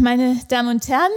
meine 0.00 0.36
Damen 0.48 0.68
und 0.68 0.88
Herren, 0.88 1.10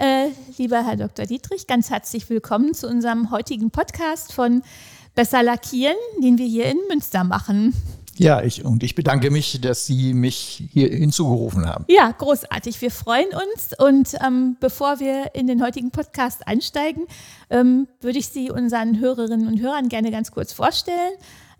äh, 0.00 0.28
lieber 0.56 0.84
Herr 0.84 0.96
Dr. 0.96 1.26
Dietrich, 1.26 1.66
ganz 1.66 1.90
herzlich 1.90 2.28
willkommen 2.30 2.74
zu 2.74 2.88
unserem 2.88 3.30
heutigen 3.30 3.70
Podcast 3.70 4.32
von 4.32 4.62
Besser 5.14 5.42
Lackieren, 5.42 5.96
den 6.22 6.38
wir 6.38 6.46
hier 6.46 6.66
in 6.66 6.78
Münster 6.88 7.24
machen. 7.24 7.74
Ja, 8.16 8.42
ich, 8.42 8.64
und 8.64 8.82
ich 8.82 8.94
bedanke 8.94 9.30
mich, 9.30 9.60
dass 9.60 9.86
Sie 9.86 10.14
mich 10.14 10.64
hier 10.72 10.88
hinzugerufen 10.88 11.66
haben. 11.66 11.84
Ja, 11.88 12.10
großartig. 12.10 12.80
Wir 12.80 12.90
freuen 12.90 13.28
uns. 13.28 13.72
Und 13.78 14.14
ähm, 14.24 14.56
bevor 14.60 15.00
wir 15.00 15.34
in 15.34 15.46
den 15.46 15.62
heutigen 15.62 15.90
Podcast 15.90 16.46
einsteigen, 16.46 17.06
ähm, 17.50 17.88
würde 18.00 18.18
ich 18.18 18.28
Sie 18.28 18.50
unseren 18.50 19.00
Hörerinnen 19.00 19.48
und 19.48 19.60
Hörern 19.60 19.88
gerne 19.88 20.10
ganz 20.10 20.30
kurz 20.30 20.52
vorstellen. 20.52 21.12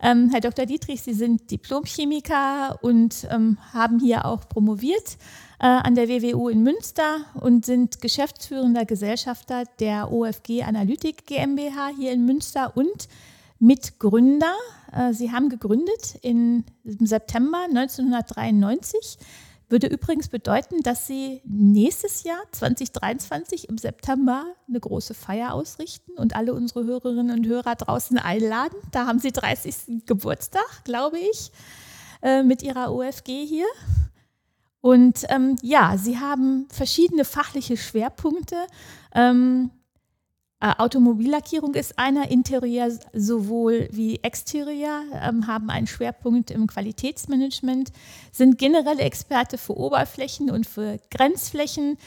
Ähm, 0.05 0.29
Herr 0.31 0.41
Dr. 0.41 0.65
Dietrich, 0.65 1.01
Sie 1.01 1.13
sind 1.13 1.49
Diplomchemiker 1.49 2.77
und 2.81 3.25
ähm, 3.31 3.57
haben 3.71 3.99
hier 4.01 4.25
auch 4.25 4.49
promoviert 4.49 5.17
äh, 5.61 5.65
an 5.65 5.95
der 5.95 6.09
WWU 6.09 6.49
in 6.49 6.61
Münster 6.61 7.19
und 7.39 7.65
sind 7.65 8.01
geschäftsführender 8.01 8.83
Gesellschafter 8.83 9.63
der 9.79 10.11
OFG 10.11 10.63
Analytik 10.63 11.25
GmbH 11.25 11.91
hier 11.97 12.11
in 12.11 12.25
Münster 12.25 12.75
und 12.75 13.07
Mitgründer. 13.59 14.53
Äh, 14.91 15.13
Sie 15.13 15.31
haben 15.31 15.47
gegründet 15.47 16.19
im 16.21 16.65
September 16.83 17.63
1993. 17.69 19.17
Würde 19.73 19.87
übrigens 19.87 20.27
bedeuten, 20.27 20.83
dass 20.83 21.07
Sie 21.07 21.41
nächstes 21.45 22.21
Jahr 22.21 22.37
2023 22.51 23.69
im 23.69 23.79
September 23.79 24.45
eine 24.69 24.79
große 24.79 25.15
Feier 25.15 25.55
ausrichten 25.55 26.11
und 26.11 26.35
alle 26.35 26.53
unsere 26.53 26.83
Hörerinnen 26.83 27.35
und 27.39 27.47
Hörer 27.47 27.73
draußen 27.73 28.19
einladen. 28.19 28.77
Da 28.91 29.07
haben 29.07 29.17
Sie 29.17 29.31
30. 29.31 30.05
Geburtstag, 30.05 30.83
glaube 30.83 31.17
ich, 31.17 31.51
äh, 32.21 32.43
mit 32.43 32.61
Ihrer 32.61 32.93
OFG 32.93 33.47
hier. 33.47 33.65
Und 34.79 35.23
ähm, 35.29 35.55
ja, 35.63 35.97
Sie 35.97 36.19
haben 36.19 36.67
verschiedene 36.69 37.25
fachliche 37.25 37.75
Schwerpunkte. 37.75 38.57
Ähm, 39.15 39.71
äh, 39.71 39.82
Automobillackierung 40.63 41.73
ist 41.73 41.99
einer, 41.99 42.31
Interieur 42.31 42.89
sowohl 43.13 43.89
wie 43.91 44.19
Exterieur, 44.23 45.01
ähm, 45.21 45.47
haben 45.47 45.69
einen 45.69 45.87
Schwerpunkt 45.87 46.51
im 46.51 46.67
Qualitätsmanagement, 46.67 47.91
sind 48.31 48.57
generelle 48.57 49.01
Experte 49.01 49.57
für 49.57 49.77
Oberflächen 49.77 50.49
und 50.49 50.65
für 50.65 50.99
Grenzflächen, 51.11 51.97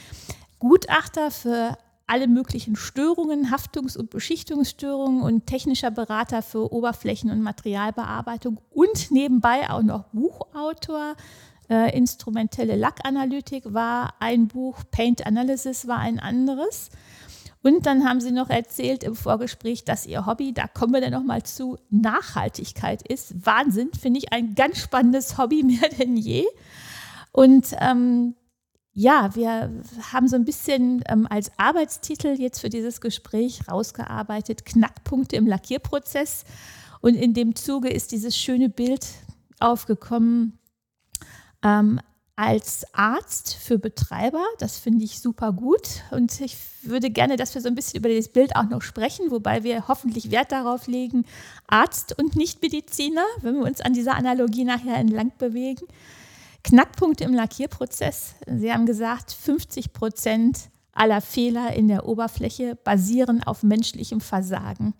Gutachter 0.57 1.29
für 1.29 1.77
alle 2.07 2.27
möglichen 2.27 2.75
Störungen, 2.75 3.51
Haftungs- 3.51 3.97
und 3.97 4.09
Beschichtungsstörungen 4.09 5.21
und 5.21 5.45
technischer 5.45 5.91
Berater 5.91 6.41
für 6.41 6.71
Oberflächen- 6.71 7.29
und 7.29 7.41
Materialbearbeitung 7.41 8.59
und 8.71 9.11
nebenbei 9.11 9.69
auch 9.69 9.83
noch 9.83 10.05
Buchautor 10.13 11.15
äh, 11.69 11.95
instrumentelle 11.95 12.75
Lackanalytik 12.75 13.73
war 13.73 14.13
ein 14.19 14.47
Buch, 14.47 14.83
Paint 14.89 15.27
Analysis 15.27 15.87
war 15.87 15.99
ein 15.99 16.19
anderes. 16.19 16.89
Und 17.67 17.85
dann 17.85 18.05
haben 18.05 18.21
sie 18.21 18.31
noch 18.31 18.49
erzählt 18.49 19.03
im 19.03 19.13
Vorgespräch, 19.13 19.83
dass 19.83 20.05
ihr 20.05 20.25
Hobby, 20.25 20.53
da 20.53 20.67
kommen 20.67 20.93
wir 20.93 21.01
dann 21.01 21.11
nochmal 21.11 21.43
zu, 21.43 21.77
Nachhaltigkeit 21.89 23.01
ist. 23.01 23.45
Wahnsinn, 23.45 23.89
finde 23.91 24.19
ich 24.19 24.31
ein 24.31 24.55
ganz 24.55 24.79
spannendes 24.79 25.37
Hobby 25.37 25.63
mehr 25.65 25.89
denn 25.89 26.15
je. 26.15 26.45
Und 27.33 27.75
ähm, 27.81 28.35
ja, 28.93 29.35
wir 29.35 29.69
haben 30.13 30.29
so 30.29 30.37
ein 30.37 30.45
bisschen 30.45 31.03
ähm, 31.09 31.27
als 31.29 31.51
Arbeitstitel 31.57 32.39
jetzt 32.39 32.61
für 32.61 32.69
dieses 32.69 33.01
Gespräch 33.01 33.59
rausgearbeitet, 33.69 34.65
Knackpunkte 34.65 35.35
im 35.35 35.45
Lackierprozess. 35.45 36.45
Und 37.01 37.15
in 37.15 37.33
dem 37.33 37.53
Zuge 37.57 37.89
ist 37.89 38.13
dieses 38.13 38.37
schöne 38.37 38.69
Bild 38.69 39.05
aufgekommen, 39.59 40.57
ähm, 41.61 41.99
als 42.37 42.85
Arzt 42.93 43.55
für 43.55 43.79
Betreiber. 43.79 44.45
Das 44.59 44.77
finde 44.77 45.03
ich 45.03 45.19
super 45.19 45.51
gut. 45.51 46.03
Und 46.11 46.39
ich 46.39 46.55
würde 46.83 47.09
gerne, 47.09 47.35
dass 47.35 47.55
wir 47.55 47.61
so 47.61 47.67
ein 47.67 47.75
bisschen 47.75 47.99
über 47.99 48.13
das 48.13 48.29
Bild 48.29 48.55
auch 48.55 48.69
noch 48.69 48.83
sprechen, 48.83 49.31
wobei 49.31 49.63
wir 49.63 49.87
hoffentlich 49.87 50.29
Wert 50.29 50.51
darauf 50.51 50.85
legen, 50.87 51.25
Arzt 51.65 52.17
und 52.17 52.35
nicht 52.35 52.61
Mediziner, 52.61 53.25
wenn 53.41 53.55
wir 53.55 53.63
uns 53.63 53.81
an 53.81 53.93
dieser 53.93 54.15
Analogie 54.15 54.63
nachher 54.63 54.97
entlang 54.97 55.31
bewegen. 55.39 55.87
Knackpunkte 56.63 57.23
im 57.23 57.33
Lackierprozess. 57.33 58.35
Sie 58.45 58.71
haben 58.71 58.85
gesagt, 58.85 59.31
50 59.31 59.91
Prozent 59.91 60.69
aller 60.93 61.21
Fehler 61.21 61.73
in 61.73 61.87
der 61.87 62.07
Oberfläche 62.07 62.75
basieren 62.75 63.41
auf 63.43 63.63
menschlichem 63.63 64.21
Versagen. 64.21 64.93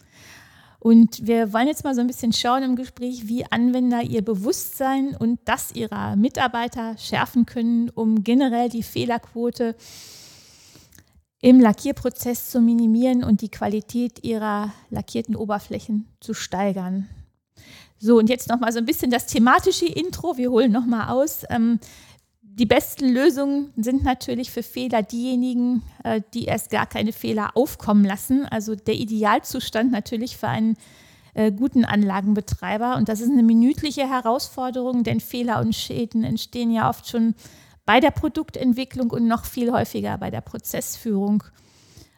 Und 0.88 1.28
wir 1.28 1.52
wollen 1.52 1.68
jetzt 1.68 1.84
mal 1.84 1.94
so 1.94 2.00
ein 2.00 2.08
bisschen 2.08 2.32
schauen 2.32 2.64
im 2.64 2.78
Gespräch, 2.78 3.28
wie 3.28 3.44
Anwender 3.44 4.04
ihr 4.04 4.22
Bewusstsein 4.22 5.18
und 5.18 5.38
das 5.44 5.76
ihrer 5.76 6.16
Mitarbeiter 6.16 6.98
schärfen 6.98 7.46
können, 7.46 7.90
um 7.90 8.24
generell 8.24 8.70
die 8.70 8.84
Fehlerquote 8.84 9.76
im 11.42 11.60
Lackierprozess 11.60 12.52
zu 12.52 12.62
minimieren 12.62 13.26
und 13.26 13.42
die 13.42 13.52
Qualität 13.52 14.24
ihrer 14.24 14.72
lackierten 14.90 15.36
Oberflächen 15.36 16.08
zu 16.22 16.34
steigern. 16.34 17.10
So, 18.00 18.18
und 18.18 18.30
jetzt 18.30 18.48
nochmal 18.48 18.72
so 18.72 18.78
ein 18.80 18.86
bisschen 18.86 19.12
das 19.12 19.26
thematische 19.26 19.88
Intro. 19.88 20.38
Wir 20.38 20.52
holen 20.52 20.72
nochmal 20.72 21.10
aus. 21.10 21.44
Ähm, 21.50 21.82
die 22.58 22.66
besten 22.66 23.10
Lösungen 23.10 23.72
sind 23.76 24.04
natürlich 24.04 24.50
für 24.50 24.64
Fehler 24.64 25.04
diejenigen, 25.04 25.84
äh, 26.04 26.22
die 26.34 26.46
erst 26.46 26.72
gar 26.72 26.88
keine 26.88 27.14
Fehler 27.14 27.56
aufkommen 27.56 28.04
lassen. 28.04 28.48
Also 28.48 28.74
der 28.76 28.96
Idealzustand 28.96 29.92
natürlich 29.92 30.38
für 30.38 30.48
einen 30.48 30.76
äh, 31.36 31.52
guten 31.52 31.86
Anlagenbetreiber. 31.86 32.96
Und 32.96 33.10
das 33.10 33.22
ist 33.22 33.30
eine 33.30 33.44
minütliche 33.44 34.10
Herausforderung, 34.10 35.04
denn 35.04 35.20
Fehler 35.20 35.60
und 35.60 35.76
Schäden 35.76 36.24
entstehen 36.24 36.72
ja 36.72 36.90
oft 36.90 37.08
schon 37.08 37.36
bei 37.86 38.00
der 38.00 38.10
Produktentwicklung 38.10 39.12
und 39.12 39.28
noch 39.28 39.46
viel 39.46 39.72
häufiger 39.72 40.18
bei 40.18 40.32
der 40.32 40.42
Prozessführung. 40.42 41.44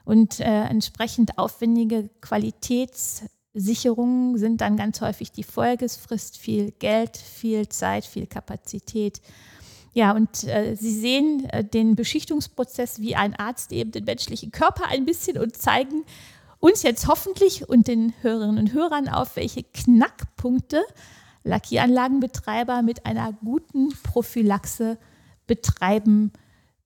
Und 0.06 0.40
äh, 0.40 0.64
entsprechend 0.64 1.38
aufwendige 1.38 2.10
Qualitätssicherungen 2.22 4.38
sind 4.38 4.62
dann 4.62 4.78
ganz 4.78 5.02
häufig 5.02 5.34
die 5.34 5.44
Folge. 5.44 5.84
Es 5.84 5.98
frisst 5.98 6.38
viel 6.38 6.72
Geld, 6.72 7.18
viel 7.18 7.68
Zeit, 7.68 8.06
viel 8.06 8.26
Kapazität. 8.26 9.20
Ja, 10.00 10.14
und 10.14 10.46
äh, 10.46 10.78
Sie 10.78 10.98
sehen 10.98 11.44
äh, 11.50 11.62
den 11.62 11.98
Beschichtungsprozess 11.98 13.02
wie 13.02 13.18
ein 13.18 13.36
Arzt 13.36 13.74
eben 13.74 13.92
den 13.92 14.06
menschlichen 14.06 14.50
Körper 14.50 14.86
ein 14.88 15.04
bisschen 15.04 15.38
und 15.38 15.58
zeigen 15.58 16.06
uns 16.60 16.84
jetzt 16.84 17.10
hoffentlich 17.10 17.68
und 17.68 17.90
den 17.90 18.14
Hörerinnen 18.22 18.60
und 18.60 18.72
Hörern 18.72 19.10
auf, 19.10 19.36
welche 19.36 19.62
Knackpunkte 19.62 20.82
Lackieranlagenbetreiber 21.44 22.82
mit 22.82 23.06
einer 23.06 23.34
guten 23.44 23.90
Prophylaxe 24.04 24.98
betreiben 25.48 26.32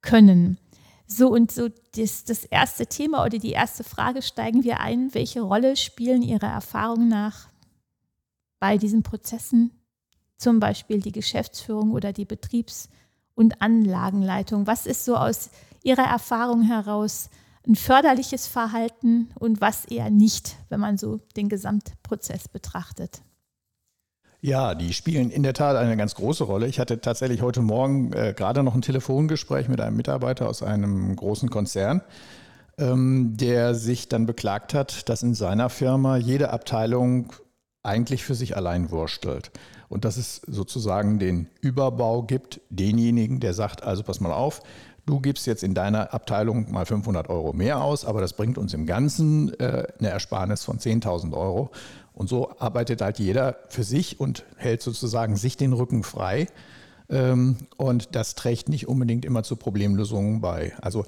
können. 0.02 0.58
So 1.06 1.30
und 1.30 1.52
so 1.52 1.70
das, 1.96 2.24
das 2.24 2.46
erste 2.46 2.88
Thema 2.88 3.26
oder 3.26 3.38
die 3.38 3.52
erste 3.52 3.84
Frage 3.84 4.24
steigen 4.24 4.64
wir 4.64 4.80
ein. 4.80 5.14
Welche 5.14 5.42
Rolle 5.42 5.78
spielen 5.78 6.24
Ihrer 6.24 6.52
Erfahrung 6.52 7.10
nach 7.10 7.48
bei 8.60 8.80
diesen 8.80 9.04
Prozessen 9.04 9.70
zum 10.40 10.60
Beispiel 10.60 11.00
die 11.00 11.12
Geschäftsführung 11.12 11.92
oder 11.92 12.12
die 12.12 12.26
Betriebs- 12.26 12.90
und 13.36 13.62
Anlagenleitung. 13.62 14.68
Was 14.68 14.86
ist 14.86 15.06
so 15.06 15.16
aus 15.16 15.50
Ihrer 15.84 16.04
Erfahrung 16.04 16.64
heraus 16.64 17.30
ein 17.68 17.76
förderliches 17.76 18.48
Verhalten 18.48 19.30
und 19.40 19.62
was 19.62 19.86
eher 19.86 20.10
nicht, 20.10 20.58
wenn 20.70 20.80
man 20.80 20.98
so 20.98 21.20
den 21.36 21.50
Gesamtprozess 21.50 22.48
betrachtet? 22.48 23.22
Ja, 24.42 24.76
die 24.76 24.92
spielen 24.92 25.30
in 25.32 25.44
der 25.44 25.54
Tat 25.54 25.78
eine 25.78 25.96
ganz 25.96 26.16
große 26.16 26.44
Rolle. 26.44 26.68
Ich 26.68 26.78
hatte 26.78 27.00
tatsächlich 27.00 27.42
heute 27.42 27.62
Morgen 27.62 28.12
äh, 28.12 28.34
gerade 28.36 28.62
noch 28.62 28.76
ein 28.76 28.82
Telefongespräch 28.82 29.70
mit 29.70 29.80
einem 29.80 29.96
Mitarbeiter 29.96 30.50
aus 30.50 30.62
einem 30.62 31.16
großen 31.16 31.50
Konzern, 31.50 32.02
ähm, 32.78 33.38
der 33.38 33.74
sich 33.74 34.10
dann 34.10 34.26
beklagt 34.26 34.74
hat, 34.74 35.08
dass 35.08 35.24
in 35.24 35.34
seiner 35.34 35.70
Firma 35.70 36.18
jede 36.18 36.50
Abteilung 36.50 37.32
eigentlich 37.84 38.24
für 38.24 38.36
sich 38.36 38.56
allein 38.56 38.92
wurstelt 38.92 39.52
und 39.90 40.06
dass 40.06 40.18
es 40.18 40.42
sozusagen 40.48 41.20
den 41.20 41.50
Überbau 41.62 42.24
gibt, 42.24 42.62
denjenigen, 42.70 43.40
der 43.40 43.54
sagt, 43.54 43.84
also 43.84 44.02
pass 44.02 44.20
mal 44.20 44.34
auf, 44.34 44.64
du 45.06 45.20
gibst 45.20 45.46
jetzt 45.46 45.64
in 45.64 45.74
deiner 45.74 46.14
Abteilung 46.14 46.72
mal 46.72 46.86
500 46.86 47.30
Euro 47.30 47.54
mehr 47.54 47.84
aus, 47.84 48.06
aber 48.06 48.22
das 48.22 48.34
bringt 48.34 48.58
uns 48.58 48.74
im 48.74 48.86
Ganzen 48.86 49.54
äh, 49.60 49.86
eine 50.00 50.10
Ersparnis 50.10 50.64
von 50.64 50.80
10.000 50.80 51.34
Euro. 51.34 51.72
Und 52.14 52.30
so 52.30 52.58
arbeitet 52.60 53.02
halt 53.02 53.20
jeder 53.20 53.58
für 53.70 53.84
sich 53.84 54.20
und 54.20 54.46
hält 54.56 54.82
sozusagen 54.82 55.36
sich 55.36 55.58
den 55.58 55.74
Rücken 55.74 56.04
frei. 56.04 56.48
Ähm, 57.10 57.58
und 57.78 58.16
das 58.16 58.36
trägt 58.36 58.70
nicht 58.70 58.88
unbedingt 58.88 59.26
immer 59.26 59.44
zu 59.44 59.56
Problemlösungen 59.56 60.42
bei. 60.42 60.74
Also 60.82 61.06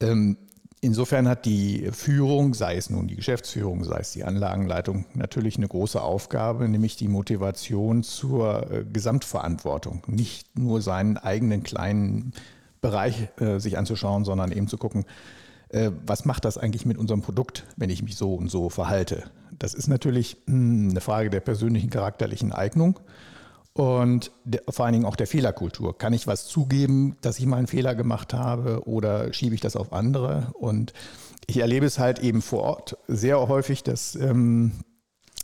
ähm, 0.00 0.36
Insofern 0.84 1.28
hat 1.28 1.46
die 1.46 1.90
Führung, 1.92 2.54
sei 2.54 2.74
es 2.74 2.90
nun 2.90 3.06
die 3.06 3.14
Geschäftsführung, 3.14 3.84
sei 3.84 4.00
es 4.00 4.10
die 4.10 4.24
Anlagenleitung, 4.24 5.04
natürlich 5.14 5.56
eine 5.56 5.68
große 5.68 6.02
Aufgabe, 6.02 6.68
nämlich 6.68 6.96
die 6.96 7.06
Motivation 7.06 8.02
zur 8.02 8.68
äh, 8.68 8.84
Gesamtverantwortung. 8.92 10.02
Nicht 10.08 10.58
nur 10.58 10.82
seinen 10.82 11.18
eigenen 11.18 11.62
kleinen 11.62 12.32
Bereich 12.80 13.28
äh, 13.38 13.60
sich 13.60 13.78
anzuschauen, 13.78 14.24
sondern 14.24 14.50
eben 14.50 14.66
zu 14.66 14.76
gucken, 14.76 15.04
äh, 15.68 15.92
was 16.04 16.24
macht 16.24 16.44
das 16.44 16.58
eigentlich 16.58 16.84
mit 16.84 16.98
unserem 16.98 17.22
Produkt, 17.22 17.64
wenn 17.76 17.88
ich 17.88 18.02
mich 18.02 18.16
so 18.16 18.34
und 18.34 18.50
so 18.50 18.68
verhalte. 18.68 19.22
Das 19.56 19.74
ist 19.74 19.86
natürlich 19.86 20.36
mh, 20.46 20.54
hm, 20.54 20.90
eine 20.90 21.00
Frage 21.00 21.30
der 21.30 21.40
persönlichen 21.40 21.90
charakterlichen 21.90 22.50
Eignung. 22.50 22.98
Und 23.74 24.30
der, 24.44 24.62
vor 24.68 24.84
allen 24.84 24.92
Dingen 24.92 25.06
auch 25.06 25.16
der 25.16 25.26
Fehlerkultur. 25.26 25.96
Kann 25.96 26.12
ich 26.12 26.26
was 26.26 26.46
zugeben, 26.46 27.16
dass 27.22 27.38
ich 27.38 27.46
mal 27.46 27.56
einen 27.56 27.66
Fehler 27.66 27.94
gemacht 27.94 28.34
habe 28.34 28.86
oder 28.86 29.32
schiebe 29.32 29.54
ich 29.54 29.60
das 29.60 29.76
auf 29.76 29.92
andere? 29.92 30.52
Und 30.54 30.92
ich 31.46 31.58
erlebe 31.58 31.86
es 31.86 31.98
halt 31.98 32.18
eben 32.18 32.42
vor 32.42 32.62
Ort 32.62 32.98
sehr 33.08 33.38
häufig, 33.48 33.82
dass 33.82 34.14
ähm, 34.14 34.72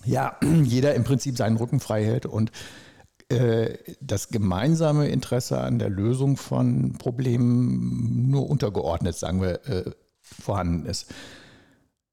ja, 0.05 0.37
jeder 0.63 0.95
im 0.95 1.05
Prinzip 1.05 1.37
seinen 1.37 1.57
Rücken 1.57 1.81
frei 1.81 2.05
hält 2.05 2.27
und 2.27 2.53
äh, 3.31 3.79
das 4.01 4.29
gemeinsame 4.29 5.09
Interesse 5.09 5.61
an 5.61 5.79
der 5.79 5.91
Lösung 5.91 6.37
von 6.37 6.95
Problemen 6.95 8.31
nur 8.31 8.49
untergeordnet, 8.49 9.17
sagen 9.17 9.43
wir, 9.43 9.67
äh, 9.67 9.91
vorhanden 10.21 10.87
ist. 10.87 11.07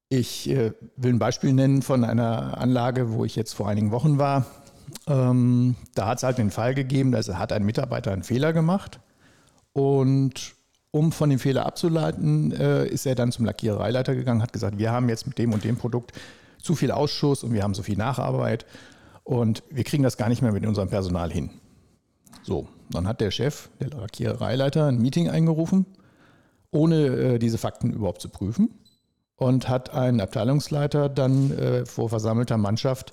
Ich 0.08 0.48
äh, 0.48 0.72
will 0.96 1.14
ein 1.14 1.18
Beispiel 1.18 1.52
nennen 1.52 1.82
von 1.82 2.04
einer 2.04 2.58
Anlage, 2.58 3.12
wo 3.12 3.24
ich 3.24 3.34
jetzt 3.36 3.54
vor 3.54 3.68
einigen 3.68 3.90
Wochen 3.90 4.18
war. 4.18 4.46
Ähm, 5.06 5.76
da 5.94 6.06
hat 6.06 6.18
es 6.18 6.24
halt 6.24 6.38
den 6.38 6.50
Fall 6.50 6.74
gegeben, 6.74 7.12
dass 7.12 7.28
hat 7.28 7.52
ein 7.52 7.64
Mitarbeiter 7.64 8.12
einen 8.12 8.22
Fehler 8.22 8.52
gemacht 8.52 9.00
und 9.72 10.54
um 10.90 11.12
von 11.12 11.28
dem 11.28 11.38
Fehler 11.38 11.66
abzuleiten, 11.66 12.52
äh, 12.52 12.86
ist 12.86 13.06
er 13.06 13.14
dann 13.14 13.30
zum 13.30 13.44
Lackierereileiter 13.44 14.14
gegangen, 14.14 14.42
hat 14.42 14.52
gesagt, 14.52 14.78
wir 14.78 14.90
haben 14.90 15.08
jetzt 15.08 15.26
mit 15.26 15.38
dem 15.38 15.52
und 15.52 15.62
dem 15.64 15.76
Produkt 15.76 16.12
zu 16.60 16.74
viel 16.74 16.90
Ausschuss 16.90 17.44
und 17.44 17.52
wir 17.52 17.62
haben 17.62 17.74
so 17.74 17.82
viel 17.82 17.98
Nacharbeit 17.98 18.64
und 19.22 19.62
wir 19.70 19.84
kriegen 19.84 20.02
das 20.02 20.16
gar 20.16 20.28
nicht 20.28 20.42
mehr 20.42 20.52
mit 20.52 20.64
unserem 20.64 20.88
Personal 20.88 21.30
hin. 21.30 21.50
So, 22.42 22.68
dann 22.90 23.06
hat 23.06 23.20
der 23.20 23.30
Chef, 23.30 23.68
der 23.80 23.90
Lackierereileiter, 23.90 24.86
ein 24.86 24.98
Meeting 24.98 25.28
eingerufen, 25.28 25.84
ohne 26.70 27.06
äh, 27.06 27.38
diese 27.38 27.58
Fakten 27.58 27.92
überhaupt 27.92 28.22
zu 28.22 28.28
prüfen 28.28 28.70
und 29.36 29.68
hat 29.68 29.90
einen 29.90 30.20
Abteilungsleiter 30.20 31.08
dann 31.08 31.50
äh, 31.50 31.84
vor 31.84 32.08
versammelter 32.08 32.56
Mannschaft 32.56 33.12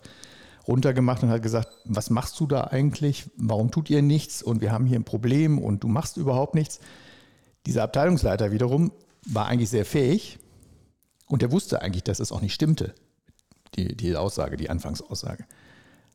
runtergemacht 0.67 1.23
und 1.23 1.29
hat 1.29 1.43
gesagt, 1.43 1.69
was 1.85 2.09
machst 2.09 2.39
du 2.39 2.47
da 2.47 2.65
eigentlich? 2.65 3.29
Warum 3.37 3.71
tut 3.71 3.89
ihr 3.89 4.01
nichts? 4.01 4.41
Und 4.41 4.61
wir 4.61 4.71
haben 4.71 4.85
hier 4.85 4.99
ein 4.99 5.03
Problem 5.03 5.59
und 5.59 5.83
du 5.83 5.87
machst 5.87 6.17
überhaupt 6.17 6.55
nichts. 6.55 6.79
Dieser 7.65 7.83
Abteilungsleiter 7.83 8.51
wiederum 8.51 8.91
war 9.25 9.47
eigentlich 9.47 9.69
sehr 9.69 9.85
fähig 9.85 10.39
und 11.27 11.41
der 11.41 11.51
wusste 11.51 11.81
eigentlich, 11.81 12.03
dass 12.03 12.19
es 12.19 12.31
auch 12.31 12.41
nicht 12.41 12.53
stimmte, 12.53 12.93
die, 13.75 13.95
die 13.95 14.15
Aussage, 14.15 14.57
die 14.57 14.69
Anfangsaussage. 14.69 15.45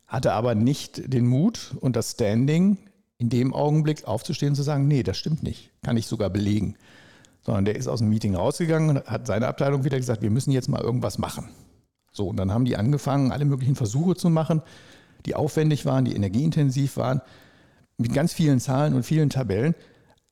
Hatte 0.07 0.33
aber 0.33 0.55
nicht 0.55 1.13
den 1.13 1.27
Mut 1.27 1.75
und 1.81 1.97
das 1.97 2.13
Standing, 2.13 2.79
in 3.19 3.31
dem 3.31 3.53
Augenblick 3.53 4.07
aufzustehen 4.07 4.51
und 4.51 4.57
zu 4.57 4.63
sagen, 4.63 4.87
nee, 4.87 5.03
das 5.03 5.19
stimmt 5.19 5.43
nicht, 5.43 5.73
kann 5.83 5.97
ich 5.97 6.07
sogar 6.07 6.31
belegen. 6.31 6.77
Sondern 7.43 7.65
der 7.65 7.77
ist 7.77 7.89
aus 7.89 7.99
dem 7.99 8.09
Meeting 8.09 8.35
rausgegangen 8.35 8.91
und 8.91 9.07
hat 9.07 9.27
seine 9.27 9.49
Abteilung 9.49 9.85
wieder 9.85 9.97
gesagt, 9.97 10.23
wir 10.23 10.31
müssen 10.31 10.53
jetzt 10.53 10.69
mal 10.69 10.81
irgendwas 10.81 11.19
machen. 11.19 11.49
So, 12.19 12.27
und 12.27 12.37
dann 12.37 12.53
haben 12.53 12.65
die 12.65 12.77
angefangen, 12.77 13.31
alle 13.31 13.45
möglichen 13.45 13.77
Versuche 13.77 14.17
zu 14.17 14.29
machen, 14.29 14.61
die 15.25 15.37
aufwendig 15.37 15.87
waren, 15.87 16.05
die 16.05 16.17
energieintensiv 16.17 16.97
waren, 16.97 17.23
mit 17.97 18.13
ganz 18.13 18.33
vielen 18.33 18.59
Zahlen 18.59 18.95
und 18.95 19.05
vielen 19.05 19.31
Tabellen. 19.31 19.77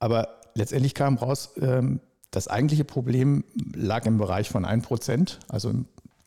Aber 0.00 0.41
letztendlich 0.55 0.94
kam 0.94 1.17
raus, 1.17 1.53
ähm, 1.61 2.00
das 2.33 2.49
eigentliche 2.49 2.85
Problem 2.85 3.44
lag 3.73 4.05
im 4.05 4.19
Bereich 4.19 4.50
von 4.50 4.67
1%, 4.67 5.38
also 5.49 5.73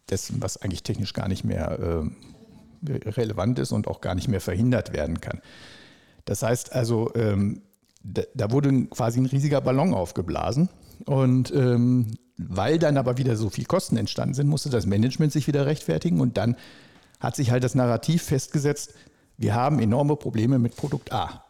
dessen, 0.09 0.41
was 0.41 0.55
eigentlich 0.55 0.83
technisch 0.83 1.11
gar 1.11 1.27
nicht 1.27 1.43
mehr 1.43 1.77
äh, 2.87 3.09
relevant 3.09 3.59
ist 3.59 3.73
und 3.73 3.89
auch 3.89 3.99
gar 3.99 4.15
nicht 4.15 4.29
mehr 4.29 4.41
verhindert 4.41 4.93
werden 4.93 5.19
kann. 5.19 5.41
Das 6.23 6.41
heißt 6.41 6.73
also, 6.73 7.13
ähm, 7.15 7.63
da, 8.01 8.49
wurde 8.49 8.85
quasi 8.85 9.19
ein 9.19 9.25
riesiger 9.25 9.59
Ballon 9.59 9.93
aufgeblasen 9.93 10.69
und 11.05 11.53
ähm, 11.53 12.07
weil 12.47 12.79
dann 12.79 12.97
aber 12.97 13.17
wieder 13.17 13.35
so 13.35 13.49
viel 13.49 13.65
Kosten 13.65 13.97
entstanden 13.97 14.33
sind, 14.33 14.47
musste 14.47 14.69
das 14.69 14.85
Management 14.85 15.33
sich 15.33 15.47
wieder 15.47 15.65
rechtfertigen 15.65 16.21
und 16.21 16.37
dann 16.37 16.55
hat 17.19 17.35
sich 17.35 17.51
halt 17.51 17.65
das 17.65 17.75
Narrativ 17.75 18.23
festgesetzt, 18.23 18.93
wir 19.37 19.55
haben 19.55 19.79
enorme 19.79 20.15
Probleme 20.15 20.57
mit 20.57 20.75
Produkt 20.77 21.11
A. 21.11 21.43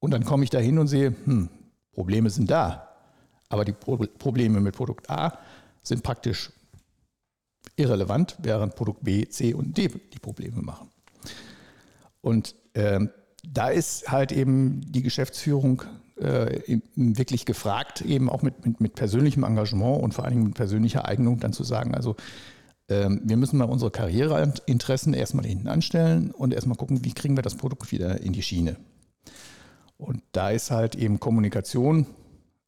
Und 0.00 0.12
dann 0.12 0.24
komme 0.24 0.44
ich 0.44 0.50
da 0.50 0.58
hin 0.58 0.78
und 0.78 0.88
sehe, 0.88 1.14
hm, 1.24 1.50
Probleme 1.92 2.30
sind 2.30 2.50
da. 2.50 2.88
Aber 3.48 3.64
die 3.64 3.72
Pro 3.72 3.96
Probleme 3.96 4.60
mit 4.60 4.74
Produkt 4.74 5.10
A 5.10 5.38
sind 5.82 6.02
praktisch 6.02 6.50
irrelevant, 7.76 8.36
während 8.38 8.74
Produkt 8.74 9.04
B, 9.04 9.28
C 9.28 9.52
und 9.52 9.76
D 9.76 9.88
die 9.88 10.18
Probleme 10.18 10.62
machen. 10.62 10.90
Und 12.22 12.54
äh, 12.72 13.00
da 13.44 13.68
ist 13.68 14.10
halt 14.10 14.32
eben 14.32 14.80
die 14.92 15.02
Geschäftsführung 15.02 15.82
äh, 16.16 16.78
wirklich 16.94 17.44
gefragt, 17.44 18.00
eben 18.00 18.30
auch 18.30 18.42
mit, 18.42 18.64
mit, 18.64 18.80
mit, 18.80 18.94
persönlichem 18.94 19.44
Engagement 19.44 20.02
und 20.02 20.14
vor 20.14 20.24
allen 20.24 20.34
Dingen 20.34 20.46
mit 20.46 20.54
persönlicher 20.54 21.06
Eignung 21.06 21.40
dann 21.40 21.52
zu 21.52 21.62
sagen, 21.62 21.94
also 21.94 22.16
äh, 22.88 23.08
wir 23.22 23.36
müssen 23.36 23.58
mal 23.58 23.64
unsere 23.64 23.90
Karriereinteressen 23.90 25.14
erstmal 25.14 25.46
hinten 25.46 25.68
anstellen 25.68 26.30
und 26.30 26.54
erstmal 26.54 26.76
gucken, 26.76 27.04
wie 27.04 27.12
kriegen 27.12 27.36
wir 27.36 27.42
das 27.42 27.56
Produkt 27.56 27.92
wieder 27.92 28.20
in 28.20 28.32
die 28.32 28.42
Schiene. 28.42 28.76
Und 29.98 30.22
da 30.32 30.50
ist 30.50 30.70
halt 30.70 30.94
eben 30.94 31.20
Kommunikation 31.20 32.06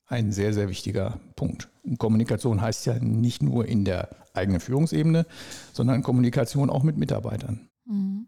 ein 0.07 0.33
sehr, 0.33 0.55
sehr 0.55 0.69
wichtiger 0.69 1.21
Punkt. 1.37 1.69
Und 1.83 1.99
Kommunikation 1.99 2.61
heißt 2.61 2.87
ja 2.87 2.99
nicht 2.99 3.43
nur 3.43 3.67
in 3.67 3.85
der 3.85 4.09
eigenen 4.33 4.61
Führungsebene, 4.61 5.27
sondern 5.73 6.03
Kommunikation 6.03 6.71
auch 6.71 6.83
mit 6.83 6.97
Mitarbeitern. 6.97 7.69
Mhm. 7.85 8.27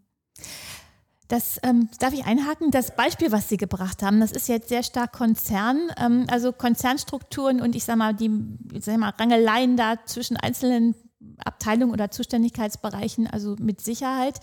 Das 1.31 1.61
ähm, 1.63 1.89
darf 2.01 2.13
ich 2.13 2.25
einhaken. 2.25 2.73
Das 2.73 2.97
Beispiel, 2.97 3.31
was 3.31 3.49
Sie 3.49 3.57
gebracht 3.57 4.03
haben, 4.03 4.19
das 4.19 4.33
ist 4.33 4.49
jetzt 4.49 4.69
sehr 4.69 4.83
stark 4.83 5.13
Konzern, 5.13 5.79
ähm, 5.97 6.27
also 6.29 6.53
Konzernstrukturen 6.53 7.61
und 7.61 7.77
ich 7.77 7.85
sage 7.85 7.99
mal 7.99 8.15
die 8.15 8.33
sag 8.81 8.99
mal, 8.99 9.11
Rangeleien 9.11 9.77
da 9.77 9.95
zwischen 10.05 10.37
einzelnen 10.37 10.97
Abteilungen 11.39 11.93
oder 11.93 12.11
Zuständigkeitsbereichen, 12.11 13.29
also 13.29 13.55
mit 13.61 13.81
Sicherheit. 13.81 14.41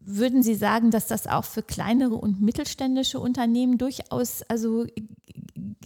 Würden 0.00 0.42
Sie 0.42 0.54
sagen, 0.54 0.90
dass 0.90 1.06
das 1.06 1.26
auch 1.26 1.44
für 1.44 1.62
kleinere 1.62 2.14
und 2.14 2.40
mittelständische 2.40 3.20
Unternehmen 3.20 3.78
durchaus 3.78 4.42
also 4.48 4.86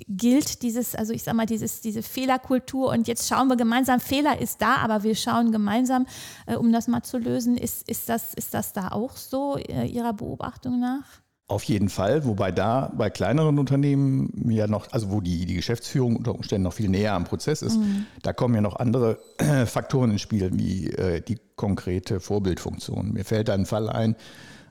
gilt, 0.09 0.63
dieses, 0.63 0.95
also 0.95 1.13
ich 1.13 1.23
sag 1.23 1.35
mal, 1.35 1.47
dieses, 1.47 1.81
diese 1.81 2.03
Fehlerkultur 2.03 2.91
und 2.91 3.09
jetzt 3.09 3.29
schauen 3.29 3.49
wir 3.49 3.57
gemeinsam, 3.57 4.01
Fehler 4.01 4.41
ist 4.41 4.63
da, 4.63 4.77
aber 4.77 5.03
wir 5.03 5.15
schauen 5.15 5.53
gemeinsam, 5.53 6.07
äh, 6.47 6.57
um 6.57 6.73
das 6.73 6.89
mal 6.89 7.03
zu 7.03 7.19
lösen. 7.19 7.57
Ist, 7.57 7.89
ist, 7.89 8.09
das, 8.09 8.35
ist 8.35 8.55
das 8.55 8.73
da 8.73 8.89
auch 8.89 9.17
so 9.17 9.57
äh, 9.57 9.87
Ihrer 9.87 10.13
Beobachtung 10.13 10.79
nach? 10.79 11.24
Auf 11.46 11.62
jeden 11.64 11.91
Fall, 11.91 12.25
wobei 12.25 12.52
da 12.52 12.91
bei 12.96 13.11
kleineren 13.11 13.58
Unternehmen 13.58 14.50
ja 14.50 14.67
noch, 14.67 14.91
also 14.93 15.12
wo 15.12 15.20
die, 15.20 15.44
die 15.44 15.55
Geschäftsführung 15.55 16.17
unter 16.17 16.35
Umständen 16.35 16.62
noch 16.62 16.73
viel 16.73 16.88
näher 16.88 17.12
am 17.12 17.25
Prozess 17.25 17.61
ist, 17.61 17.76
mhm. 17.76 18.06
da 18.23 18.32
kommen 18.32 18.55
ja 18.55 18.62
noch 18.62 18.76
andere 18.76 19.19
Faktoren 19.67 20.11
ins 20.11 20.23
Spiel, 20.23 20.50
wie 20.55 20.89
äh, 20.89 21.20
die 21.20 21.39
konkrete 21.55 22.20
Vorbildfunktion. 22.20 23.13
Mir 23.13 23.27
fällt 23.27 23.48
da 23.48 23.55
ein 23.55 23.67
Fall 23.67 23.91
ein 23.91 24.17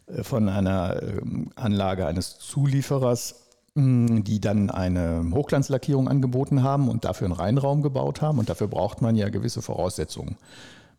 äh, 0.08 0.24
von 0.24 0.50
einer 0.50 1.02
äh, 1.02 1.22
Anlage 1.56 2.08
eines 2.08 2.40
Zulieferers, 2.40 3.50
mh, 3.76 4.22
die 4.22 4.42
dann 4.42 4.72
eine 4.72 5.24
Hochglanzlackierung 5.32 6.08
angeboten 6.08 6.64
haben 6.64 6.90
und 6.90 7.06
dafür 7.06 7.26
einen 7.26 7.36
Reinraum 7.36 7.84
gebaut 7.84 8.24
haben. 8.24 8.40
Und 8.40 8.50
dafür 8.50 8.68
braucht 8.68 9.00
man 9.00 9.16
ja 9.16 9.30
gewisse 9.30 9.62
Voraussetzungen. 9.62 10.38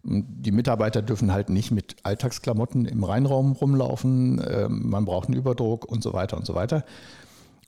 Die 0.05 0.53
Mitarbeiter 0.53 1.01
dürfen 1.01 1.33
halt 1.33 1.49
nicht 1.49 1.71
mit 1.71 1.97
Alltagsklamotten 2.03 2.85
im 2.85 3.05
Reinraum 3.05 3.53
rumlaufen. 3.53 4.43
Ähm, 4.47 4.91
man 4.91 5.07
braucht 5.07 5.29
einen 5.29 5.39
Überdruck 5.39 5.87
und 5.87 6.03
so 6.03 6.13
weiter 6.13 6.37
und 6.37 6.47
so 6.47 6.55
weiter. 6.55 6.85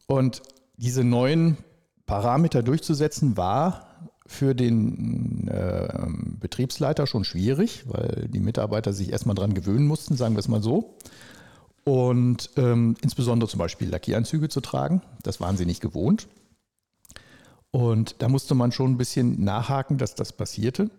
Und 0.06 0.42
diese 0.76 1.02
neuen 1.02 1.56
Parameter 2.04 2.62
durchzusetzen 2.62 3.36
war 3.36 3.86
für 4.26 4.54
den 4.54 5.48
äh, 5.48 5.88
Betriebsleiter 6.40 7.06
schon 7.06 7.24
schwierig, 7.24 7.84
weil 7.86 8.28
die 8.28 8.40
Mitarbeiter 8.40 8.92
sich 8.92 9.12
erstmal 9.12 9.34
dran 9.34 9.54
gewöhnen 9.54 9.86
mussten, 9.86 10.16
sagen 10.16 10.34
wir 10.34 10.40
es 10.40 10.48
mal 10.48 10.62
so. 10.62 10.96
Und 11.84 12.50
ähm, 12.56 12.96
insbesondere 13.00 13.48
zum 13.48 13.58
Beispiel 13.58 13.88
Lackieranzüge 13.88 14.48
zu 14.48 14.60
tragen, 14.60 15.02
das 15.22 15.40
waren 15.40 15.56
sie 15.56 15.66
nicht 15.66 15.80
gewohnt. 15.80 16.26
Und 17.70 18.16
da 18.20 18.28
musste 18.28 18.54
man 18.54 18.72
schon 18.72 18.92
ein 18.92 18.96
bisschen 18.96 19.44
nachhaken, 19.44 19.98
dass 19.98 20.14
das 20.14 20.32
passierte. 20.32 20.90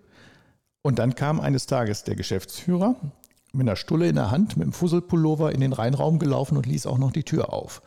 Und 0.81 0.99
dann 0.99 1.15
kam 1.15 1.39
eines 1.39 1.65
Tages 1.65 2.03
der 2.03 2.15
Geschäftsführer 2.15 2.95
mit 3.53 3.67
einer 3.67 3.75
Stulle 3.75 4.07
in 4.07 4.15
der 4.15 4.31
Hand, 4.31 4.57
mit 4.57 4.65
einem 4.65 4.73
Fusselpullover 4.73 5.51
in 5.51 5.61
den 5.61 5.73
Reinraum 5.73 6.19
gelaufen 6.19 6.57
und 6.57 6.65
ließ 6.65 6.85
auch 6.85 6.97
noch 6.97 7.11
die 7.11 7.23
Tür 7.23 7.53
auf. 7.53 7.81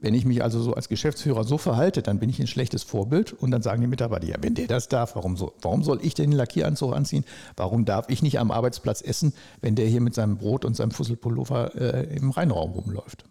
Wenn 0.00 0.14
ich 0.14 0.24
mich 0.26 0.42
also 0.42 0.60
so 0.60 0.74
als 0.74 0.88
Geschäftsführer 0.88 1.44
so 1.44 1.56
verhalte, 1.56 2.02
dann 2.02 2.18
bin 2.18 2.28
ich 2.28 2.38
ein 2.38 2.46
schlechtes 2.46 2.82
Vorbild 2.82 3.32
und 3.32 3.50
dann 3.50 3.62
sagen 3.62 3.80
die 3.80 3.86
Mitarbeiter, 3.86 4.26
ja, 4.26 4.36
wenn 4.40 4.54
der 4.54 4.66
das 4.66 4.88
darf, 4.88 5.16
warum, 5.16 5.36
so, 5.36 5.54
warum 5.62 5.82
soll 5.82 6.00
ich 6.02 6.14
denn 6.14 6.30
den 6.30 6.36
Lackieranzug 6.36 6.94
anziehen? 6.94 7.24
Warum 7.56 7.84
darf 7.86 8.10
ich 8.10 8.22
nicht 8.22 8.38
am 8.38 8.50
Arbeitsplatz 8.50 9.00
essen, 9.00 9.32
wenn 9.62 9.76
der 9.76 9.86
hier 9.86 10.02
mit 10.02 10.14
seinem 10.14 10.36
Brot 10.36 10.64
und 10.64 10.76
seinem 10.76 10.90
Fusselpullover 10.90 11.74
äh, 11.76 12.16
im 12.16 12.30
Reinraum 12.30 12.72
rumläuft? 12.72 13.24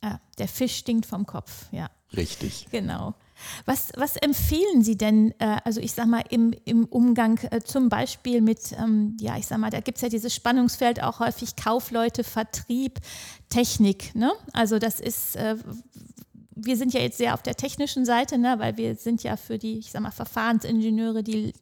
Ah, 0.00 0.18
der 0.38 0.48
Fisch 0.48 0.76
stinkt 0.76 1.06
vom 1.06 1.26
Kopf, 1.26 1.66
ja. 1.72 1.88
Richtig. 2.16 2.68
Genau. 2.70 3.14
Was, 3.66 3.90
was 3.96 4.16
empfehlen 4.16 4.82
Sie 4.82 4.96
denn, 4.96 5.32
äh, 5.38 5.58
also 5.64 5.80
ich 5.80 5.92
sag 5.92 6.06
mal, 6.06 6.22
im, 6.30 6.52
im 6.64 6.84
Umgang 6.86 7.38
äh, 7.50 7.60
zum 7.60 7.88
Beispiel 7.88 8.40
mit, 8.40 8.72
ähm, 8.72 9.16
ja, 9.20 9.36
ich 9.36 9.46
sag 9.46 9.58
mal, 9.58 9.70
da 9.70 9.80
gibt 9.80 9.98
es 9.98 10.02
ja 10.02 10.08
dieses 10.08 10.34
Spannungsfeld 10.34 11.02
auch 11.02 11.20
häufig 11.20 11.56
Kaufleute, 11.56 12.24
Vertrieb, 12.24 12.98
Technik. 13.48 14.14
Ne? 14.14 14.32
Also 14.52 14.78
das 14.78 15.00
ist, 15.00 15.36
äh, 15.36 15.56
wir 16.54 16.76
sind 16.76 16.92
ja 16.92 17.00
jetzt 17.00 17.18
sehr 17.18 17.34
auf 17.34 17.42
der 17.42 17.54
technischen 17.54 18.04
Seite, 18.04 18.38
ne? 18.38 18.58
weil 18.58 18.76
wir 18.76 18.96
sind 18.96 19.22
ja 19.22 19.36
für 19.36 19.58
die, 19.58 19.78
ich 19.78 19.90
sag 19.90 20.02
mal, 20.02 20.10
Verfahrensingenieure, 20.10 21.22
die 21.22 21.52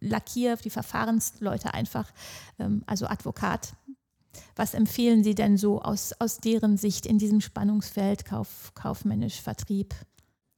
Lackier, 0.00 0.56
die 0.56 0.70
Verfahrensleute 0.70 1.74
einfach, 1.74 2.10
ähm, 2.58 2.82
also 2.86 3.06
Advokat, 3.06 3.74
Was 4.56 4.74
empfehlen 4.74 5.24
Sie 5.24 5.34
denn 5.34 5.56
so 5.56 5.82
aus, 5.82 6.12
aus 6.18 6.38
deren 6.38 6.76
Sicht 6.76 7.06
in 7.06 7.18
diesem 7.18 7.40
Spannungsfeld 7.40 8.24
Kauf, 8.24 8.72
kaufmännisch 8.74 9.40
Vertrieb? 9.40 9.94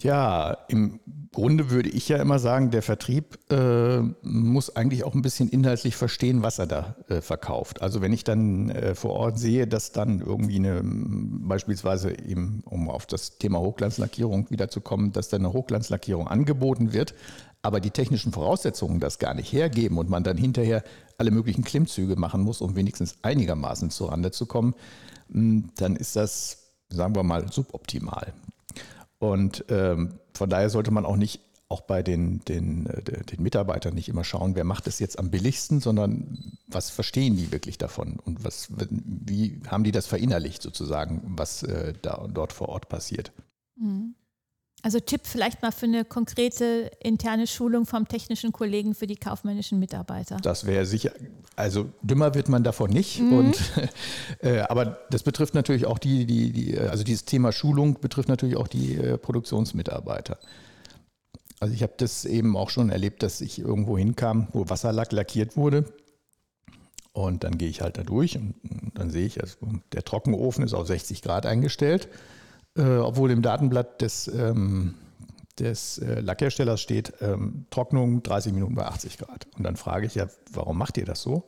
Ja, 0.02 0.56
im 0.68 0.99
Grunde 1.32 1.71
würde 1.71 1.88
ich 1.88 2.09
ja 2.09 2.18
immer 2.18 2.38
sagen, 2.38 2.71
der 2.71 2.82
Vertrieb 2.82 3.38
äh, 3.50 4.00
muss 4.23 4.75
eigentlich 4.75 5.04
auch 5.04 5.14
ein 5.14 5.23
bisschen 5.23 5.49
inhaltlich 5.49 5.97
verstehen, 5.97 6.42
was 6.42 6.59
er 6.59 6.66
da 6.66 6.97
äh, 7.09 7.21
verkauft. 7.21 7.80
Also 7.80 8.02
wenn 8.02 8.12
ich 8.12 8.25
dann 8.25 8.68
äh, 8.71 8.94
vor 8.94 9.12
Ort 9.12 9.38
sehe, 9.38 9.66
dass 9.66 9.92
dann 9.92 10.21
irgendwie 10.21 10.56
eine, 10.56 10.82
beispielsweise 10.85 12.18
eben, 12.18 12.62
um 12.66 12.90
auf 12.90 13.06
das 13.06 13.38
Thema 13.38 13.61
Hochglanzlackierung 13.61 14.50
wiederzukommen, 14.50 15.12
dass 15.12 15.28
dann 15.28 15.42
eine 15.42 15.52
Hochglanzlackierung 15.52 16.26
angeboten 16.26 16.92
wird, 16.92 17.14
aber 17.62 17.80
die 17.80 17.90
technischen 17.90 18.32
Voraussetzungen 18.32 18.99
das 18.99 19.21
gar 19.21 19.35
nicht 19.35 19.52
hergeben 19.52 19.99
und 19.99 20.11
man 20.11 20.25
dann 20.25 20.37
hinterher 20.37 20.82
alle 21.16 21.30
möglichen 21.30 21.62
Klimmzüge 21.62 22.16
machen 22.16 22.42
muss, 22.42 22.61
um 22.61 22.75
wenigstens 22.75 23.16
einigermaßen 23.23 23.90
zurande 23.90 24.32
zu 24.32 24.47
kommen, 24.47 24.75
dann 25.28 25.97
ist 25.97 26.16
das, 26.16 26.73
sagen 26.90 27.14
wir 27.14 27.23
mal, 27.23 27.50
suboptimal. 27.50 28.35
Und 29.22 29.64
ähm, 29.68 30.18
von 30.34 30.50
daher 30.50 30.68
sollte 30.68 30.90
man 30.90 31.06
auch 31.06 31.14
nicht 31.14 31.40
auch 31.68 31.82
bei 31.82 32.02
den, 32.02 32.40
den, 32.40 32.86
äh, 32.86 33.02
den 33.02 33.40
Mitarbeitern 33.40 33.94
nicht 33.94 34.08
immer 34.08 34.24
schauen, 34.24 34.56
wer 34.56 34.64
macht 34.64 34.88
es 34.88 34.98
jetzt 34.98 35.16
am 35.16 35.30
billigsten, 35.30 35.80
sondern 35.80 36.58
was 36.66 36.90
verstehen 36.90 37.36
die 37.36 37.52
wirklich 37.52 37.78
davon 37.78 38.18
und 38.18 38.44
was, 38.44 38.68
wie 38.90 39.60
haben 39.68 39.84
die 39.84 39.92
das 39.92 40.08
verinnerlicht 40.08 40.60
sozusagen, 40.60 41.22
was 41.36 41.62
äh, 41.62 41.94
da 42.02 42.26
dort 42.34 42.52
vor 42.52 42.68
Ort 42.68 42.88
passiert. 42.88 43.30
Mhm. 43.76 44.16
Also 44.84 44.98
Tipp 44.98 45.20
vielleicht 45.24 45.62
mal 45.62 45.70
für 45.70 45.86
eine 45.86 46.04
konkrete 46.04 46.90
interne 47.00 47.46
Schulung 47.46 47.86
vom 47.86 48.08
technischen 48.08 48.50
Kollegen 48.50 48.96
für 48.96 49.06
die 49.06 49.14
kaufmännischen 49.14 49.78
Mitarbeiter. 49.78 50.38
Das 50.42 50.66
wäre 50.66 50.86
sicher, 50.86 51.12
also 51.54 51.92
dümmer 52.02 52.34
wird 52.34 52.48
man 52.48 52.64
davon 52.64 52.90
nicht. 52.90 53.20
Mhm. 53.20 53.32
Und, 53.32 53.56
äh, 54.40 54.58
aber 54.58 54.98
das 55.10 55.22
betrifft 55.22 55.54
natürlich 55.54 55.86
auch 55.86 56.00
die, 56.00 56.26
die, 56.26 56.50
die, 56.50 56.78
also 56.78 57.04
dieses 57.04 57.24
Thema 57.24 57.52
Schulung 57.52 58.00
betrifft 58.00 58.28
natürlich 58.28 58.56
auch 58.56 58.66
die 58.66 58.96
äh, 58.96 59.18
Produktionsmitarbeiter. 59.18 60.38
Also 61.60 61.74
ich 61.74 61.84
habe 61.84 61.92
das 61.96 62.24
eben 62.24 62.56
auch 62.56 62.70
schon 62.70 62.90
erlebt, 62.90 63.22
dass 63.22 63.40
ich 63.40 63.60
irgendwo 63.60 63.96
hinkam, 63.96 64.48
wo 64.52 64.68
Wasserlack 64.68 65.12
lackiert 65.12 65.56
wurde. 65.56 65.84
Und 67.12 67.44
dann 67.44 67.56
gehe 67.56 67.68
ich 67.68 67.82
halt 67.82 67.98
da 67.98 68.02
durch 68.02 68.36
und 68.36 68.54
dann 68.94 69.10
sehe 69.10 69.26
ich, 69.26 69.40
also 69.40 69.58
der 69.92 70.02
Trockenofen 70.02 70.64
ist 70.64 70.72
auf 70.72 70.88
60 70.88 71.22
Grad 71.22 71.46
eingestellt 71.46 72.08
äh, 72.76 72.96
obwohl 72.96 73.30
im 73.30 73.42
Datenblatt 73.42 74.00
des, 74.00 74.28
ähm, 74.28 74.94
des 75.58 75.98
äh, 75.98 76.20
Lackherstellers 76.20 76.80
steht, 76.80 77.12
ähm, 77.20 77.66
Trocknung 77.70 78.22
30 78.22 78.52
Minuten 78.52 78.74
bei 78.74 78.86
80 78.86 79.18
Grad. 79.18 79.46
Und 79.56 79.64
dann 79.64 79.76
frage 79.76 80.06
ich 80.06 80.14
ja, 80.14 80.26
warum 80.52 80.78
macht 80.78 80.96
ihr 80.96 81.04
das 81.04 81.22
so? 81.22 81.44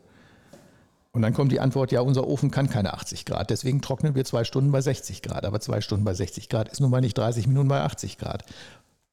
Und 1.12 1.22
dann 1.22 1.32
kommt 1.32 1.52
die 1.52 1.60
Antwort, 1.60 1.92
ja, 1.92 2.00
unser 2.00 2.26
Ofen 2.26 2.50
kann 2.50 2.68
keine 2.68 2.92
80 2.92 3.24
Grad, 3.24 3.50
deswegen 3.50 3.80
trocknen 3.80 4.16
wir 4.16 4.24
zwei 4.24 4.42
Stunden 4.42 4.72
bei 4.72 4.80
60 4.80 5.22
Grad. 5.22 5.44
Aber 5.44 5.60
zwei 5.60 5.80
Stunden 5.80 6.04
bei 6.04 6.12
60 6.12 6.48
Grad 6.48 6.68
ist 6.68 6.80
nun 6.80 6.90
mal 6.90 7.00
nicht 7.00 7.16
30 7.16 7.46
Minuten 7.46 7.68
bei 7.68 7.80
80 7.80 8.18
Grad. 8.18 8.44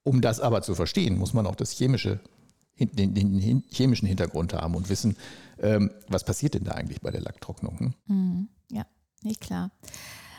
Um 0.04 0.20
das 0.22 0.40
aber 0.40 0.64
zu 0.64 0.74
verstehen, 0.74 1.18
muss 1.18 1.34
man 1.34 1.46
auch 1.46 1.56
das 1.56 1.72
chemische, 1.72 2.20
den, 2.80 3.14
den 3.14 3.64
chemischen 3.70 4.08
Hintergrund 4.08 4.54
haben 4.54 4.74
und 4.74 4.90
wissen, 4.90 5.16
ähm, 5.60 5.92
was 6.08 6.24
passiert 6.24 6.56
denn 6.56 6.64
da 6.64 6.72
eigentlich 6.72 7.02
bei 7.02 7.12
der 7.12 7.22
Lacktrocknung. 7.22 7.94
Mhm. 8.08 8.50
Ja, 8.72 8.88
nicht 9.22 9.42
klar. 9.42 9.70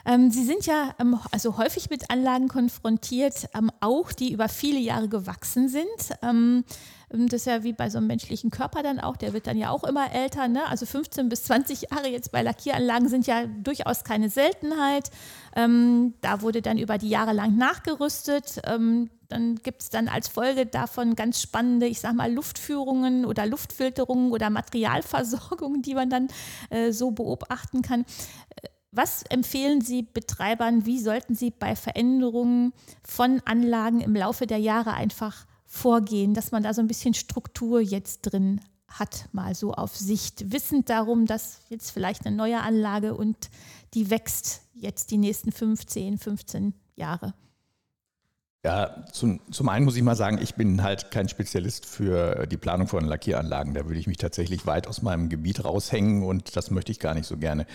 Ähm, 0.04 0.30
Sie 0.30 0.44
sind 0.44 0.66
ja 0.66 0.94
ähm, 0.98 1.18
also 1.30 1.56
häufig 1.56 1.90
mit 1.90 2.10
Anlagen 2.10 2.48
konfrontiert, 2.48 3.48
ähm, 3.54 3.70
auch 3.80 4.12
die 4.12 4.32
über 4.32 4.48
viele 4.48 4.78
Jahre 4.78 5.08
gewachsen 5.08 5.68
sind. 5.68 5.86
Ähm, 6.22 6.64
ähm, 7.12 7.28
das 7.28 7.42
ist 7.42 7.46
ja 7.46 7.62
wie 7.62 7.72
bei 7.72 7.90
so 7.90 7.98
einem 7.98 8.08
menschlichen 8.08 8.50
Körper 8.50 8.82
dann 8.82 8.98
auch, 9.00 9.16
der 9.16 9.32
wird 9.32 9.46
dann 9.46 9.56
ja 9.56 9.70
auch 9.70 9.84
immer 9.84 10.12
älter. 10.12 10.48
Ne? 10.48 10.66
Also 10.66 10.86
15 10.86 11.28
bis 11.28 11.44
20 11.44 11.90
Jahre 11.90 12.08
jetzt 12.08 12.32
bei 12.32 12.42
Lackieranlagen 12.42 13.08
sind 13.08 13.26
ja 13.26 13.46
durchaus 13.46 14.04
keine 14.04 14.28
Seltenheit. 14.28 15.10
Ähm, 15.54 16.14
da 16.20 16.42
wurde 16.42 16.62
dann 16.62 16.78
über 16.78 16.98
die 16.98 17.08
Jahre 17.08 17.32
lang 17.32 17.56
nachgerüstet. 17.56 18.60
dann 18.64 19.56
gibt 19.62 19.82
es 19.82 19.90
dann 19.90 20.08
als 20.08 20.28
Folge 20.28 20.66
davon 20.66 21.14
ganz 21.14 21.40
spannende, 21.40 21.86
ich 21.86 22.00
sag 22.00 22.14
mal, 22.14 22.32
Luftführungen 22.32 23.24
oder 23.24 23.46
Luftfilterungen 23.46 24.32
oder 24.32 24.50
Materialversorgungen, 24.50 25.82
die 25.82 25.94
man 25.94 26.10
dann 26.10 26.28
äh, 26.70 26.92
so 26.92 27.10
beobachten 27.12 27.82
kann. 27.82 28.04
Was 28.94 29.22
empfehlen 29.30 29.80
Sie 29.80 30.02
Betreibern, 30.02 30.84
wie 30.84 31.00
sollten 31.00 31.34
sie 31.34 31.50
bei 31.50 31.74
Veränderungen 31.74 32.74
von 33.02 33.40
Anlagen 33.46 34.02
im 34.02 34.14
Laufe 34.14 34.46
der 34.46 34.58
Jahre 34.58 34.92
einfach 34.92 35.46
vorgehen, 35.64 36.34
dass 36.34 36.52
man 36.52 36.62
da 36.62 36.74
so 36.74 36.82
ein 36.82 36.88
bisschen 36.88 37.14
Struktur 37.14 37.80
jetzt 37.80 38.20
drin 38.20 38.60
hat, 38.88 39.30
mal 39.32 39.54
so 39.54 39.72
auf 39.72 39.96
Sicht, 39.96 40.52
wissend 40.52 40.90
darum, 40.90 41.24
dass 41.24 41.62
jetzt 41.70 41.90
vielleicht 41.90 42.26
eine 42.26 42.36
neue 42.36 42.60
Anlage 42.60 43.16
und 43.16 43.48
die 43.94 44.10
wächst 44.10 44.60
jetzt 44.74 45.10
die 45.10 45.16
nächsten 45.16 45.52
15, 45.52 46.18
15 46.18 46.74
Jahre? 46.94 47.32
Ja, 48.64 49.04
zum, 49.10 49.40
zum 49.50 49.68
einen 49.70 49.84
muss 49.84 49.96
ich 49.96 50.02
mal 50.02 50.14
sagen, 50.14 50.38
ich 50.40 50.54
bin 50.54 50.84
halt 50.84 51.10
kein 51.10 51.28
Spezialist 51.28 51.84
für 51.84 52.46
die 52.46 52.56
Planung 52.56 52.86
von 52.86 53.04
Lackieranlagen. 53.04 53.74
Da 53.74 53.86
würde 53.86 53.98
ich 53.98 54.06
mich 54.06 54.18
tatsächlich 54.18 54.66
weit 54.66 54.86
aus 54.86 55.02
meinem 55.02 55.28
Gebiet 55.28 55.64
raushängen 55.64 56.22
und 56.22 56.54
das 56.54 56.70
möchte 56.70 56.92
ich 56.92 57.00
gar 57.00 57.14
nicht 57.14 57.26
so 57.26 57.38
gerne. 57.38 57.66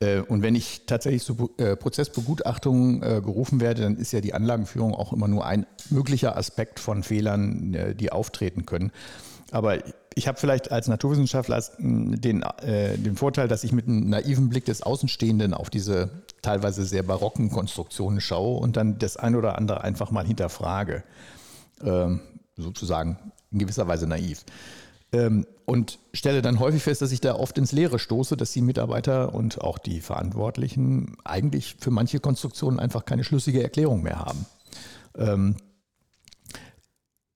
Äh, 0.00 0.20
und 0.20 0.42
wenn 0.42 0.54
ich 0.54 0.82
tatsächlich 0.86 1.22
zu 1.22 1.50
äh, 1.58 1.76
Prozessbegutachtungen 1.76 3.02
äh, 3.02 3.20
gerufen 3.20 3.60
werde, 3.60 3.82
dann 3.82 3.96
ist 3.96 4.12
ja 4.12 4.20
die 4.20 4.34
Anlagenführung 4.34 4.94
auch 4.94 5.12
immer 5.12 5.28
nur 5.28 5.46
ein 5.46 5.66
möglicher 5.90 6.36
Aspekt 6.36 6.80
von 6.80 7.02
Fehlern, 7.02 7.96
die 7.98 8.12
auftreten 8.12 8.66
können. 8.66 8.90
Aber 9.52 9.78
ich 10.14 10.28
habe 10.28 10.38
vielleicht 10.38 10.70
als 10.70 10.86
Naturwissenschaftler 10.86 11.62
den, 11.78 12.44
den 12.62 13.16
Vorteil, 13.16 13.48
dass 13.48 13.64
ich 13.64 13.72
mit 13.72 13.88
einem 13.88 14.08
naiven 14.08 14.48
Blick 14.48 14.64
des 14.64 14.82
Außenstehenden 14.82 15.54
auf 15.54 15.70
diese 15.70 16.22
teilweise 16.42 16.84
sehr 16.84 17.02
barocken 17.02 17.50
Konstruktionen 17.50 18.20
schaue 18.20 18.60
und 18.60 18.76
dann 18.76 18.98
das 18.98 19.16
ein 19.16 19.34
oder 19.34 19.58
andere 19.58 19.82
einfach 19.82 20.12
mal 20.12 20.24
hinterfrage. 20.24 21.02
Ähm, 21.82 22.20
sozusagen 22.56 23.18
in 23.50 23.58
gewisser 23.58 23.88
Weise 23.88 24.06
naiv. 24.06 24.44
Ähm, 25.12 25.46
und 25.70 26.00
stelle 26.12 26.42
dann 26.42 26.58
häufig 26.58 26.82
fest, 26.82 27.00
dass 27.00 27.12
ich 27.12 27.20
da 27.20 27.36
oft 27.36 27.56
ins 27.56 27.70
Leere 27.70 28.00
stoße, 28.00 28.36
dass 28.36 28.50
die 28.52 28.60
Mitarbeiter 28.60 29.32
und 29.32 29.60
auch 29.60 29.78
die 29.78 30.00
Verantwortlichen 30.00 31.16
eigentlich 31.22 31.76
für 31.78 31.92
manche 31.92 32.18
Konstruktionen 32.18 32.80
einfach 32.80 33.04
keine 33.04 33.22
schlüssige 33.22 33.62
Erklärung 33.62 34.02
mehr 34.02 34.18
haben. 34.18 34.46
Ähm, 35.16 35.56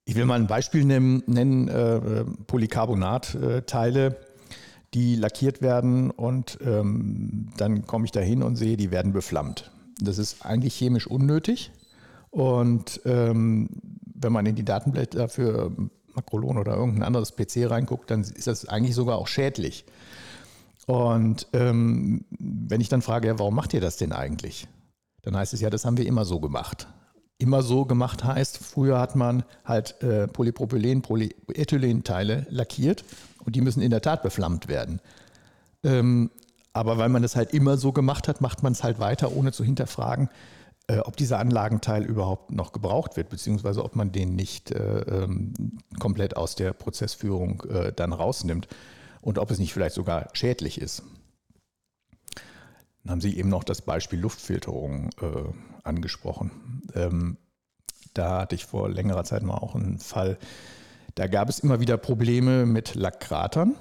ich 0.04 0.16
will 0.16 0.24
mal 0.24 0.34
ein 0.34 0.48
Beispiel 0.48 0.84
nennen, 0.84 1.68
äh, 1.68 2.24
Polycarbonat-Teile, 2.46 4.16
die 4.94 5.14
lackiert 5.14 5.62
werden 5.62 6.10
und 6.10 6.58
ähm, 6.64 7.52
dann 7.56 7.86
komme 7.86 8.04
ich 8.04 8.10
da 8.10 8.20
hin 8.20 8.42
und 8.42 8.56
sehe, 8.56 8.76
die 8.76 8.90
werden 8.90 9.12
beflammt. 9.12 9.70
Das 10.00 10.18
ist 10.18 10.44
eigentlich 10.44 10.74
chemisch 10.74 11.06
unnötig 11.06 11.70
und 12.30 13.00
wenn 13.04 14.32
man 14.32 14.46
in 14.46 14.56
die 14.56 14.64
Datenblätter 14.64 15.28
für 15.28 15.70
Makrolon 16.16 16.58
oder 16.58 16.74
irgendein 16.74 17.02
anderes 17.02 17.34
PC 17.36 17.70
reinguckt, 17.70 18.10
dann 18.10 18.22
ist 18.22 18.46
das 18.46 18.66
eigentlich 18.66 18.94
sogar 18.94 19.18
auch 19.18 19.28
schädlich. 19.28 19.84
Und 20.86 21.46
ähm, 21.52 22.24
wenn 22.38 22.80
ich 22.80 22.88
dann 22.88 23.02
frage, 23.02 23.28
ja, 23.28 23.38
warum 23.38 23.54
macht 23.54 23.72
ihr 23.72 23.80
das 23.80 23.96
denn 23.96 24.12
eigentlich? 24.12 24.68
Dann 25.22 25.36
heißt 25.36 25.54
es 25.54 25.60
ja, 25.60 25.70
das 25.70 25.84
haben 25.84 25.96
wir 25.96 26.06
immer 26.06 26.24
so 26.24 26.40
gemacht. 26.40 26.88
Immer 27.38 27.62
so 27.62 27.84
gemacht 27.84 28.22
heißt, 28.22 28.58
früher 28.58 29.00
hat 29.00 29.16
man 29.16 29.44
halt 29.64 30.00
äh, 30.02 30.28
Polypropylen, 30.28 31.02
Polyethylen-Teile 31.02 32.46
lackiert 32.50 33.04
und 33.44 33.56
die 33.56 33.60
müssen 33.60 33.82
in 33.82 33.90
der 33.90 34.02
Tat 34.02 34.22
beflammt 34.22 34.68
werden. 34.68 35.00
Ähm, 35.82 36.30
aber 36.72 36.98
weil 36.98 37.08
man 37.08 37.22
das 37.22 37.36
halt 37.36 37.54
immer 37.54 37.76
so 37.76 37.92
gemacht 37.92 38.28
hat, 38.28 38.40
macht 38.40 38.62
man 38.62 38.72
es 38.72 38.82
halt 38.82 38.98
weiter, 38.98 39.32
ohne 39.32 39.52
zu 39.52 39.64
hinterfragen, 39.64 40.28
äh, 40.86 40.98
ob 40.98 41.16
dieser 41.16 41.38
Anlagenteil 41.38 42.04
überhaupt 42.04 42.50
noch 42.50 42.72
gebraucht 42.72 43.16
wird, 43.16 43.30
beziehungsweise 43.30 43.84
ob 43.84 43.96
man 43.96 44.12
den 44.12 44.34
nicht 44.34 44.70
äh, 44.70 45.00
ähm, 45.00 45.78
komplett 45.98 46.36
aus 46.36 46.56
der 46.56 46.72
Prozessführung 46.72 47.62
äh, 47.70 47.92
dann 47.92 48.12
rausnimmt 48.12 48.68
und 49.22 49.38
ob 49.38 49.50
es 49.50 49.58
nicht 49.58 49.72
vielleicht 49.72 49.94
sogar 49.94 50.28
schädlich 50.34 50.80
ist. 50.80 51.02
Dann 53.02 53.12
haben 53.12 53.20
Sie 53.20 53.36
eben 53.36 53.48
noch 53.48 53.64
das 53.64 53.82
Beispiel 53.82 54.18
Luftfilterung 54.18 55.10
äh, 55.20 55.52
angesprochen. 55.82 56.82
Ähm, 56.94 57.38
da 58.12 58.42
hatte 58.42 58.54
ich 58.54 58.64
vor 58.64 58.88
längerer 58.88 59.24
Zeit 59.24 59.42
mal 59.42 59.56
auch 59.56 59.74
einen 59.74 59.98
Fall, 59.98 60.38
da 61.14 61.28
gab 61.28 61.48
es 61.48 61.60
immer 61.60 61.80
wieder 61.80 61.96
Probleme 61.96 62.66
mit 62.66 62.94
Lackkratern. 62.94 63.76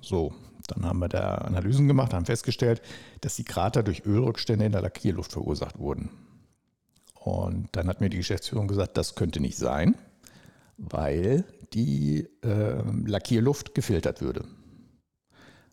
So, 0.00 0.32
dann 0.66 0.84
haben 0.84 0.98
wir 0.98 1.08
da 1.08 1.36
Analysen 1.36 1.88
gemacht, 1.88 2.12
haben 2.14 2.26
festgestellt, 2.26 2.82
dass 3.20 3.36
die 3.36 3.44
Krater 3.44 3.82
durch 3.82 4.04
Ölrückstände 4.04 4.64
in 4.64 4.72
der 4.72 4.82
Lackierluft 4.82 5.32
verursacht 5.32 5.78
wurden. 5.78 6.10
Und 7.14 7.68
dann 7.72 7.88
hat 7.88 8.00
mir 8.00 8.08
die 8.08 8.18
Geschäftsführung 8.18 8.68
gesagt, 8.68 8.96
das 8.96 9.16
könnte 9.16 9.40
nicht 9.40 9.58
sein, 9.58 9.96
weil 10.78 11.44
die 11.72 12.28
äh, 12.44 12.82
Lackierluft 13.04 13.74
gefiltert 13.74 14.20
würde. 14.20 14.44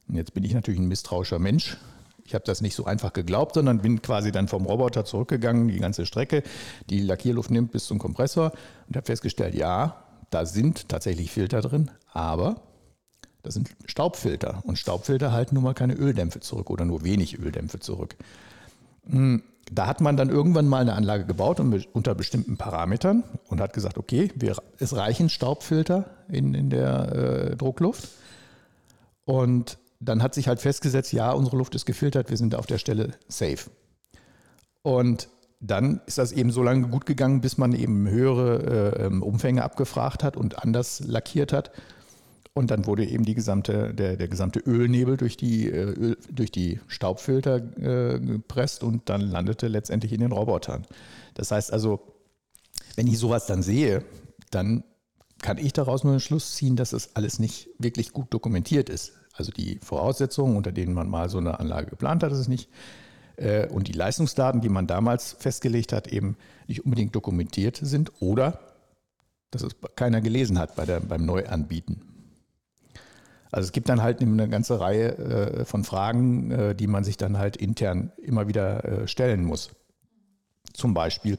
Und 0.07 0.15
jetzt 0.15 0.33
bin 0.33 0.43
ich 0.43 0.53
natürlich 0.53 0.79
ein 0.79 0.88
misstrauischer 0.88 1.39
Mensch. 1.39 1.77
Ich 2.25 2.33
habe 2.33 2.43
das 2.45 2.62
nicht 2.62 2.75
so 2.75 2.85
einfach 2.85 3.13
geglaubt, 3.13 3.55
sondern 3.55 3.81
bin 3.81 4.01
quasi 4.01 4.31
dann 4.31 4.47
vom 4.47 4.65
Roboter 4.65 5.05
zurückgegangen, 5.05 5.67
die 5.67 5.79
ganze 5.79 6.05
Strecke, 6.05 6.41
die 6.89 7.01
Lackierluft 7.01 7.51
nimmt 7.51 7.71
bis 7.71 7.85
zum 7.85 8.00
Kompressor 8.00 8.51
und 8.88 8.95
habe 8.95 9.05
festgestellt, 9.05 9.55
ja, 9.55 10.03
da 10.29 10.45
sind 10.45 10.89
tatsächlich 10.89 11.31
Filter 11.31 11.62
drin, 11.62 11.91
aber 12.12 12.62
Das 13.43 13.53
sind 13.53 13.69
Staubfilter. 13.85 14.63
Und 14.65 14.79
Staubfilter 14.79 15.31
halten 15.31 15.55
nun 15.55 15.63
mal 15.63 15.73
keine 15.73 15.93
Öldämpfe 15.93 16.39
zurück 16.39 16.69
oder 16.69 16.85
nur 16.85 17.03
wenig 17.03 17.38
Öldämpfe 17.39 17.79
zurück. 17.79 18.15
Hm, 19.05 19.43
da 19.71 19.88
hat 19.88 20.01
man 20.01 20.17
dann 20.17 20.29
irgendwann 20.29 20.67
mal 20.67 20.81
eine 20.81 20.93
Anlage 20.93 21.25
gebaut 21.25 21.59
unter 21.59 22.15
bestimmten 22.15 22.57
Parametern 22.57 23.23
und 23.50 23.62
hat 23.62 23.73
gesagt, 23.73 23.97
okay, 23.97 24.31
wir, 24.35 24.55
es 24.79 24.95
reichen 24.95 25.29
Staubfilter 25.29 26.09
in, 26.29 26.53
in 26.53 26.69
der 26.69 27.51
äh, 27.51 27.55
Druckluft. 27.55 28.09
Und 29.25 29.77
dann 30.00 30.21
hat 30.21 30.33
sich 30.33 30.47
halt 30.47 30.59
festgesetzt, 30.59 31.13
ja, 31.13 31.31
unsere 31.31 31.57
Luft 31.57 31.75
ist 31.75 31.85
gefiltert, 31.85 32.29
wir 32.29 32.38
sind 32.38 32.55
auf 32.55 32.65
der 32.65 32.77
Stelle 32.77 33.12
safe. 33.27 33.69
Und 34.81 35.29
dann 35.59 36.01
ist 36.05 36.17
das 36.17 36.33
eben 36.33 36.51
so 36.51 36.62
lange 36.62 36.89
gut 36.89 37.05
gegangen, 37.05 37.39
bis 37.39 37.57
man 37.57 37.73
eben 37.73 38.07
höhere 38.09 38.97
äh, 39.00 39.05
ähm, 39.05 39.23
Umfänge 39.23 39.63
abgefragt 39.63 40.23
hat 40.23 40.35
und 40.35 40.62
anders 40.62 41.00
lackiert 41.00 41.53
hat. 41.53 41.71
Und 42.55 42.69
dann 42.69 42.86
wurde 42.86 43.05
eben 43.05 43.25
die 43.25 43.33
gesamte, 43.33 43.93
der, 43.95 44.15
der 44.15 44.27
gesamte 44.27 44.60
Ölnebel 44.60 45.17
durch 45.17 45.38
die, 45.38 45.69
äh, 45.69 45.86
Öl, 45.86 46.17
durch 46.31 46.51
die 46.51 46.79
Staubfilter 46.88 47.55
äh, 47.55 48.19
gepresst 48.19 48.83
und 48.83 49.10
dann 49.10 49.22
landete 49.22 49.67
letztendlich 49.67 50.13
in 50.13 50.22
den 50.22 50.31
Robotern. 50.31 50.86
Das 51.33 51.51
heißt 51.51 51.74
also, 51.74 52.00
wenn 52.95 53.07
ich 53.07 53.17
sowas 53.17 53.48
dann 53.48 53.63
sehe, 53.63 54.05
dann 54.51 54.83
kann 55.41 55.57
ich 55.57 55.74
daraus 55.74 56.03
nur 56.03 56.13
den 56.13 56.19
Schluss 56.19 56.55
ziehen, 56.55 56.75
dass 56.75 56.93
es 56.93 57.15
alles 57.15 57.39
nicht 57.39 57.69
wirklich 57.79 58.13
gut 58.13 58.31
dokumentiert 58.31 58.88
ist. 58.88 59.13
Also 59.36 59.51
die 59.51 59.79
Voraussetzungen, 59.83 60.55
unter 60.55 60.72
denen 60.72 60.93
man 60.93 61.10
mal 61.10 61.29
so 61.29 61.39
eine 61.39 61.60
Anlage 61.60 61.89
geplant 61.89 62.22
hat, 62.22 62.31
ist 62.31 62.38
es 62.38 62.48
nicht 62.48 62.69
äh, 63.38 63.67
und 63.67 63.88
die 63.88 63.93
Leistungsdaten, 63.93 64.62
die 64.62 64.69
man 64.69 64.88
damals 64.88 65.33
festgelegt 65.39 65.91
hat, 65.91 66.07
eben 66.07 66.38
nicht 66.67 66.86
unbedingt 66.86 67.15
dokumentiert 67.15 67.79
sind 67.81 68.12
oder 68.22 68.60
dass 69.51 69.63
es 69.63 69.75
keiner 69.95 70.22
gelesen 70.22 70.57
hat 70.57 70.75
bei 70.75 70.86
der, 70.86 71.00
beim 71.00 71.25
Neuanbieten. 71.25 72.12
Also 73.53 73.67
es 73.67 73.72
gibt 73.72 73.88
dann 73.88 74.01
halt 74.01 74.19
eine 74.19 74.50
ganze 74.50 74.79
Reihe 74.79 75.15
äh, 75.15 75.65
von 75.65 75.83
Fragen, 75.83 76.50
äh, 76.50 76.75
die 76.75 76.88
man 76.88 77.03
sich 77.03 77.17
dann 77.17 77.38
halt 77.38 77.55
intern 77.55 78.12
immer 78.17 78.48
wieder 78.48 78.83
äh, 78.83 79.07
stellen 79.07 79.45
muss. 79.45 79.69
Zum 80.74 80.95
Beispiel, 80.95 81.38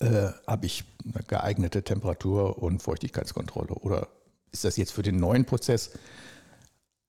äh, 0.00 0.28
habe 0.46 0.66
ich 0.66 0.84
eine 1.02 1.24
geeignete 1.24 1.82
Temperatur- 1.82 2.62
und 2.62 2.82
Feuchtigkeitskontrolle 2.82 3.72
oder 3.72 4.08
ist 4.52 4.64
das 4.64 4.76
jetzt 4.76 4.92
für 4.92 5.02
den 5.02 5.16
neuen 5.16 5.46
Prozess 5.46 5.92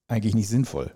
eigentlich 0.08 0.34
nicht 0.34 0.48
sinnvoll? 0.48 0.92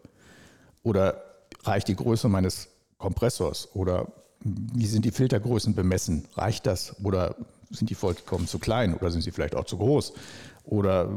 Oder 0.84 1.22
reicht 1.64 1.90
die 1.90 1.98
Größe 1.98 2.30
meines 2.30 2.70
Kompressors 2.98 3.68
oder 3.76 4.08
wie 4.40 4.88
sind 4.88 5.04
die 5.04 5.12
Filtergrößen 5.12 5.76
bemessen? 5.76 6.26
Reicht 6.36 6.66
das 6.66 6.96
oder 7.04 7.36
sind 7.70 7.90
die 7.90 7.96
vollkommen 7.96 8.48
zu 8.48 8.60
klein 8.60 8.94
oder 8.94 9.12
sind 9.12 9.24
sie 9.24 9.32
vielleicht 9.32 9.56
auch 9.56 9.66
zu 9.66 9.78
groß? 9.78 10.14
Oder 10.64 11.10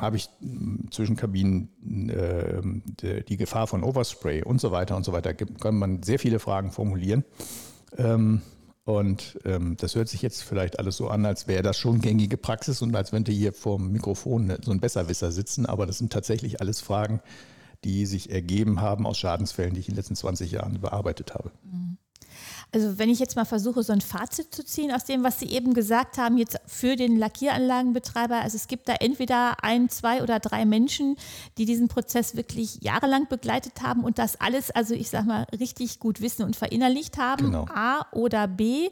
habe 0.00 0.16
ich 0.16 0.28
hm, 0.40 0.88
zwischen 0.90 1.16
Kabinen 1.16 2.10
äh, 2.10 3.22
die 3.22 3.36
Gefahr 3.36 3.66
von 3.66 3.84
Overspray 3.84 4.42
und 4.42 4.60
so 4.60 4.70
weiter 4.70 4.96
und 4.96 5.04
so 5.04 5.12
weiter? 5.12 5.34
Kann 5.34 5.76
man 5.76 6.02
sehr 6.02 6.18
viele 6.18 6.38
Fragen 6.38 6.70
formulieren. 6.72 7.24
Ähm, 7.96 8.42
und 8.84 9.38
ähm, 9.44 9.76
das 9.78 9.94
hört 9.94 10.08
sich 10.08 10.22
jetzt 10.22 10.42
vielleicht 10.42 10.78
alles 10.78 10.96
so 10.96 11.08
an, 11.08 11.24
als 11.26 11.46
wäre 11.46 11.62
das 11.62 11.78
schon 11.78 12.00
gängige 12.00 12.36
Praxis 12.36 12.82
und 12.82 12.94
als 12.96 13.12
wenn 13.12 13.24
die 13.24 13.34
hier 13.34 13.52
vor 13.52 13.76
dem 13.76 13.92
Mikrofon 13.92 14.56
so 14.64 14.72
ein 14.72 14.80
Besserwisser 14.80 15.30
sitzen. 15.30 15.66
Aber 15.66 15.86
das 15.86 15.98
sind 15.98 16.12
tatsächlich 16.12 16.60
alles 16.60 16.80
Fragen, 16.80 17.20
die 17.84 18.06
sich 18.06 18.30
ergeben 18.30 18.80
haben 18.80 19.06
aus 19.06 19.18
Schadensfällen, 19.18 19.74
die 19.74 19.80
ich 19.80 19.88
in 19.88 19.94
den 19.94 19.98
letzten 19.98 20.16
20 20.16 20.50
Jahren 20.50 20.80
bearbeitet 20.80 21.34
habe. 21.34 21.50
Also 22.72 22.98
wenn 22.98 23.08
ich 23.08 23.18
jetzt 23.18 23.36
mal 23.36 23.44
versuche, 23.44 23.82
so 23.82 23.92
ein 23.92 24.00
Fazit 24.00 24.54
zu 24.54 24.64
ziehen 24.64 24.92
aus 24.92 25.04
dem, 25.04 25.24
was 25.24 25.40
Sie 25.40 25.46
eben 25.46 25.74
gesagt 25.74 26.18
haben, 26.18 26.38
jetzt 26.38 26.58
für 26.66 26.96
den 26.96 27.16
Lackieranlagenbetreiber, 27.16 28.36
also 28.36 28.56
es 28.56 28.68
gibt 28.68 28.88
da 28.88 28.94
entweder 28.94 29.64
ein, 29.64 29.88
zwei 29.88 30.22
oder 30.22 30.38
drei 30.38 30.64
Menschen, 30.64 31.16
die 31.58 31.64
diesen 31.64 31.88
Prozess 31.88 32.36
wirklich 32.36 32.78
jahrelang 32.80 33.28
begleitet 33.28 33.82
haben 33.82 34.04
und 34.04 34.18
das 34.18 34.40
alles, 34.40 34.70
also 34.70 34.94
ich 34.94 35.10
sag 35.10 35.26
mal, 35.26 35.46
richtig 35.58 35.98
gut 35.98 36.20
wissen 36.20 36.44
und 36.44 36.54
verinnerlicht 36.54 37.18
haben, 37.18 37.46
genau. 37.46 37.66
A 37.74 38.06
oder 38.12 38.46
B 38.46 38.88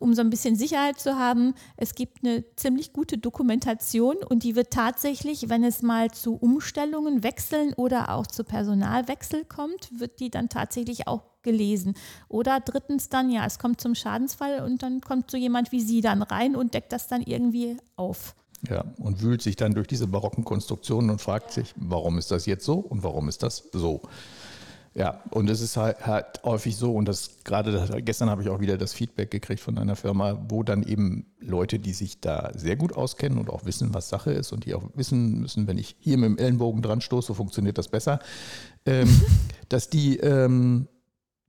um 0.00 0.14
so 0.14 0.20
ein 0.20 0.30
bisschen 0.30 0.56
Sicherheit 0.56 0.98
zu 0.98 1.18
haben, 1.18 1.54
es 1.76 1.94
gibt 1.94 2.24
eine 2.24 2.44
ziemlich 2.56 2.92
gute 2.92 3.18
Dokumentation 3.18 4.16
und 4.16 4.42
die 4.42 4.56
wird 4.56 4.72
tatsächlich, 4.72 5.48
wenn 5.48 5.64
es 5.64 5.82
mal 5.82 6.10
zu 6.10 6.34
Umstellungen, 6.34 7.22
Wechseln 7.22 7.72
oder 7.74 8.10
auch 8.10 8.26
zu 8.26 8.44
Personalwechsel 8.44 9.44
kommt, 9.44 9.88
wird 9.98 10.20
die 10.20 10.30
dann 10.30 10.48
tatsächlich 10.48 11.06
auch 11.06 11.22
gelesen. 11.42 11.94
Oder 12.28 12.60
drittens 12.60 13.08
dann, 13.08 13.30
ja, 13.30 13.46
es 13.46 13.58
kommt 13.58 13.80
zum 13.80 13.94
Schadensfall 13.94 14.62
und 14.62 14.82
dann 14.82 15.00
kommt 15.00 15.30
so 15.30 15.36
jemand 15.36 15.72
wie 15.72 15.80
Sie 15.80 16.00
dann 16.00 16.22
rein 16.22 16.56
und 16.56 16.74
deckt 16.74 16.92
das 16.92 17.08
dann 17.08 17.22
irgendwie 17.22 17.76
auf. 17.96 18.34
Ja, 18.68 18.84
und 18.98 19.22
wühlt 19.22 19.40
sich 19.40 19.54
dann 19.54 19.72
durch 19.72 19.86
diese 19.86 20.08
barocken 20.08 20.44
Konstruktionen 20.44 21.10
und 21.10 21.20
fragt 21.20 21.52
sich, 21.52 21.72
warum 21.76 22.18
ist 22.18 22.32
das 22.32 22.46
jetzt 22.46 22.64
so 22.64 22.74
und 22.74 23.04
warum 23.04 23.28
ist 23.28 23.42
das 23.44 23.68
so? 23.72 24.02
Ja, 24.94 25.22
und 25.30 25.48
es 25.48 25.60
ist 25.60 25.76
halt, 25.76 26.06
halt 26.06 26.42
häufig 26.44 26.76
so, 26.76 26.92
und 26.92 27.06
das 27.06 27.44
gerade 27.44 28.02
gestern 28.02 28.30
habe 28.30 28.42
ich 28.42 28.48
auch 28.48 28.60
wieder 28.60 28.76
das 28.76 28.92
Feedback 28.92 29.30
gekriegt 29.30 29.60
von 29.60 29.78
einer 29.78 29.96
Firma, 29.96 30.44
wo 30.48 30.62
dann 30.62 30.82
eben 30.82 31.26
Leute, 31.38 31.78
die 31.78 31.92
sich 31.92 32.20
da 32.20 32.50
sehr 32.54 32.76
gut 32.76 32.94
auskennen 32.96 33.38
und 33.38 33.50
auch 33.50 33.64
wissen, 33.64 33.94
was 33.94 34.08
Sache 34.08 34.32
ist 34.32 34.52
und 34.52 34.64
die 34.64 34.74
auch 34.74 34.82
wissen 34.94 35.40
müssen, 35.40 35.66
wenn 35.66 35.78
ich 35.78 35.96
hier 36.00 36.18
mit 36.18 36.30
dem 36.30 36.38
Ellenbogen 36.38 36.82
dran 36.82 37.00
stoße, 37.00 37.34
funktioniert 37.34 37.78
das 37.78 37.88
besser, 37.88 38.18
ähm, 38.86 39.08
dass 39.68 39.88
die 39.88 40.16
ähm, 40.18 40.88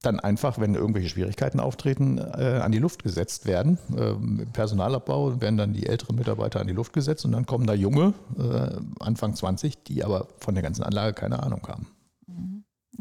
dann 0.01 0.19
einfach, 0.19 0.59
wenn 0.59 0.75
irgendwelche 0.75 1.09
Schwierigkeiten 1.09 1.59
auftreten, 1.59 2.17
äh, 2.17 2.59
an 2.63 2.71
die 2.71 2.79
Luft 2.79 3.03
gesetzt 3.03 3.45
werden. 3.45 3.77
Ähm, 3.97 4.39
Im 4.43 4.51
Personalabbau 4.51 5.41
werden 5.41 5.57
dann 5.57 5.73
die 5.73 5.87
älteren 5.87 6.15
Mitarbeiter 6.15 6.61
an 6.61 6.67
die 6.67 6.73
Luft 6.73 6.93
gesetzt 6.93 7.25
und 7.25 7.33
dann 7.33 7.45
kommen 7.45 7.67
da 7.67 7.73
junge, 7.73 8.13
äh, 8.37 8.77
Anfang 8.99 9.35
20, 9.35 9.83
die 9.83 10.03
aber 10.03 10.27
von 10.39 10.55
der 10.55 10.63
ganzen 10.63 10.83
Anlage 10.83 11.13
keine 11.13 11.43
Ahnung 11.43 11.67
haben. 11.67 11.87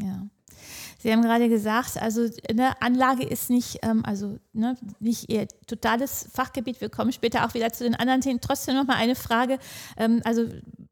Ja. 0.01 0.27
Sie 1.01 1.11
haben 1.13 1.21
gerade 1.21 1.47
gesagt, 1.47 1.97
also 1.97 2.27
eine 2.49 2.81
Anlage 2.81 3.23
ist 3.23 3.49
nicht, 3.49 3.79
ähm, 3.83 4.03
also 4.05 4.37
ne, 4.51 4.75
nicht 4.99 5.31
Ihr 5.31 5.47
totales 5.65 6.27
Fachgebiet. 6.33 6.81
Wir 6.81 6.89
kommen 6.89 7.13
später 7.13 7.45
auch 7.45 7.53
wieder 7.53 7.71
zu 7.71 7.85
den 7.85 7.95
anderen 7.95 8.19
Themen. 8.19 8.41
Trotzdem 8.41 8.75
noch 8.75 8.85
mal 8.85 8.97
eine 8.97 9.15
Frage. 9.15 9.59
Ähm, 9.95 10.21
also 10.25 10.45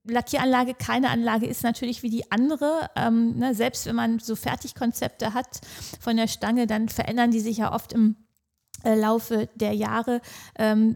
Lackieranlage, 0.06 0.74
keine 0.76 1.10
Anlage 1.10 1.46
ist 1.46 1.64
natürlich 1.64 2.04
wie 2.04 2.10
die 2.10 2.32
andere. 2.32 2.90
Ähm, 2.96 3.38
ne, 3.38 3.54
selbst 3.54 3.86
wenn 3.86 3.96
man 3.96 4.20
so 4.20 4.38
Fertigkonzepte 4.38 5.34
hat 5.34 5.60
von 6.00 6.16
der 6.16 6.28
Stange, 6.28 6.68
dann 6.68 6.88
verändern 6.88 7.32
die 7.32 7.42
sich 7.42 7.58
ja 7.58 7.74
oft 7.74 7.92
im 7.92 8.16
äh, 8.84 8.96
Laufe 8.96 9.50
der 9.56 9.74
Jahre. 9.74 10.22
Ähm, 10.58 10.96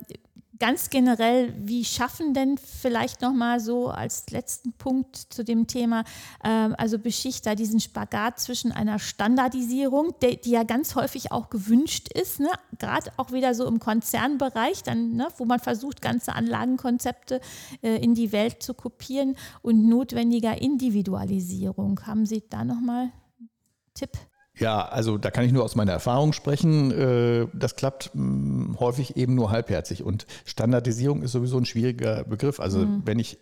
ganz 0.61 0.91
generell, 0.91 1.55
wie 1.57 1.83
schaffen 1.83 2.35
denn 2.35 2.55
vielleicht 2.59 3.21
nochmal 3.21 3.59
so 3.59 3.89
als 3.89 4.29
letzten 4.29 4.73
Punkt 4.73 5.15
zu 5.15 5.43
dem 5.43 5.65
Thema, 5.65 6.03
äh, 6.43 6.69
also 6.77 6.99
Beschichter, 6.99 7.55
diesen 7.55 7.79
Spagat 7.79 8.39
zwischen 8.39 8.71
einer 8.71 8.99
Standardisierung, 8.99 10.13
die, 10.21 10.39
die 10.39 10.51
ja 10.51 10.61
ganz 10.61 10.93
häufig 10.93 11.31
auch 11.31 11.49
gewünscht 11.49 12.09
ist, 12.13 12.39
ne? 12.39 12.49
gerade 12.77 13.11
auch 13.17 13.31
wieder 13.31 13.55
so 13.55 13.65
im 13.65 13.79
Konzernbereich, 13.79 14.83
dann, 14.83 15.13
ne? 15.13 15.29
wo 15.37 15.45
man 15.45 15.59
versucht, 15.59 15.99
ganze 15.99 16.33
Anlagenkonzepte 16.33 17.41
äh, 17.81 17.95
in 17.95 18.13
die 18.13 18.31
Welt 18.31 18.61
zu 18.61 18.75
kopieren 18.75 19.37
und 19.63 19.89
notwendiger 19.89 20.61
Individualisierung. 20.61 22.05
Haben 22.05 22.27
Sie 22.27 22.43
da 22.47 22.63
nochmal 22.63 23.11
einen 23.39 23.49
Tipp? 23.95 24.11
Ja, 24.57 24.85
also 24.85 25.17
da 25.17 25.31
kann 25.31 25.45
ich 25.45 25.51
nur 25.51 25.63
aus 25.63 25.75
meiner 25.75 25.93
Erfahrung 25.93 26.33
sprechen. 26.33 26.91
Äh, 26.91 27.47
das 27.53 27.75
klappt 27.75 28.11
hm, 28.13 28.77
häufig 28.79 29.15
eben 29.15 29.35
nur 29.35 29.51
halbherzig. 29.51 30.03
Und 30.03 30.27
Standardisierung 30.45 31.23
ist 31.23 31.31
sowieso 31.31 31.57
ein 31.57 31.65
schwieriger 31.65 32.23
Begriff. 32.25 32.59
Also 32.59 32.79
mhm. 32.79 33.01
wenn 33.05 33.19
ich 33.19 33.39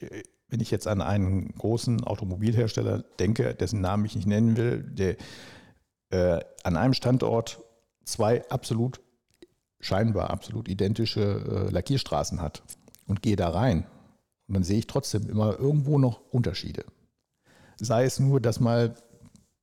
wenn 0.49 0.59
ich 0.59 0.71
jetzt 0.71 0.87
an 0.87 1.01
einen 1.01 1.53
großen 1.55 2.03
Automobilhersteller 2.03 3.03
denke, 3.19 3.53
dessen 3.53 3.81
Namen 3.81 4.05
ich 4.05 4.15
nicht 4.15 4.27
nennen 4.27 4.57
will, 4.57 4.83
der 4.83 5.15
äh, 6.09 6.43
an 6.63 6.75
einem 6.75 6.93
Standort 6.93 7.59
zwei 8.03 8.47
absolut 8.49 8.99
scheinbar 9.79 10.31
absolut 10.31 10.67
identische 10.67 11.67
äh, 11.69 11.71
Lackierstraßen 11.71 12.41
hat 12.41 12.63
und 13.05 13.21
gehe 13.21 13.35
da 13.35 13.49
rein 13.49 13.85
und 14.47 14.55
dann 14.55 14.63
sehe 14.63 14.79
ich 14.79 14.87
trotzdem 14.87 15.29
immer 15.29 15.57
irgendwo 15.57 15.99
noch 15.99 16.19
Unterschiede. 16.31 16.83
Sei 17.77 18.03
es 18.03 18.19
nur, 18.19 18.41
dass 18.41 18.59
mal 18.59 18.95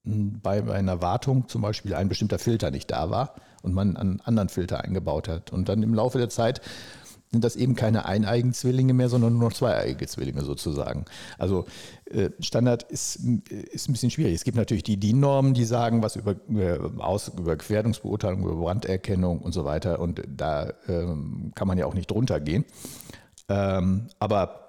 bei 0.07 0.63
einer 0.73 1.03
Wartung 1.03 1.49
zum 1.49 1.63
Beispiel 1.63 1.95
ein 1.95 2.09
bestimmter 2.09 2.39
Filter 2.39 2.71
nicht 2.71 2.91
da 2.91 3.11
war 3.11 3.35
und 3.63 3.75
man 3.75 3.97
einen 3.97 4.21
anderen 4.21 4.49
Filter 4.49 4.83
eingebaut 4.83 5.29
hat. 5.29 5.53
Und 5.53 5.69
dann 5.69 5.83
im 5.83 5.95
Laufe 5.95 6.19
der 6.19 6.29
Zeit 6.29 6.61
sind 7.33 7.45
das 7.45 7.57
eben 7.57 7.75
keine 7.75 8.07
eineigenen 8.07 8.97
mehr, 8.97 9.09
sondern 9.09 9.33
nur 9.33 9.49
noch 9.49 9.53
zweieigige 9.53 10.07
Zwillinge 10.07 10.43
sozusagen. 10.43 11.07
Also 11.39 11.67
äh, 12.05 12.31
Standard 12.39 12.85
ist, 12.85 13.17
ist 13.17 13.89
ein 13.89 13.93
bisschen 13.93 14.11
schwierig. 14.11 14.35
Es 14.35 14.45
gibt 14.45 14.57
natürlich 14.57 14.85
die 14.85 14.97
DIN-Normen, 14.97 15.53
die 15.53 15.65
sagen 15.65 16.03
was 16.03 16.15
über, 16.15 16.37
aus, 16.99 17.29
über 17.37 17.57
Gefährdungsbeurteilung, 17.57 18.43
über 18.43 18.55
Branderkennung 18.55 19.41
und 19.41 19.53
so 19.53 19.65
weiter. 19.65 19.99
Und 19.99 20.23
da 20.29 20.73
ähm, 20.89 21.53
kann 21.57 21.67
man 21.67 21.79
ja 21.79 21.87
auch 21.87 21.95
nicht 21.95 22.11
drunter 22.11 22.39
gehen. 22.39 22.65
Ähm, 23.49 24.07
aber 24.19 24.66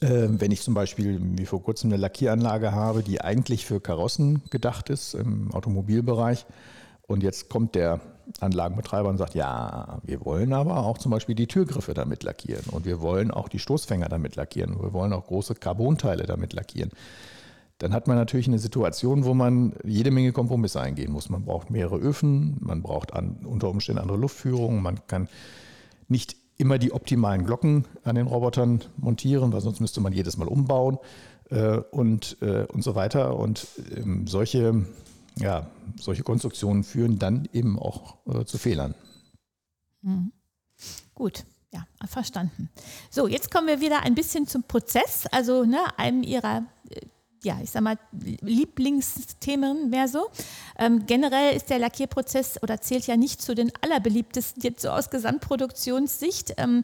wenn 0.00 0.50
ich 0.50 0.62
zum 0.62 0.74
Beispiel 0.74 1.20
wie 1.20 1.46
vor 1.46 1.62
kurzem 1.62 1.90
eine 1.90 1.96
Lackieranlage 1.96 2.72
habe, 2.72 3.02
die 3.02 3.20
eigentlich 3.20 3.64
für 3.64 3.80
Karossen 3.80 4.42
gedacht 4.50 4.90
ist 4.90 5.14
im 5.14 5.52
Automobilbereich 5.52 6.44
und 7.06 7.22
jetzt 7.22 7.48
kommt 7.48 7.74
der 7.74 8.00
Anlagenbetreiber 8.40 9.08
und 9.08 9.18
sagt, 9.18 9.34
ja, 9.34 9.98
wir 10.02 10.24
wollen 10.24 10.52
aber 10.52 10.78
auch 10.84 10.98
zum 10.98 11.12
Beispiel 11.12 11.36
die 11.36 11.46
Türgriffe 11.46 11.94
damit 11.94 12.24
lackieren 12.24 12.64
und 12.70 12.84
wir 12.84 13.00
wollen 13.00 13.30
auch 13.30 13.48
die 13.48 13.60
Stoßfänger 13.60 14.08
damit 14.08 14.34
lackieren 14.36 14.74
und 14.74 14.82
wir 14.82 14.92
wollen 14.92 15.12
auch 15.12 15.26
große 15.26 15.54
Carbonteile 15.54 16.24
damit 16.24 16.52
lackieren. 16.52 16.90
Dann 17.78 17.92
hat 17.92 18.08
man 18.08 18.16
natürlich 18.16 18.48
eine 18.48 18.58
Situation, 18.58 19.24
wo 19.24 19.34
man 19.34 19.74
jede 19.84 20.10
Menge 20.10 20.32
Kompromisse 20.32 20.80
eingehen 20.80 21.12
muss. 21.12 21.28
Man 21.28 21.44
braucht 21.44 21.70
mehrere 21.70 21.98
Öfen, 21.98 22.56
man 22.60 22.82
braucht 22.82 23.12
an, 23.12 23.44
unter 23.44 23.68
Umständen 23.68 24.00
andere 24.00 24.18
Luftführungen, 24.18 24.82
man 24.82 25.06
kann 25.06 25.28
nicht 26.08 26.36
immer 26.58 26.78
die 26.78 26.92
optimalen 26.92 27.44
Glocken 27.44 27.84
an 28.04 28.16
den 28.16 28.26
Robotern 28.26 28.82
montieren, 28.96 29.52
weil 29.52 29.60
sonst 29.60 29.80
müsste 29.80 30.00
man 30.00 30.12
jedes 30.12 30.36
Mal 30.36 30.48
umbauen 30.48 30.98
äh, 31.50 31.78
und, 31.78 32.36
äh, 32.40 32.64
und 32.66 32.82
so 32.82 32.94
weiter. 32.94 33.38
Und 33.38 33.66
ähm, 33.94 34.26
solche 34.26 34.84
ja, 35.38 35.70
solche 36.00 36.22
Konstruktionen 36.22 36.82
führen 36.84 37.18
dann 37.18 37.48
eben 37.52 37.78
auch 37.78 38.16
äh, 38.26 38.44
zu 38.44 38.58
Fehlern. 38.58 38.94
Mhm. 40.02 40.32
Gut. 41.14 41.44
Ja, 41.72 41.84
verstanden. 42.06 42.70
So, 43.10 43.26
jetzt 43.26 43.50
kommen 43.50 43.66
wir 43.66 43.80
wieder 43.80 44.02
ein 44.02 44.14
bisschen 44.14 44.46
zum 44.46 44.62
Prozess. 44.62 45.26
Also, 45.26 45.64
ne, 45.64 45.78
einem 45.98 46.22
Ihrer 46.22 46.62
ja, 47.46 47.58
ich 47.62 47.70
sag 47.70 47.82
mal, 47.82 47.96
Lieblingsthemen 48.42 49.88
mehr 49.88 50.08
so. 50.08 50.26
Ähm, 50.78 51.06
generell 51.06 51.56
ist 51.56 51.70
der 51.70 51.78
Lackierprozess 51.78 52.60
oder 52.62 52.80
zählt 52.80 53.06
ja 53.06 53.16
nicht 53.16 53.40
zu 53.40 53.54
den 53.54 53.72
allerbeliebtesten 53.80 54.62
jetzt 54.62 54.82
so 54.82 54.90
aus 54.90 55.10
Gesamtproduktionssicht. 55.10 56.54
Ähm, 56.58 56.82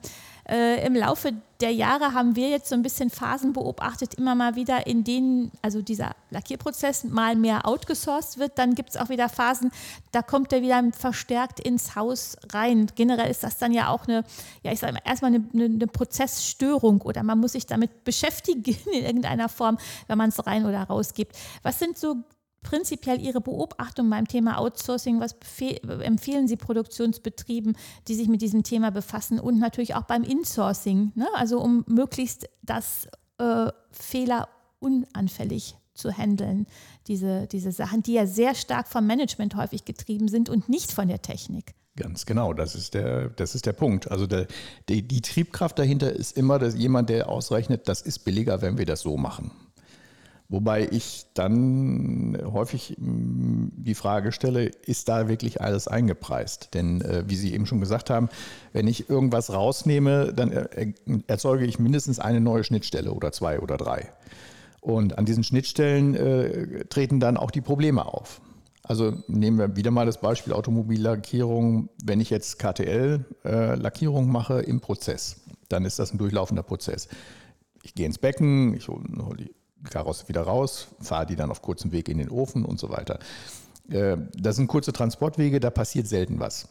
äh, 0.48 0.84
Im 0.84 0.96
Laufe 0.96 1.32
der 1.60 1.72
Jahre 1.72 2.14
haben 2.14 2.34
wir 2.34 2.48
jetzt 2.48 2.68
so 2.68 2.74
ein 2.74 2.82
bisschen 2.82 3.10
Phasen 3.10 3.52
beobachtet, 3.52 4.14
immer 4.14 4.34
mal 4.34 4.56
wieder, 4.56 4.88
in 4.88 5.04
denen 5.04 5.52
also 5.62 5.80
dieser 5.80 6.16
Lackierprozess 6.30 7.04
mal 7.04 7.36
mehr 7.36 7.66
outgesourced 7.66 8.38
wird. 8.38 8.58
Dann 8.58 8.74
gibt 8.74 8.90
es 8.90 8.96
auch 8.96 9.08
wieder 9.08 9.28
Phasen, 9.28 9.70
da 10.10 10.22
kommt 10.22 10.52
er 10.52 10.62
wieder 10.62 10.82
verstärkt 10.90 11.60
ins 11.60 11.94
Haus 11.94 12.36
rein. 12.52 12.88
Generell 12.96 13.30
ist 13.30 13.44
das 13.44 13.58
dann 13.58 13.72
ja 13.72 13.88
auch 13.88 14.08
eine, 14.08 14.24
ja, 14.64 14.72
ich 14.72 14.80
sage 14.80 14.94
mal, 14.94 15.02
erstmal 15.04 15.32
eine, 15.32 15.44
eine, 15.54 15.64
eine 15.66 15.86
Prozessstörung 15.86 17.02
oder 17.02 17.22
man 17.22 17.38
muss 17.38 17.52
sich 17.52 17.66
damit 17.66 18.02
beschäftigen 18.02 18.76
in 18.92 19.04
irgendeiner 19.04 19.48
Form, 19.48 19.78
wenn 20.08 20.18
man 20.18 20.30
es 20.30 20.44
rein 20.44 20.66
oder 20.66 20.82
raus 20.82 21.14
gibt. 21.14 21.36
Was 21.62 21.78
sind 21.78 21.96
so 21.96 22.16
prinzipiell 22.62 23.20
Ihre 23.20 23.40
Beobachtung 23.40 24.08
beim 24.10 24.26
Thema 24.26 24.58
Outsourcing? 24.58 25.20
Was 25.20 25.36
empfehlen 26.00 26.48
Sie 26.48 26.56
Produktionsbetrieben, 26.56 27.76
die 28.08 28.14
sich 28.14 28.28
mit 28.28 28.42
diesem 28.42 28.62
Thema 28.62 28.90
befassen 28.90 29.38
und 29.38 29.58
natürlich 29.58 29.94
auch 29.94 30.04
beim 30.04 30.22
Insourcing, 30.22 31.12
ne? 31.14 31.28
also 31.34 31.60
um 31.60 31.84
möglichst 31.86 32.48
das 32.62 33.08
äh, 33.38 33.70
Fehler 33.90 34.48
unanfällig 34.78 35.76
zu 35.94 36.10
handeln, 36.10 36.66
diese, 37.06 37.46
diese 37.46 37.72
Sachen, 37.72 38.02
die 38.02 38.14
ja 38.14 38.26
sehr 38.26 38.54
stark 38.54 38.88
vom 38.88 39.06
Management 39.06 39.56
häufig 39.56 39.84
getrieben 39.84 40.28
sind 40.28 40.48
und 40.48 40.68
nicht 40.68 40.92
von 40.92 41.08
der 41.08 41.22
Technik. 41.22 41.74
Ganz 41.96 42.24
genau, 42.24 42.54
das 42.54 42.74
ist 42.74 42.94
der, 42.94 43.28
das 43.28 43.54
ist 43.54 43.66
der 43.66 43.74
Punkt. 43.74 44.10
Also 44.10 44.26
der, 44.26 44.46
die, 44.88 45.06
die 45.06 45.20
Triebkraft 45.20 45.78
dahinter 45.78 46.10
ist 46.10 46.36
immer 46.38 46.58
dass 46.58 46.74
jemand, 46.74 47.10
der 47.10 47.28
ausrechnet, 47.28 47.86
das 47.86 48.00
ist 48.00 48.20
billiger, 48.20 48.62
wenn 48.62 48.78
wir 48.78 48.86
das 48.86 49.00
so 49.00 49.18
machen. 49.18 49.50
Wobei 50.52 50.86
ich 50.90 51.24
dann 51.32 52.36
häufig 52.52 52.96
mm, 52.98 53.68
die 53.74 53.94
Frage 53.94 54.32
stelle, 54.32 54.66
ist 54.66 55.08
da 55.08 55.26
wirklich 55.26 55.62
alles 55.62 55.88
eingepreist? 55.88 56.74
Denn 56.74 57.00
äh, 57.00 57.24
wie 57.26 57.36
Sie 57.36 57.54
eben 57.54 57.64
schon 57.64 57.80
gesagt 57.80 58.10
haben, 58.10 58.28
wenn 58.74 58.86
ich 58.86 59.08
irgendwas 59.08 59.50
rausnehme, 59.50 60.34
dann 60.34 60.52
erzeuge 61.26 61.64
ich 61.64 61.78
mindestens 61.78 62.18
eine 62.18 62.42
neue 62.42 62.64
Schnittstelle 62.64 63.14
oder 63.14 63.32
zwei 63.32 63.60
oder 63.60 63.78
drei. 63.78 64.12
Und 64.82 65.16
an 65.16 65.24
diesen 65.24 65.42
Schnittstellen 65.42 66.14
äh, 66.14 66.84
treten 66.84 67.18
dann 67.18 67.38
auch 67.38 67.50
die 67.50 67.62
Probleme 67.62 68.04
auf. 68.04 68.42
Also 68.82 69.14
nehmen 69.28 69.56
wir 69.56 69.74
wieder 69.74 69.90
mal 69.90 70.04
das 70.04 70.20
Beispiel 70.20 70.52
Automobillackierung. 70.52 71.88
Wenn 72.04 72.20
ich 72.20 72.28
jetzt 72.28 72.58
KTL-Lackierung 72.58 74.24
äh, 74.26 74.30
mache 74.30 74.60
im 74.60 74.80
Prozess, 74.80 75.40
dann 75.70 75.86
ist 75.86 75.98
das 75.98 76.12
ein 76.12 76.18
durchlaufender 76.18 76.62
Prozess. 76.62 77.08
Ich 77.84 77.94
gehe 77.94 78.04
ins 78.04 78.18
Becken, 78.18 78.74
ich 78.74 78.88
hole 78.88 79.02
hol 79.24 79.36
die 79.38 79.50
Karosse 79.90 80.28
wieder 80.28 80.42
raus, 80.42 80.88
fahre 81.00 81.26
die 81.26 81.36
dann 81.36 81.50
auf 81.50 81.62
kurzem 81.62 81.92
Weg 81.92 82.08
in 82.08 82.18
den 82.18 82.30
Ofen 82.30 82.64
und 82.64 82.78
so 82.78 82.90
weiter. 82.90 83.18
Äh, 83.90 84.16
das 84.34 84.56
sind 84.56 84.68
kurze 84.68 84.92
Transportwege, 84.92 85.60
da 85.60 85.70
passiert 85.70 86.06
selten 86.06 86.40
was. 86.40 86.68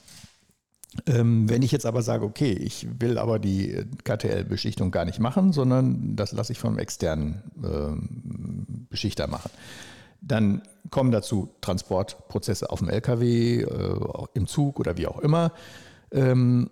Ähm, 1.08 1.50
wenn 1.50 1.62
ich 1.62 1.71
jetzt 1.71 1.86
aber 1.86 2.02
sage, 2.02 2.26
okay, 2.26 2.52
ich 2.52 2.86
will 3.00 3.17
aber 3.17 3.39
die 3.39 3.86
KTL-Beschichtung 4.04 4.91
gar 4.91 5.06
nicht 5.06 5.19
machen, 5.19 5.54
sondern 5.54 6.15
das 6.17 6.34
lasse 6.34 6.52
ich 6.52 6.60
vom 6.60 6.78
externen 6.78 7.41
ähm, 7.63 8.88
Beschichter 8.89 9.28
machen, 9.28 9.50
dann 10.19 10.62
kommen 10.89 11.12
dazu 11.12 11.50
Transportprozesse 11.62 12.69
auf 12.69 12.80
dem 12.80 12.89
LKW, 12.89 13.62
äh, 13.62 14.00
im 14.34 14.47
Zug 14.47 14.80
oder 14.80 14.97
wie 14.97 15.08
auch 15.08 15.19
immer. 15.19 15.54
Ähm, 16.12 16.69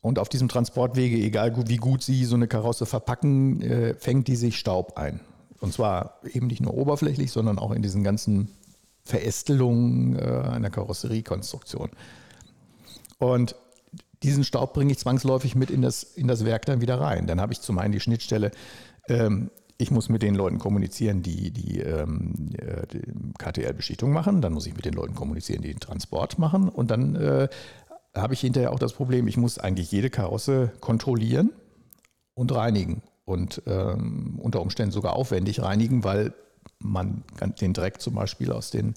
und 0.00 0.18
auf 0.18 0.28
diesem 0.28 0.48
Transportwege, 0.48 1.16
egal 1.16 1.54
wie 1.68 1.76
gut 1.76 2.02
Sie 2.02 2.24
so 2.24 2.34
eine 2.34 2.48
Karosse 2.48 2.86
verpacken, 2.86 3.62
äh, 3.62 3.94
fängt 3.94 4.26
die 4.26 4.36
sich 4.36 4.58
Staub 4.58 4.98
ein. 4.98 5.20
Und 5.62 5.72
zwar 5.72 6.18
eben 6.24 6.48
nicht 6.48 6.60
nur 6.60 6.74
oberflächlich, 6.74 7.30
sondern 7.30 7.60
auch 7.60 7.70
in 7.70 7.82
diesen 7.82 8.02
ganzen 8.02 8.48
Verästelungen 9.04 10.18
äh, 10.18 10.22
einer 10.22 10.70
Karosseriekonstruktion. 10.70 11.90
Und 13.18 13.54
diesen 14.24 14.42
Staub 14.42 14.74
bringe 14.74 14.90
ich 14.90 14.98
zwangsläufig 14.98 15.54
mit 15.54 15.70
in 15.70 15.80
das, 15.80 16.02
in 16.02 16.26
das 16.26 16.44
Werk 16.44 16.66
dann 16.66 16.80
wieder 16.80 17.00
rein. 17.00 17.28
Dann 17.28 17.40
habe 17.40 17.52
ich 17.52 17.60
zum 17.60 17.78
einen 17.78 17.92
die 17.92 18.00
Schnittstelle, 18.00 18.50
ähm, 19.08 19.52
ich 19.78 19.92
muss 19.92 20.08
mit 20.08 20.22
den 20.22 20.34
Leuten 20.34 20.58
kommunizieren, 20.58 21.22
die 21.22 21.52
die, 21.52 21.78
ähm, 21.78 22.50
äh, 22.58 22.84
die 22.88 23.02
KTL-Beschichtung 23.38 24.12
machen. 24.12 24.40
Dann 24.40 24.54
muss 24.54 24.66
ich 24.66 24.74
mit 24.74 24.84
den 24.84 24.94
Leuten 24.94 25.14
kommunizieren, 25.14 25.62
die 25.62 25.70
den 25.70 25.78
Transport 25.78 26.40
machen. 26.40 26.68
Und 26.70 26.90
dann 26.90 27.14
äh, 27.14 27.48
habe 28.16 28.34
ich 28.34 28.40
hinterher 28.40 28.72
auch 28.72 28.80
das 28.80 28.94
Problem, 28.94 29.28
ich 29.28 29.36
muss 29.36 29.58
eigentlich 29.58 29.92
jede 29.92 30.10
Karosse 30.10 30.72
kontrollieren 30.80 31.52
und 32.34 32.52
reinigen 32.52 33.02
und 33.24 33.62
ähm, 33.66 34.38
unter 34.40 34.60
Umständen 34.60 34.92
sogar 34.92 35.14
aufwendig 35.14 35.62
reinigen, 35.62 36.04
weil 36.04 36.34
man 36.78 37.22
den 37.60 37.72
Dreck 37.72 38.00
zum 38.00 38.14
Beispiel 38.14 38.52
aus 38.52 38.70
den 38.70 38.94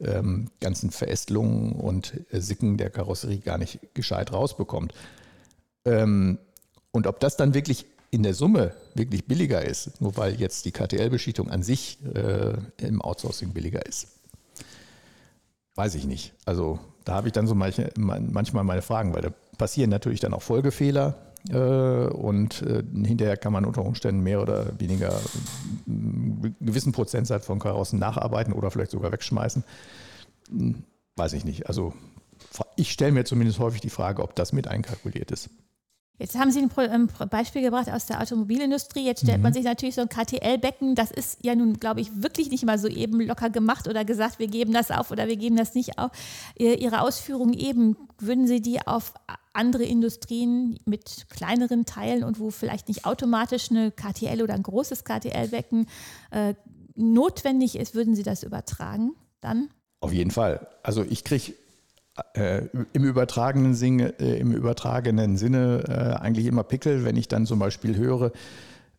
ähm, 0.00 0.46
ganzen 0.60 0.90
Verästelungen 0.90 1.72
und 1.72 2.12
Sicken 2.30 2.76
der 2.76 2.90
Karosserie 2.90 3.38
gar 3.38 3.58
nicht 3.58 3.80
gescheit 3.94 4.32
rausbekommt. 4.32 4.92
Ähm, 5.84 6.38
und 6.90 7.06
ob 7.06 7.20
das 7.20 7.36
dann 7.36 7.54
wirklich 7.54 7.86
in 8.10 8.22
der 8.22 8.34
Summe 8.34 8.74
wirklich 8.94 9.26
billiger 9.26 9.64
ist, 9.64 10.00
nur 10.00 10.16
weil 10.16 10.34
jetzt 10.34 10.64
die 10.64 10.72
KTL-Beschichtung 10.72 11.50
an 11.50 11.62
sich 11.62 11.98
äh, 12.14 12.54
im 12.78 13.02
Outsourcing 13.02 13.52
billiger 13.52 13.84
ist, 13.84 14.08
weiß 15.74 15.94
ich 15.96 16.06
nicht. 16.06 16.32
Also 16.44 16.78
da 17.04 17.14
habe 17.14 17.28
ich 17.28 17.32
dann 17.32 17.46
so 17.46 17.54
manche, 17.54 17.90
manchmal 17.96 18.64
meine 18.64 18.82
Fragen, 18.82 19.14
weil 19.14 19.22
da 19.22 19.30
passieren 19.58 19.90
natürlich 19.90 20.20
dann 20.20 20.34
auch 20.34 20.42
Folgefehler 20.42 21.16
und 21.54 22.62
äh, 22.62 22.82
hinterher 23.04 23.36
kann 23.36 23.52
man 23.52 23.64
unter 23.64 23.84
Umständen 23.84 24.22
mehr 24.22 24.42
oder 24.42 24.78
weniger 24.78 25.20
einen 25.86 26.56
gewissen 26.60 26.92
Prozentsatz 26.92 27.46
von 27.46 27.58
Karossen 27.58 27.98
nacharbeiten 27.98 28.52
oder 28.52 28.70
vielleicht 28.70 28.90
sogar 28.90 29.12
wegschmeißen. 29.12 29.64
Hm, 30.48 30.82
weiß 31.16 31.32
ich 31.34 31.44
nicht. 31.44 31.68
Also 31.68 31.92
ich 32.76 32.92
stelle 32.92 33.12
mir 33.12 33.24
zumindest 33.24 33.58
häufig 33.58 33.80
die 33.80 33.90
Frage, 33.90 34.22
ob 34.22 34.34
das 34.34 34.52
mit 34.52 34.68
einkalkuliert 34.68 35.30
ist. 35.30 35.50
Jetzt 36.18 36.38
haben 36.38 36.50
Sie 36.50 36.60
ein 36.60 36.70
Beispiel 37.28 37.60
gebracht 37.60 37.90
aus 37.90 38.06
der 38.06 38.22
Automobilindustrie. 38.22 39.04
Jetzt 39.04 39.22
stellt 39.22 39.38
mhm. 39.38 39.42
man 39.42 39.52
sich 39.52 39.64
natürlich 39.64 39.94
so 39.96 40.00
ein 40.00 40.08
KTL-Becken, 40.08 40.94
das 40.94 41.10
ist 41.10 41.44
ja 41.44 41.54
nun, 41.54 41.78
glaube 41.78 42.00
ich, 42.00 42.22
wirklich 42.22 42.50
nicht 42.50 42.64
mal 42.64 42.78
so 42.78 42.88
eben 42.88 43.20
locker 43.20 43.50
gemacht 43.50 43.86
oder 43.86 44.04
gesagt, 44.04 44.38
wir 44.38 44.48
geben 44.48 44.72
das 44.72 44.90
auf 44.90 45.10
oder 45.10 45.28
wir 45.28 45.36
geben 45.36 45.56
das 45.56 45.74
nicht 45.74 45.98
auf. 45.98 46.10
Ihre 46.56 47.02
Ausführungen 47.02 47.52
eben, 47.52 47.96
würden 48.18 48.46
Sie 48.46 48.62
die 48.62 48.86
auf 48.86 49.12
andere 49.56 49.84
Industrien 49.84 50.78
mit 50.84 51.26
kleineren 51.30 51.84
Teilen 51.84 52.24
und 52.24 52.38
wo 52.38 52.50
vielleicht 52.50 52.88
nicht 52.88 53.04
automatisch 53.04 53.70
eine 53.70 53.90
KTL 53.90 54.42
oder 54.42 54.54
ein 54.54 54.62
großes 54.62 55.04
KTL-Becken 55.04 55.86
äh, 56.30 56.54
notwendig 56.94 57.76
ist, 57.76 57.94
würden 57.94 58.14
Sie 58.14 58.22
das 58.22 58.42
übertragen 58.42 59.14
dann? 59.40 59.68
Auf 60.00 60.12
jeden 60.12 60.30
Fall. 60.30 60.66
Also 60.82 61.02
ich 61.02 61.24
kriege 61.24 61.54
äh, 62.34 62.62
im, 62.92 63.04
übertragenen 63.04 63.74
Sinne, 63.74 64.18
äh, 64.18 64.38
im 64.38 64.52
übertragenen 64.52 65.36
Sinne 65.36 65.84
äh, 65.88 66.22
eigentlich 66.22 66.46
immer 66.46 66.62
Pickel, 66.62 67.04
wenn 67.04 67.16
ich 67.16 67.28
dann 67.28 67.46
zum 67.46 67.58
Beispiel 67.58 67.96
höre, 67.96 68.32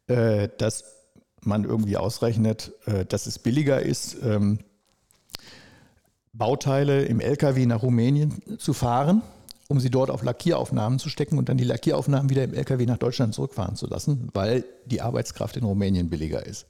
äh, 0.08 0.50
dass 0.58 0.84
man 1.42 1.64
irgendwie 1.64 1.98
ausrechnet, 1.98 2.74
äh, 2.86 3.06
dass 3.06 3.26
es 3.26 3.40
billiger 3.40 3.82
ist, 3.82 4.18
ähm, 4.24 4.60
Bauteile 6.34 7.06
im 7.06 7.20
LKW 7.20 7.66
nach 7.66 7.82
Rumänien 7.82 8.60
zu 8.60 8.74
fahren, 8.74 9.24
um 9.70 9.80
sie 9.80 9.90
dort 9.90 10.10
auf 10.10 10.24
Lackieraufnahmen 10.24 11.00
zu 11.00 11.10
stecken 11.10 11.38
und 11.38 11.50
dann 11.50 11.58
die 11.58 11.64
Lackieraufnahmen 11.64 12.30
wieder 12.30 12.44
im 12.44 12.54
LKW 12.54 12.86
nach 12.86 12.98
Deutschland 12.98 13.34
zurückfahren 13.34 13.76
zu 13.76 13.88
lassen, 13.88 14.30
weil 14.34 14.64
die 14.86 15.02
Arbeitskraft 15.02 15.58
in 15.58 15.64
Rumänien 15.64 16.10
billiger 16.10 16.46
ist. 16.46 16.68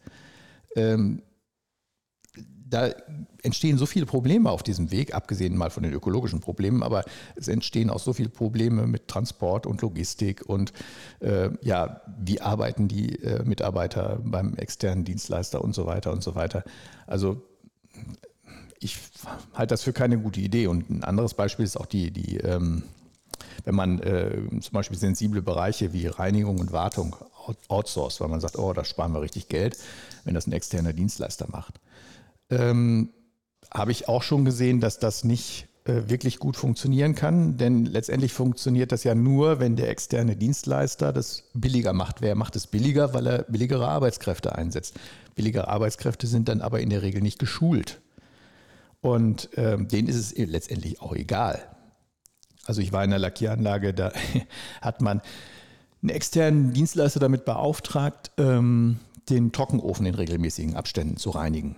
Ähm, 0.76 1.22
da 2.70 2.90
entstehen 3.44 3.78
so 3.78 3.86
viele 3.86 4.06
Probleme 4.06 4.52
auf 4.52 4.62
diesem 4.62 4.92
Weg, 4.92 5.14
abgesehen 5.14 5.58
mal 5.58 5.70
von 5.70 5.84
den 5.84 5.94
ökologischen 5.94 6.42
Problemen, 6.42 6.84
aber 6.84 7.06
es 7.36 7.48
entstehen 7.48 7.90
auch 7.90 8.00
so 8.00 8.14
viele 8.14 8.30
Probleme 8.30 8.88
mit 8.88 9.08
Transport 9.08 9.66
und 9.66 9.82
Logistik 9.82 10.44
und 10.46 10.74
äh, 11.22 11.50
ja, 11.62 12.02
wie 12.20 12.42
arbeiten 12.42 12.88
die 12.88 13.22
äh, 13.24 13.44
Mitarbeiter 13.44 14.20
beim 14.22 14.56
externen 14.56 15.06
Dienstleister 15.06 15.64
und 15.64 15.74
so 15.74 15.86
weiter 15.86 16.12
und 16.12 16.24
so 16.24 16.36
weiter. 16.36 16.64
Also 17.06 17.42
ich 18.80 18.98
halte 19.54 19.74
das 19.74 19.84
für 19.84 19.94
keine 19.94 20.18
gute 20.18 20.40
Idee. 20.40 20.68
Und 20.68 20.90
ein 20.90 21.04
anderes 21.04 21.34
Beispiel 21.34 21.66
ist 21.66 21.78
auch 21.78 21.86
die, 21.86 22.12
die 22.12 22.38
ähm, 22.38 22.84
wenn 23.64 23.76
man 23.76 24.00
äh, 24.00 24.40
zum 24.62 24.72
Beispiel 24.72 24.98
sensible 24.98 25.42
Bereiche 25.42 25.94
wie 25.94 26.08
Reinigung 26.08 26.60
und 26.60 26.72
Wartung 26.72 27.16
outsourced, 27.68 28.22
weil 28.22 28.30
man 28.30 28.40
sagt, 28.40 28.58
oh, 28.58 28.74
da 28.74 28.84
sparen 28.84 29.14
wir 29.14 29.22
richtig 29.22 29.48
Geld, 29.48 29.78
wenn 30.26 30.34
das 30.34 30.48
ein 30.48 30.52
externer 30.52 30.94
Dienstleister 30.94 31.48
macht. 31.50 31.80
Ähm, 32.50 33.10
Habe 33.74 33.92
ich 33.92 34.08
auch 34.08 34.24
schon 34.24 34.46
gesehen, 34.46 34.80
dass 34.80 35.00
das 35.00 35.24
nicht 35.24 35.68
äh, 35.86 36.10
wirklich 36.10 36.40
gut 36.40 36.58
funktionieren 36.58 37.16
kann, 37.16 37.58
denn 37.58 37.86
letztendlich 37.86 38.34
funktioniert 38.34 38.92
das 38.92 39.04
ja 39.04 39.16
nur, 39.16 39.60
wenn 39.60 39.76
der 39.76 39.90
externe 39.90 40.36
Dienstleister 40.36 41.14
das 41.14 41.44
billiger 41.54 41.94
macht. 41.94 42.22
Wer 42.22 42.36
macht 42.36 42.56
es 42.56 42.68
billiger, 42.68 43.14
weil 43.14 43.28
er 43.28 43.44
billigere 43.44 43.88
Arbeitskräfte 43.88 44.56
einsetzt? 44.56 44.96
Billigere 45.36 45.68
Arbeitskräfte 45.68 46.28
sind 46.28 46.50
dann 46.50 46.62
aber 46.62 46.82
in 46.82 46.90
der 46.90 47.02
Regel 47.02 47.22
nicht 47.22 47.40
geschult. 47.40 48.02
Und 49.02 49.50
ähm, 49.56 49.88
denen 49.88 50.08
ist 50.08 50.16
es 50.16 50.38
letztendlich 50.38 51.02
auch 51.02 51.14
egal. 51.14 51.64
Also 52.66 52.82
ich 52.82 52.92
war 52.92 53.04
in 53.04 53.12
der 53.12 53.20
Lackieranlage, 53.20 53.94
da 53.94 54.12
hat 54.82 55.02
man 55.02 55.22
einen 56.02 56.10
externen 56.10 56.74
Dienstleister 56.74 57.20
damit 57.20 57.46
beauftragt, 57.46 58.32
ähm, 58.38 59.00
den 59.30 59.52
Trockenofen 59.52 60.06
in 60.06 60.16
regelmäßigen 60.16 60.76
Abständen 60.76 61.18
zu 61.18 61.30
reinigen. 61.32 61.76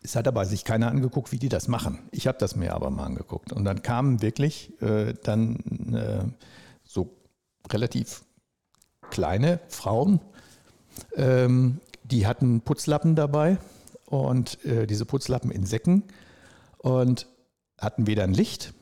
Es 0.00 0.14
hat 0.14 0.28
aber 0.28 0.46
sich 0.46 0.64
keiner 0.64 0.88
angeguckt, 0.88 1.32
wie 1.32 1.38
die 1.38 1.48
das 1.48 1.68
machen. 1.68 1.98
Ich 2.12 2.26
habe 2.26 2.38
das 2.38 2.54
mir 2.54 2.74
aber 2.74 2.90
mal 2.90 3.04
angeguckt. 3.04 3.52
Und 3.52 3.64
dann 3.64 3.82
kamen 3.82 4.22
wirklich 4.22 4.80
äh, 4.80 5.14
dann 5.22 5.94
äh, 5.94 6.24
so 6.84 7.16
relativ 7.70 8.24
kleine 9.10 9.60
Frauen, 9.68 10.20
ähm, 11.16 11.80
die 12.04 12.26
hatten 12.26 12.60
Putzlappen 12.60 13.14
dabei 13.14 13.58
und 14.08 14.64
äh, 14.64 14.86
diese 14.86 15.04
Putzlappen 15.06 15.50
in 15.50 15.64
Säcken 15.66 16.04
und 16.78 17.26
hatten 17.78 18.06
weder 18.06 18.24
ein 18.24 18.34
Licht 18.34 18.74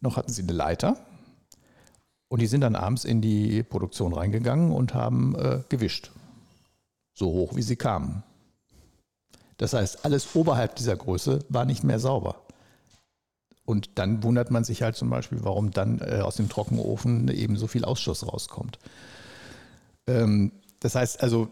noch 0.00 0.16
hatten 0.16 0.32
sie 0.32 0.42
eine 0.42 0.52
Leiter. 0.52 0.96
Und 2.28 2.40
die 2.40 2.46
sind 2.46 2.62
dann 2.62 2.76
abends 2.76 3.04
in 3.04 3.20
die 3.20 3.62
Produktion 3.62 4.12
reingegangen 4.12 4.72
und 4.72 4.94
haben 4.94 5.34
äh, 5.34 5.62
gewischt. 5.68 6.10
So 7.14 7.26
hoch, 7.26 7.56
wie 7.56 7.62
sie 7.62 7.76
kamen. 7.76 8.22
Das 9.56 9.72
heißt, 9.74 10.04
alles 10.04 10.34
oberhalb 10.34 10.76
dieser 10.76 10.96
Größe 10.96 11.40
war 11.48 11.64
nicht 11.64 11.84
mehr 11.84 11.98
sauber. 11.98 12.36
Und 13.64 13.90
dann 13.96 14.22
wundert 14.22 14.50
man 14.50 14.64
sich 14.64 14.82
halt 14.82 14.96
zum 14.96 15.10
Beispiel, 15.10 15.44
warum 15.44 15.70
dann 15.70 16.00
äh, 16.00 16.20
aus 16.22 16.36
dem 16.36 16.48
Trockenofen 16.48 17.28
eben 17.28 17.56
so 17.56 17.66
viel 17.66 17.84
Ausschuss 17.84 18.26
rauskommt. 18.26 18.78
Ähm, 20.06 20.52
das 20.78 20.94
heißt 20.94 21.22
also, 21.22 21.50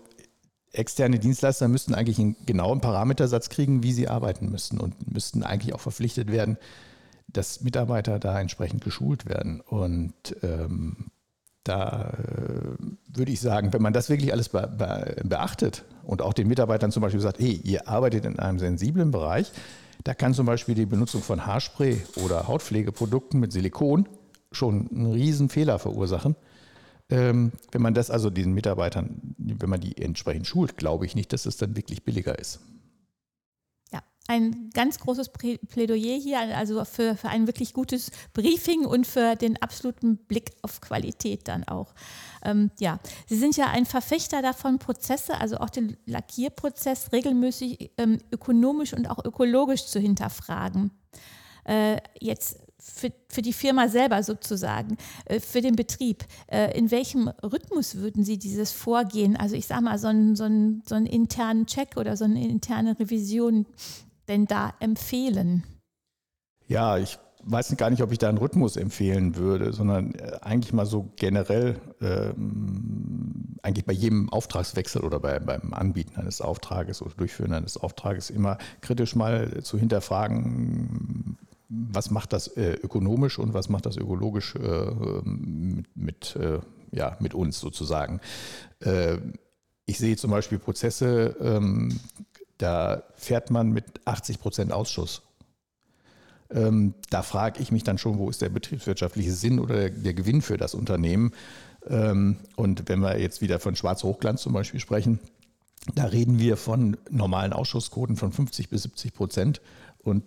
externe 0.79 1.19
Dienstleister 1.19 1.69
müssten 1.69 1.95
eigentlich 1.95 2.19
einen 2.19 2.37
genauen 2.47 2.81
Parametersatz 2.81 3.49
kriegen, 3.49 3.83
wie 3.83 3.93
sie 3.93 4.09
arbeiten 4.09 4.51
müssten 4.51 4.79
und 4.79 5.13
müssten 5.13 5.43
eigentlich 5.43 5.75
auch 5.75 5.81
verpflichtet 5.81 6.31
werden, 6.31 6.57
dass 7.29 7.61
Mitarbeiter 7.61 8.19
da 8.19 8.41
entsprechend 8.41 8.83
geschult 8.83 9.27
werden. 9.27 9.61
Und 9.61 10.15
ähm, 10.43 11.11
da 11.65 12.15
äh, 12.19 13.17
würde 13.17 13.33
ich 13.33 13.41
sagen, 13.41 13.73
wenn 13.73 13.83
man 13.83 13.93
das 13.93 14.09
wirklich 14.09 14.33
alles 14.33 14.49
be 14.49 14.67
be 14.79 15.17
beachtet 15.25 15.85
und 16.05 16.23
auch 16.23 16.33
den 16.33 16.49
Mitarbeitern 16.49 16.91
zum 16.91 17.03
Beispiel 17.03 17.21
sagt, 17.21 17.41
hey, 17.41 17.61
ihr 17.65 17.89
arbeitet 17.89 18.25
in 18.25 18.39
einem 18.39 18.59
sensiblen 18.59 19.11
Bereich, 19.11 19.53
da 20.05 20.15
kann 20.15 20.33
zum 20.33 20.47
Beispiel 20.47 20.75
die 20.75 20.87
Benutzung 20.87 21.23
von 21.23 21.45
Haarspray 21.45 22.01
oder 22.25 22.49
Hautpflegeprodukten 22.49 23.41
mit 23.41 23.53
Silikon 23.53 24.09
schon 24.53 24.89
einen 24.91 25.13
riesen 25.13 25.49
Fehler 25.51 25.79
verursachen. 25.79 26.37
Ähm, 27.11 27.53
wenn 27.73 27.83
man 27.83 27.95
das 27.95 28.11
also 28.11 28.31
den 28.31 28.53
Mitarbeitern, 28.53 29.35
wenn 29.39 29.71
man 29.71 29.81
die 29.81 29.97
entsprechend 29.97 30.47
schult, 30.47 30.77
glaube 30.77 31.07
ich 31.07 31.15
nicht, 31.15 31.33
dass 31.33 31.47
es 31.47 31.57
dann 31.57 31.77
wirklich 31.77 32.05
billiger 32.05 32.39
ist 32.39 32.61
ein 34.29 34.71
ganz 34.75 34.99
großes 35.01 35.31
Plädoyer 35.31 36.19
hier, 36.19 36.39
also 36.55 36.85
für, 36.85 37.17
für 37.17 37.31
ein 37.31 37.47
wirklich 37.47 37.73
gutes 37.73 38.11
Briefing 38.35 38.85
und 38.85 39.07
für 39.07 39.37
den 39.37 39.61
absoluten 39.63 40.19
Blick 40.19 40.53
auf 40.61 40.83
Qualität 40.83 41.49
dann 41.49 41.65
auch. 41.65 41.95
Ähm, 42.45 42.71
ja, 42.79 43.01
Sie 43.27 43.39
sind 43.39 43.57
ja 43.57 43.69
ein 43.69 43.87
Verfechter 43.87 44.43
davon, 44.43 44.79
Prozesse, 44.79 45.41
also 45.41 45.57
auch 45.57 45.71
den 45.71 45.97
Lackierprozess 46.05 47.11
regelmäßig 47.13 47.91
ähm, 47.97 48.19
ökonomisch 48.31 48.93
und 48.93 49.09
auch 49.09 49.25
ökologisch 49.25 49.87
zu 49.87 49.99
hinterfragen. 49.99 50.91
Äh, 51.65 51.97
jetzt 52.21 52.59
für, 52.81 53.13
für 53.29 53.43
die 53.43 53.53
Firma 53.53 53.89
selber 53.89 54.23
sozusagen, 54.23 54.97
äh, 55.27 55.41
für 55.41 55.61
den 55.61 55.77
Betrieb. 55.77 56.25
Äh, 56.47 56.77
in 56.79 56.91
welchem 56.91 57.29
Rhythmus 57.43 57.97
würden 57.97 58.25
Sie 58.25 58.39
dieses 58.39 58.73
Vorgehen, 58.73 59.37
also 59.37 59.57
ich 59.57 59.67
sage 59.67 59.83
mal, 59.83 59.99
so 59.99 60.09
einen, 60.09 60.37
so, 60.37 60.45
einen, 60.45 60.83
so 60.87 60.95
einen 60.95 61.07
internen 61.07 61.67
Check 61.67 61.97
oder 61.97 62.17
so 62.17 62.25
eine 62.25 62.47
interne 62.47 62.99
Revision 62.99 63.67
denn 64.29 64.47
da 64.47 64.75
empfehlen? 64.81 65.65
Ja, 66.67 66.99
ich 66.99 67.19
weiß 67.45 67.75
gar 67.77 67.91
nicht, 67.91 68.03
ob 68.03 68.13
ich 68.13 68.19
da 68.19 68.29
einen 68.29 68.39
Rhythmus 68.39 68.77
empfehlen 68.77 69.37
würde, 69.37 69.73
sondern 69.73 70.15
äh, 70.15 70.39
eigentlich 70.43 70.73
mal 70.73 70.87
so 70.87 71.11
generell, 71.17 71.81
ähm, 72.01 73.57
eigentlich 73.63 73.87
bei 73.87 73.93
jedem 73.93 74.29
Auftragswechsel 74.29 75.03
oder 75.03 75.19
bei, 75.19 75.39
beim 75.39 75.73
Anbieten 75.73 76.17
eines 76.17 76.41
Auftrages 76.41 77.03
oder 77.03 77.15
Durchführen 77.15 77.53
eines 77.53 77.77
Auftrages 77.77 78.31
immer 78.31 78.59
kritisch 78.81 79.17
mal 79.17 79.63
zu 79.63 79.79
hinterfragen, 79.79 81.28
was 81.91 82.11
macht 82.11 82.33
das 82.33 82.49
äh, 82.49 82.73
ökonomisch 82.73 83.39
und 83.39 83.55
was 83.55 83.69
macht 83.69 83.87
das 83.87 83.97
ökologisch 83.97 84.55
äh, 84.55 84.91
mit, 85.25 85.97
mit, 85.97 86.37
äh, 86.37 86.61
ja, 86.93 87.17
mit 87.21 87.35
uns 87.35 87.59
sozusagen. 87.61 88.21
Äh, 88.81 89.19
ich 89.87 89.99
sehe 89.99 90.17
zum 90.17 90.31
Beispiel 90.31 90.59
Prozesse, 90.59 91.37
ähm, 91.41 91.99
da 92.59 93.03
fährt 93.15 93.51
man 93.51 93.71
mit 93.71 93.85
80 94.05 94.41
Prozent 94.41 94.73
Ausschuss. 94.73 95.23
Ähm, 96.51 96.95
da 97.11 97.23
frage 97.23 97.61
ich 97.61 97.73
mich 97.73 97.85
dann 97.85 97.99
schon, 97.99 98.19
wo 98.19 98.31
ist 98.31 98.43
der 98.43 98.49
betriebswirtschaftliche 98.49 99.33
Sinn 99.33 99.59
oder 99.59 99.75
der, 99.75 99.91
der 99.91 100.15
Gewinn 100.15 100.43
für 100.43 100.57
das 100.57 100.75
Unternehmen? 100.75 101.33
Ähm, 101.87 102.37
und 102.57 102.89
wenn 102.89 103.01
wir 103.01 103.19
jetzt 103.19 103.41
wieder 103.41 103.61
von 103.61 103.77
Schwarz-Hochglanz 103.77 104.43
zum 104.43 104.53
Beispiel 104.53 104.81
sprechen, 104.81 105.21
da 105.95 106.05
reden 106.05 106.39
wir 106.39 106.57
von 106.57 106.97
normalen 107.11 107.53
Ausschussquoten 107.53 108.17
von 108.17 108.33
50 108.33 108.69
bis 108.69 108.83
70 108.83 109.15
Prozent. 109.15 109.61
Und 109.99 110.25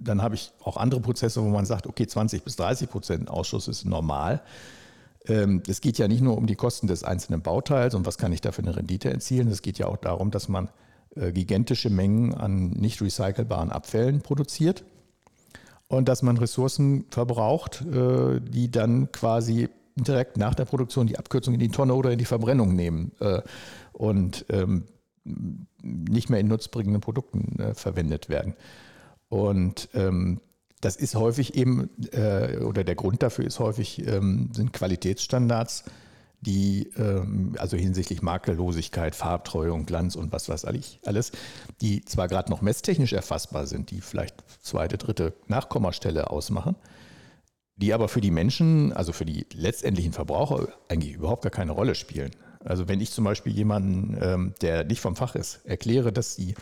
dann 0.00 0.22
habe 0.22 0.36
ich 0.36 0.52
auch 0.62 0.76
andere 0.76 1.00
Prozesse, 1.00 1.42
wo 1.42 1.48
man 1.48 1.66
sagt, 1.66 1.88
okay, 1.88 2.06
20 2.06 2.44
bis 2.44 2.54
30 2.56 2.88
Prozent 2.88 3.28
Ausschuss 3.28 3.66
ist 3.66 3.84
normal. 3.84 4.40
Ähm, 5.28 5.62
es 5.66 5.80
geht 5.80 5.98
ja 5.98 6.08
nicht 6.08 6.22
nur 6.22 6.36
um 6.36 6.46
die 6.46 6.56
Kosten 6.56 6.86
des 6.86 7.04
einzelnen 7.04 7.42
Bauteils 7.42 7.94
und 7.94 8.06
was 8.06 8.18
kann 8.18 8.32
ich 8.32 8.40
da 8.40 8.52
für 8.52 8.62
eine 8.62 8.76
Rendite 8.76 9.10
erzielen. 9.10 9.48
Es 9.48 9.62
geht 9.62 9.78
ja 9.78 9.86
auch 9.86 9.96
darum, 9.96 10.30
dass 10.30 10.48
man 10.48 10.68
äh, 11.16 11.32
gigantische 11.32 11.90
Mengen 11.90 12.34
an 12.34 12.70
nicht 12.70 13.00
recycelbaren 13.00 13.70
Abfällen 13.70 14.22
produziert 14.22 14.84
und 15.88 16.08
dass 16.08 16.22
man 16.22 16.36
Ressourcen 16.38 17.06
verbraucht, 17.10 17.82
äh, 17.82 18.40
die 18.40 18.70
dann 18.70 19.12
quasi 19.12 19.68
direkt 19.96 20.36
nach 20.36 20.54
der 20.54 20.64
Produktion 20.64 21.06
die 21.06 21.18
Abkürzung 21.18 21.54
in 21.54 21.60
die 21.60 21.70
Tonne 21.70 21.94
oder 21.94 22.12
in 22.12 22.18
die 22.18 22.24
Verbrennung 22.24 22.74
nehmen 22.74 23.12
äh, 23.20 23.42
und 23.92 24.46
ähm, 24.48 24.84
nicht 25.82 26.30
mehr 26.30 26.40
in 26.40 26.48
nutzbringenden 26.48 27.02
Produkten 27.02 27.74
verwendet 27.74 28.30
werden. 28.30 28.54
Und 29.28 29.88
ähm, 29.94 30.40
das 30.80 30.96
ist 30.96 31.14
häufig 31.14 31.54
eben, 31.54 31.90
oder 32.64 32.84
der 32.84 32.94
Grund 32.94 33.22
dafür 33.22 33.44
ist 33.44 33.58
häufig, 33.58 34.06
ähm, 34.06 34.50
sind 34.52 34.72
Qualitätsstandards, 34.72 35.84
die, 36.40 36.90
ähm, 36.96 37.56
also 37.58 37.76
hinsichtlich 37.76 38.22
Makellosigkeit, 38.22 39.14
Farbtreuung, 39.14 39.86
Glanz 39.86 40.14
und 40.14 40.32
was 40.32 40.48
weiß 40.48 40.64
ich 40.72 41.00
alles, 41.04 41.32
die 41.80 42.04
zwar 42.04 42.28
gerade 42.28 42.50
noch 42.50 42.62
messtechnisch 42.62 43.12
erfassbar 43.12 43.66
sind, 43.66 43.90
die 43.90 44.00
vielleicht 44.00 44.36
zweite, 44.60 44.98
dritte 44.98 45.34
Nachkommastelle 45.48 46.30
ausmachen, 46.30 46.76
die 47.76 47.92
aber 47.92 48.08
für 48.08 48.20
die 48.20 48.30
Menschen, 48.30 48.92
also 48.92 49.12
für 49.12 49.24
die 49.24 49.46
letztendlichen 49.52 50.12
Verbraucher 50.12 50.68
eigentlich 50.88 51.14
überhaupt 51.14 51.42
gar 51.42 51.50
keine 51.50 51.72
Rolle 51.72 51.94
spielen. 51.94 52.30
Also 52.68 52.86
wenn 52.86 53.00
ich 53.00 53.10
zum 53.12 53.24
Beispiel 53.24 53.52
jemanden, 53.54 54.14
ähm, 54.20 54.54
der 54.60 54.84
nicht 54.84 55.00
vom 55.00 55.16
Fach 55.16 55.34
ist, 55.34 55.64
erkläre, 55.64 56.12
dass 56.12 56.36
die 56.36 56.54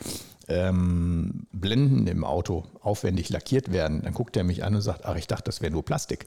ähm, 0.46 1.48
Blenden 1.50 2.06
im 2.06 2.22
Auto 2.22 2.64
aufwendig 2.80 3.28
lackiert 3.28 3.72
werden, 3.72 4.02
dann 4.02 4.14
guckt 4.14 4.36
er 4.36 4.44
mich 4.44 4.62
an 4.62 4.76
und 4.76 4.82
sagt, 4.82 5.04
ach, 5.04 5.16
ich 5.16 5.26
dachte, 5.26 5.44
das 5.46 5.60
wäre 5.60 5.72
nur 5.72 5.84
Plastik. 5.84 6.26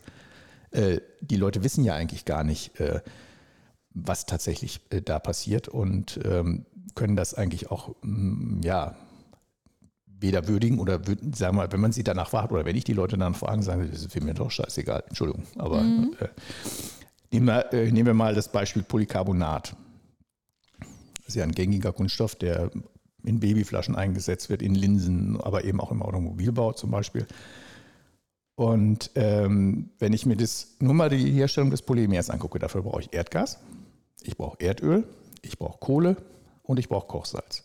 Äh, 0.71 0.99
die 1.21 1.37
Leute 1.37 1.63
wissen 1.63 1.85
ja 1.85 1.93
eigentlich 1.93 2.25
gar 2.25 2.43
nicht, 2.43 2.77
äh, 2.81 2.99
was 3.91 4.25
tatsächlich 4.25 4.81
äh, 4.89 5.01
da 5.01 5.17
passiert 5.17 5.69
und 5.69 6.19
ähm, 6.25 6.65
können 6.95 7.15
das 7.15 7.33
eigentlich 7.33 7.71
auch, 7.71 7.95
mm, 8.01 8.59
ja, 8.61 8.97
weder 10.19 10.49
würdigen 10.49 10.79
oder 10.79 11.07
würden, 11.07 11.31
sagen 11.31 11.55
wir 11.55 11.63
mal, 11.63 11.71
wenn 11.71 11.79
man 11.79 11.93
sie 11.93 12.03
danach 12.03 12.29
fragt 12.29 12.51
oder 12.51 12.65
wenn 12.65 12.75
ich 12.75 12.83
die 12.83 12.91
Leute 12.91 13.17
dann 13.17 13.33
fragen, 13.33 13.61
sagen 13.61 13.83
sie, 13.83 13.91
das 13.91 14.03
ist 14.03 14.21
mir 14.21 14.33
doch 14.33 14.51
scheißegal, 14.51 15.05
Entschuldigung. 15.07 15.43
Aber 15.57 15.79
mhm. 15.79 16.17
äh, 16.19 16.27
nehmen, 17.31 17.47
wir, 17.47 17.73
äh, 17.73 17.91
nehmen 17.91 18.07
wir 18.07 18.13
mal 18.13 18.35
das 18.35 18.51
Beispiel 18.51 18.83
Polycarbonat. 18.83 19.75
Das 20.79 21.27
ist 21.27 21.35
ja 21.35 21.43
ein 21.43 21.51
gängiger 21.51 21.93
Kunststoff, 21.93 22.35
der 22.35 22.71
in 23.23 23.39
Babyflaschen 23.39 23.95
eingesetzt 23.95 24.49
wird, 24.49 24.61
in 24.61 24.75
Linsen, 24.75 25.39
aber 25.41 25.63
eben 25.63 25.81
auch 25.81 25.91
im 25.91 26.01
Automobilbau 26.01 26.73
zum 26.73 26.91
Beispiel. 26.91 27.27
Und 28.55 29.11
ähm, 29.15 29.91
wenn 29.99 30.13
ich 30.13 30.25
mir 30.25 30.35
das 30.35 30.75
nur 30.79 30.93
mal 30.93 31.09
die 31.09 31.31
Herstellung 31.31 31.71
des 31.71 31.81
Polymers 31.81 32.29
angucke, 32.29 32.59
dafür 32.59 32.81
brauche 32.81 33.01
ich 33.01 33.13
Erdgas, 33.13 33.59
ich 34.23 34.35
brauche 34.35 34.59
Erdöl, 34.59 35.05
ich 35.41 35.57
brauche 35.57 35.77
Kohle 35.79 36.17
und 36.63 36.79
ich 36.79 36.89
brauche 36.89 37.07
Kochsalz. 37.07 37.63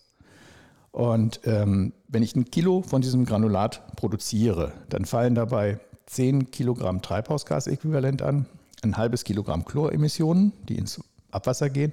Und 0.93 1.41
ähm, 1.45 1.93
wenn 2.07 2.23
ich 2.23 2.37
ein 2.37 2.45
Kilo 2.45 2.83
von 2.83 3.03
diesem 3.03 3.25
Granulat 3.25 3.97
produziere, 3.97 4.73
dann 4.89 5.05
fallen 5.05 5.35
dabei 5.35 5.81
10 6.07 6.53
Kilogramm 6.53 7.03
Treibhausgasäquivalent 7.03 8.23
an, 8.23 8.47
ein 8.85 8.97
halbes 8.97 9.25
Kilogramm 9.25 9.65
Chloremissionen, 9.65 10.53
die 10.69 10.79
ins 10.79 11.03
Abwasser 11.31 11.71
gehen. 11.71 11.93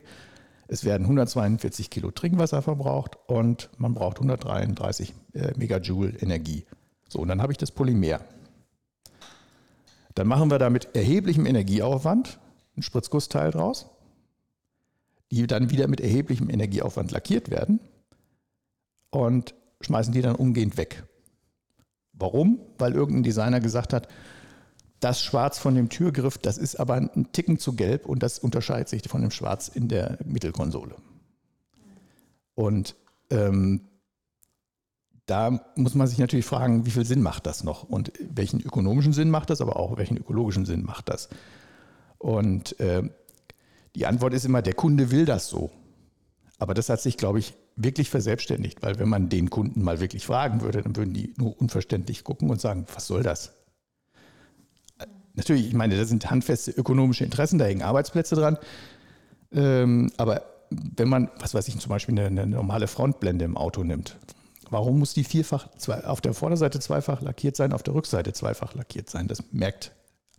Es 0.67 0.86
werden 0.86 1.04
142 1.04 1.89
Kilo 1.89 2.12
Trinkwasser 2.12 2.62
verbraucht 2.62 3.17
und 3.27 3.69
man 3.77 3.93
braucht 3.93 4.17
133 4.17 5.13
äh, 5.34 5.54
Megajoule 5.58 6.17
Energie. 6.19 6.65
So, 7.10 7.19
und 7.19 7.27
dann 7.27 7.41
habe 7.41 7.51
ich 7.51 7.58
das 7.58 7.71
Polymer. 7.71 8.21
Dann 10.15 10.27
machen 10.27 10.49
wir 10.49 10.60
da 10.60 10.69
mit 10.69 10.95
erheblichem 10.95 11.45
Energieaufwand 11.45 12.39
ein 12.77 12.84
Spritzgussteil 12.84 13.51
draus, 13.51 13.88
die 15.30 15.47
dann 15.47 15.71
wieder 15.71 15.88
mit 15.88 15.99
erheblichem 15.99 16.49
Energieaufwand 16.49 17.12
lackiert 17.12 17.49
werden 17.49 17.80
und 19.10 19.54
schmeißen 19.82 20.13
die 20.13 20.21
dann 20.21 20.36
umgehend 20.36 20.77
weg. 20.77 21.04
Warum? 22.13 22.60
Weil 22.77 22.93
irgendein 22.93 23.23
Designer 23.23 23.60
gesagt 23.60 23.93
hat, 23.93 24.08
das 25.01 25.21
Schwarz 25.21 25.59
von 25.59 25.75
dem 25.75 25.89
Türgriff, 25.89 26.37
das 26.37 26.57
ist 26.57 26.75
aber 26.75 26.93
ein 26.95 27.27
Ticken 27.33 27.57
zu 27.57 27.73
gelb 27.73 28.05
und 28.05 28.23
das 28.23 28.39
unterscheidet 28.39 28.87
sich 28.87 29.01
von 29.09 29.21
dem 29.21 29.31
Schwarz 29.31 29.67
in 29.67 29.87
der 29.87 30.17
Mittelkonsole. 30.23 30.95
Und 32.53 32.95
ähm, 33.31 33.81
da 35.25 35.59
muss 35.75 35.95
man 35.95 36.07
sich 36.07 36.19
natürlich 36.19 36.45
fragen, 36.45 36.85
wie 36.85 36.91
viel 36.91 37.05
Sinn 37.05 37.21
macht 37.21 37.47
das 37.47 37.63
noch 37.63 37.83
und 37.83 38.11
welchen 38.19 38.61
ökonomischen 38.61 39.13
Sinn 39.13 39.31
macht 39.31 39.49
das, 39.49 39.59
aber 39.59 39.77
auch 39.77 39.97
welchen 39.97 40.17
ökologischen 40.17 40.65
Sinn 40.65 40.83
macht 40.83 41.09
das. 41.09 41.29
Und 42.19 42.79
äh, 42.79 43.09
die 43.95 44.05
Antwort 44.05 44.33
ist 44.33 44.45
immer, 44.45 44.61
der 44.61 44.75
Kunde 44.75 45.09
will 45.09 45.25
das 45.25 45.49
so. 45.49 45.71
Aber 46.59 46.75
das 46.75 46.89
hat 46.89 47.01
sich, 47.01 47.17
glaube 47.17 47.39
ich, 47.39 47.55
wirklich 47.75 48.11
verselbstständigt, 48.11 48.83
weil 48.83 48.99
wenn 48.99 49.09
man 49.09 49.29
den 49.29 49.49
Kunden 49.49 49.81
mal 49.81 49.99
wirklich 49.99 50.27
fragen 50.27 50.61
würde, 50.61 50.83
dann 50.83 50.95
würden 50.95 51.13
die 51.13 51.33
nur 51.37 51.59
unverständlich 51.59 52.23
gucken 52.23 52.51
und 52.51 52.61
sagen, 52.61 52.85
was 52.93 53.07
soll 53.07 53.23
das? 53.23 53.53
Natürlich, 55.36 55.67
ich 55.67 55.74
meine, 55.74 55.98
da 55.98 56.06
sind 56.06 56.30
handfeste 56.30 56.72
ökonomische 56.72 57.24
Interessen, 57.24 57.58
da 57.58 57.65
hängen 57.65 57.82
Arbeitsplätze 57.82 58.36
dran. 58.36 58.58
Ähm, 59.54 60.12
aber 60.17 60.44
wenn 60.70 61.10
man, 61.10 61.30
was 61.39 61.54
weiß 61.54 61.67
ich, 61.67 61.78
zum 61.80 61.89
Beispiel 61.89 62.17
eine, 62.17 62.28
eine, 62.28 62.48
normale 62.48 62.88
Frontblende 62.88 63.46
im 63.46 63.58
Auto 63.58 63.84
nimmt, 63.84 64.17
warum 64.70 65.00
muss 65.00 65.13
die 65.13 65.24
vierfach, 65.24 65.70
zwei, 65.78 66.04
auf 66.06 66.22
der 66.22 66.34
Vorderseite 66.34 66.80
zweifach 66.80 67.22
lackiert 67.22 67.56
sein, 67.56 67.74
auf 67.74 67.84
der 67.84 67.94
Rückseite 67.94 68.34
zweifach 68.34 68.74
lackiert 68.74 69.10
sein? 69.10 69.28
Das 69.28 69.44
merkt 69.52 69.91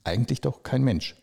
eigentlich 0.05 0.41
doch 0.41 0.63
kein 0.63 0.83
Mensch. 0.83 1.15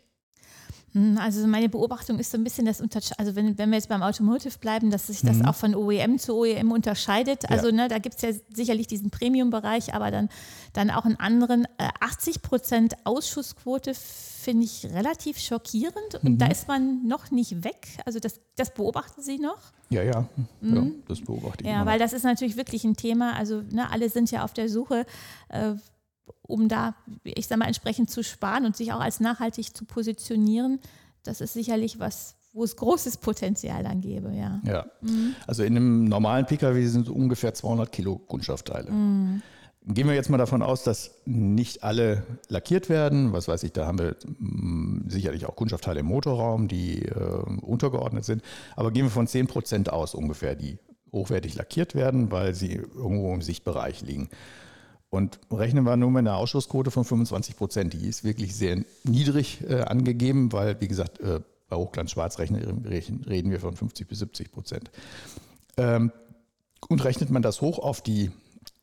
Hm, 0.92 1.18
also 1.18 1.46
meine 1.46 1.68
Beobachtung 1.68 2.18
ist 2.18 2.32
so 2.32 2.38
ein 2.38 2.44
bisschen 2.44 2.64
das 2.66 2.80
also 3.16 3.36
wenn, 3.36 3.56
wenn 3.58 3.70
wir 3.70 3.76
jetzt 3.76 3.88
beim 3.88 4.02
Automotive 4.02 4.58
bleiben, 4.58 4.90
dass 4.90 5.06
sich 5.06 5.22
das 5.22 5.36
mhm. 5.38 5.46
auch 5.46 5.54
von 5.54 5.74
OEM 5.74 6.18
zu 6.18 6.36
OEM 6.36 6.72
unterscheidet. 6.72 7.48
Also 7.48 7.66
ja. 7.66 7.72
ne, 7.72 7.88
da 7.88 7.98
gibt 7.98 8.16
es 8.16 8.22
ja 8.22 8.30
sicherlich 8.52 8.86
diesen 8.86 9.10
Premium-Bereich, 9.10 9.94
aber 9.94 10.10
dann, 10.10 10.28
dann 10.72 10.90
auch 10.90 11.04
einen 11.04 11.16
anderen. 11.16 11.64
Äh, 11.78 11.88
80 12.00 12.42
Prozent 12.42 12.94
Ausschussquote 13.04 13.94
finde 13.94 14.64
ich 14.64 14.86
relativ 14.86 15.38
schockierend 15.38 16.16
und 16.22 16.34
mhm. 16.34 16.38
da 16.38 16.46
ist 16.46 16.66
man 16.66 17.06
noch 17.06 17.30
nicht 17.30 17.62
weg. 17.62 17.88
Also 18.04 18.18
das, 18.18 18.40
das 18.56 18.74
beobachten 18.74 19.22
Sie 19.22 19.38
noch? 19.38 19.58
Ja, 19.90 20.02
ja, 20.02 20.26
mhm. 20.60 20.74
ja 20.74 20.86
das 21.06 21.20
beobachte 21.20 21.62
ich. 21.62 21.70
Ja, 21.70 21.86
weil 21.86 21.98
das 21.98 22.12
ist 22.12 22.24
natürlich 22.24 22.56
wirklich 22.56 22.84
ein 22.84 22.96
Thema. 22.96 23.34
Also 23.34 23.62
ne, 23.70 23.90
alle 23.90 24.08
sind 24.08 24.30
ja 24.30 24.42
auf 24.44 24.54
der 24.54 24.68
Suche. 24.68 25.06
Äh, 25.48 25.74
um 26.50 26.68
da, 26.68 26.94
ich 27.24 27.46
sage 27.46 27.58
mal, 27.60 27.66
entsprechend 27.66 28.10
zu 28.10 28.22
sparen 28.22 28.66
und 28.66 28.76
sich 28.76 28.92
auch 28.92 29.00
als 29.00 29.20
nachhaltig 29.20 29.76
zu 29.76 29.84
positionieren, 29.84 30.80
das 31.22 31.40
ist 31.40 31.52
sicherlich 31.52 31.98
was, 31.98 32.34
wo 32.52 32.64
es 32.64 32.76
großes 32.76 33.18
Potenzial 33.18 33.84
dann 33.84 34.00
gäbe, 34.00 34.32
ja. 34.34 34.60
Ja, 34.64 34.86
mhm. 35.00 35.34
also 35.46 35.62
in 35.62 35.76
einem 35.76 36.04
normalen 36.04 36.46
Pkw 36.46 36.86
sind 36.86 37.02
es 37.02 37.08
ungefähr 37.08 37.54
200 37.54 37.92
Kilo 37.92 38.18
Kunststoffteile. 38.18 38.90
Mhm. 38.90 39.42
Gehen 39.86 40.06
wir 40.06 40.14
jetzt 40.14 40.28
mal 40.28 40.36
davon 40.36 40.60
aus, 40.60 40.84
dass 40.84 41.22
nicht 41.24 41.82
alle 41.82 42.22
lackiert 42.48 42.90
werden. 42.90 43.32
Was 43.32 43.48
weiß 43.48 43.62
ich, 43.62 43.72
da 43.72 43.86
haben 43.86 43.98
wir 43.98 44.14
mh, 44.26 44.34
mm, 44.38 45.04
sicherlich 45.08 45.46
auch 45.46 45.56
Kunststoffteile 45.56 46.00
im 46.00 46.06
Motorraum, 46.06 46.68
die 46.68 47.06
äh, 47.06 47.14
untergeordnet 47.62 48.26
sind. 48.26 48.42
Aber 48.76 48.90
gehen 48.90 49.06
wir 49.06 49.10
von 49.10 49.26
10 49.26 49.46
Prozent 49.46 49.90
aus 49.90 50.14
ungefähr, 50.14 50.54
die 50.54 50.78
hochwertig 51.12 51.54
lackiert 51.54 51.94
werden, 51.94 52.30
weil 52.30 52.54
sie 52.54 52.74
irgendwo 52.74 53.32
im 53.32 53.40
Sichtbereich 53.40 54.02
liegen. 54.02 54.28
Und 55.10 55.40
rechnen 55.50 55.84
wir 55.84 55.96
nur 55.96 56.10
mit 56.10 56.20
einer 56.20 56.36
Ausschussquote 56.36 56.92
von 56.92 57.04
25 57.04 57.56
Prozent. 57.56 57.92
Die 57.94 58.06
ist 58.06 58.22
wirklich 58.22 58.54
sehr 58.54 58.84
niedrig 59.02 59.60
äh, 59.68 59.82
angegeben, 59.82 60.52
weil, 60.52 60.80
wie 60.80 60.88
gesagt, 60.88 61.20
äh, 61.20 61.40
bei 61.68 61.76
Hochglanz-Schwarz 61.76 62.38
reden 62.38 63.50
wir 63.50 63.60
von 63.60 63.76
50 63.76 64.06
bis 64.06 64.20
70 64.20 64.52
Prozent. 64.52 64.90
Ähm, 65.76 66.12
und 66.88 67.04
rechnet 67.04 67.30
man 67.30 67.42
das 67.42 67.60
hoch 67.60 67.78
auf 67.78 68.02
die 68.02 68.30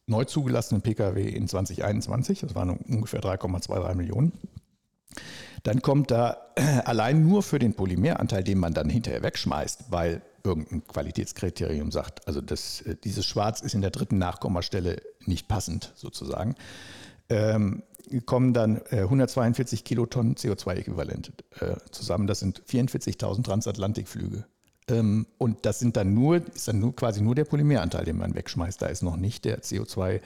neu 0.06 0.24
zugelassenen 0.24 0.82
Pkw 0.82 1.30
in 1.30 1.48
2021, 1.48 2.40
das 2.40 2.56
waren 2.56 2.70
ungefähr 2.70 3.22
3,23 3.22 3.96
Millionen, 3.96 4.32
dann 5.64 5.82
kommt 5.82 6.12
da 6.12 6.38
allein 6.86 7.28
nur 7.28 7.44
für 7.44 7.60
den 7.60 7.74
Polymeranteil, 7.74 8.44
den 8.44 8.60
man 8.60 8.74
dann 8.74 8.90
hinterher 8.90 9.24
wegschmeißt, 9.24 9.86
weil 9.90 10.22
irgendein 10.44 10.88
Qualitätskriterium 10.88 11.92
sagt, 11.92 12.28
also 12.28 12.42
das, 12.42 12.82
äh, 12.82 12.96
dieses 13.04 13.26
Schwarz 13.26 13.62
ist 13.62 13.76
in 13.76 13.82
der 13.82 13.92
dritten 13.92 14.18
Nachkommastelle 14.18 15.02
nicht 15.26 15.48
passend 15.48 15.92
sozusagen, 15.96 16.56
ähm, 17.30 17.84
kommen 18.26 18.54
dann 18.54 18.82
äh, 18.90 19.02
142 19.02 19.84
Kilotonnen 19.84 20.36
CO2-Äquivalent 20.36 21.32
äh, 21.60 21.76
zusammen. 21.92 22.28
Das 22.28 22.40
sind 22.40 22.62
44.000 22.62 23.44
Transatlantikflüge. 23.44 24.46
Ähm, 24.90 25.28
und 25.38 25.66
das 25.66 25.80
sind 25.80 25.98
dann 25.98 26.14
nur, 26.14 26.38
ist 26.38 26.70
dann 26.70 26.80
nur 26.80 26.96
quasi 26.96 27.22
nur 27.22 27.36
der 27.36 27.44
Polymeranteil, 27.44 28.06
den 28.06 28.18
man 28.18 28.34
wegschmeißt. 28.34 28.82
Da 28.82 28.86
ist 28.88 29.04
noch 29.04 29.18
nicht 29.18 29.44
der 29.44 29.62
CO2 29.62 30.22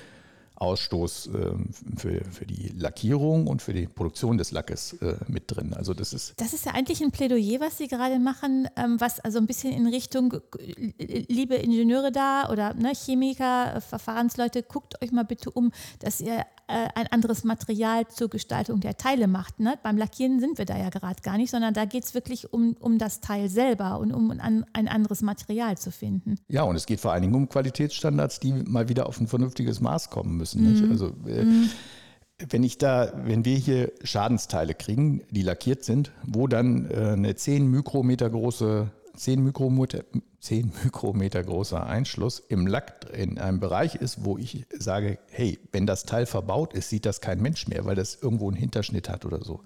Ausstoß 0.62 1.28
ähm, 1.34 1.70
für, 1.98 2.24
für 2.26 2.46
die 2.46 2.72
Lackierung 2.78 3.48
und 3.48 3.64
für 3.64 3.74
die 3.74 3.88
Produktion 3.88 4.38
des 4.38 4.52
Lackes 4.52 4.94
äh, 5.02 5.16
mit 5.28 5.46
drin. 5.48 5.74
Also 5.74 5.96
das 5.96 6.14
ist. 6.14 6.40
Das 6.40 6.54
ist 6.54 6.66
ja 6.66 6.74
eigentlich 6.74 7.02
ein 7.02 7.12
Plädoyer, 7.12 7.60
was 7.60 7.80
Sie 7.80 7.88
gerade 7.88 8.20
machen, 8.20 8.68
ähm, 8.76 8.98
was 9.00 9.20
also 9.20 9.40
ein 9.40 9.48
bisschen 9.48 9.74
in 9.74 9.88
Richtung, 9.88 10.36
äh, 10.60 11.26
liebe 11.28 11.56
Ingenieure 11.56 12.12
da 12.12 12.50
oder 12.52 12.76
ne, 12.76 12.94
Chemiker, 12.94 13.78
äh, 13.78 13.82
Verfahrensleute, 13.82 14.62
guckt 14.62 15.02
euch 15.02 15.12
mal 15.12 15.26
bitte 15.26 15.50
um, 15.50 15.72
dass 16.00 16.22
ihr 16.22 16.46
ein 16.68 17.08
anderes 17.08 17.44
Material 17.44 18.08
zur 18.08 18.30
Gestaltung 18.30 18.80
der 18.80 18.96
Teile 18.96 19.28
macht. 19.28 19.60
Ne? 19.60 19.78
Beim 19.84 19.98
Lackieren 19.98 20.40
sind 20.40 20.58
wir 20.58 20.64
da 20.64 20.78
ja 20.78 20.90
gerade 20.90 21.22
gar 21.22 21.36
nicht, 21.36 21.52
sondern 21.52 21.74
da 21.74 21.84
geht 21.84 22.06
es 22.06 22.14
wirklich 22.14 22.54
um, 22.54 22.78
um 22.80 22.98
das 22.98 23.20
Teil 23.20 23.50
selber 23.50 24.00
und 24.00 24.14
um 24.14 24.32
ein, 24.32 24.66
ein 24.72 24.88
anderes 24.88 25.22
Material 25.22 25.78
zu 25.78 25.92
finden. 25.92 26.38
Ja, 26.48 26.64
und 26.64 26.78
es 26.78 26.86
geht 26.86 27.02
vor 27.02 27.12
allen 27.12 27.24
Dingen 27.24 27.36
um 27.36 27.50
Qualitätsstandards, 27.50 28.40
die 28.40 28.54
mal 28.54 28.88
wieder 28.88 29.08
auf 29.08 29.20
ein 29.20 29.28
vernünftiges 29.28 29.82
Maß 29.82 30.12
kommen 30.12 30.38
müssen 30.38 30.51
müssen. 30.60 30.86
Mhm. 30.86 30.92
Also 30.92 31.08
äh, 31.28 31.44
mhm. 31.44 31.70
wenn 32.50 32.64
ich 32.64 32.78
da, 32.78 33.14
wenn 33.24 33.46
wir 33.46 33.56
hier 33.56 33.92
Schadensteile 34.04 34.74
kriegen, 34.74 35.22
die 35.30 35.44
lackiert 35.44 35.84
sind, 35.84 36.12
wo 36.24 36.48
dann 36.48 36.90
äh, 36.90 37.14
eine 37.14 37.36
10 37.36 37.70
Mikrometer 37.70 38.30
große 38.30 38.92
10 39.16 39.44
Mikrometer, 39.44 40.04
10 40.40 40.72
Mikrometer 40.84 41.44
großer 41.44 41.86
Einschluss 41.86 42.40
im 42.40 42.68
Lack 42.68 43.06
in 43.14 43.38
einem 43.38 43.60
Bereich 43.60 43.96
ist, 43.96 44.26
wo 44.26 44.38
ich 44.38 44.66
sage, 44.78 45.20
hey, 45.30 45.60
wenn 45.72 45.86
das 45.86 46.06
Teil 46.06 46.26
verbaut 46.26 46.74
ist, 46.74 46.90
sieht 46.90 47.06
das 47.06 47.22
kein 47.22 47.42
Mensch 47.42 47.68
mehr, 47.68 47.86
weil 47.86 47.96
das 47.96 48.16
irgendwo 48.22 48.48
einen 48.48 48.58
Hinterschnitt 48.58 49.10
hat 49.10 49.26
oder 49.26 49.44
so. 49.44 49.62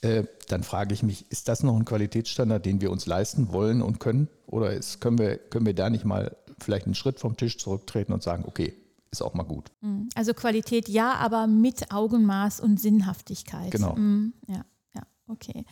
Äh, 0.00 0.24
dann 0.48 0.62
frage 0.62 0.94
ich 0.94 1.02
mich, 1.02 1.30
ist 1.30 1.48
das 1.48 1.62
noch 1.62 1.76
ein 1.76 1.84
Qualitätsstandard, 1.84 2.64
den 2.64 2.80
wir 2.80 2.90
uns 2.90 3.06
leisten 3.06 3.52
wollen 3.52 3.82
und 3.82 4.00
können? 4.00 4.28
Oder 4.46 4.72
ist, 4.72 5.00
können, 5.00 5.18
wir, 5.18 5.36
können 5.36 5.66
wir 5.66 5.74
da 5.74 5.90
nicht 5.90 6.04
mal 6.04 6.36
vielleicht 6.58 6.86
einen 6.86 6.94
Schritt 6.94 7.20
vom 7.20 7.36
Tisch 7.36 7.58
zurücktreten 7.58 8.12
und 8.12 8.22
sagen, 8.22 8.44
okay, 8.46 8.74
ist 9.12 9.22
auch 9.22 9.34
mal 9.34 9.44
gut. 9.44 9.70
Mhm. 9.82 10.08
Also 10.14 10.34
Qualität 10.34 10.88
ja, 10.88 11.14
aber 11.14 11.46
mit 11.46 11.92
Augenmaß 11.92 12.60
und 12.60 12.80
Sinnhaftigkeit. 12.80 13.70
Genau. 13.70 13.94
Mhm. 13.94 14.32
Ja, 14.48 14.64
ja, 14.94 15.02
okay. 15.28 15.64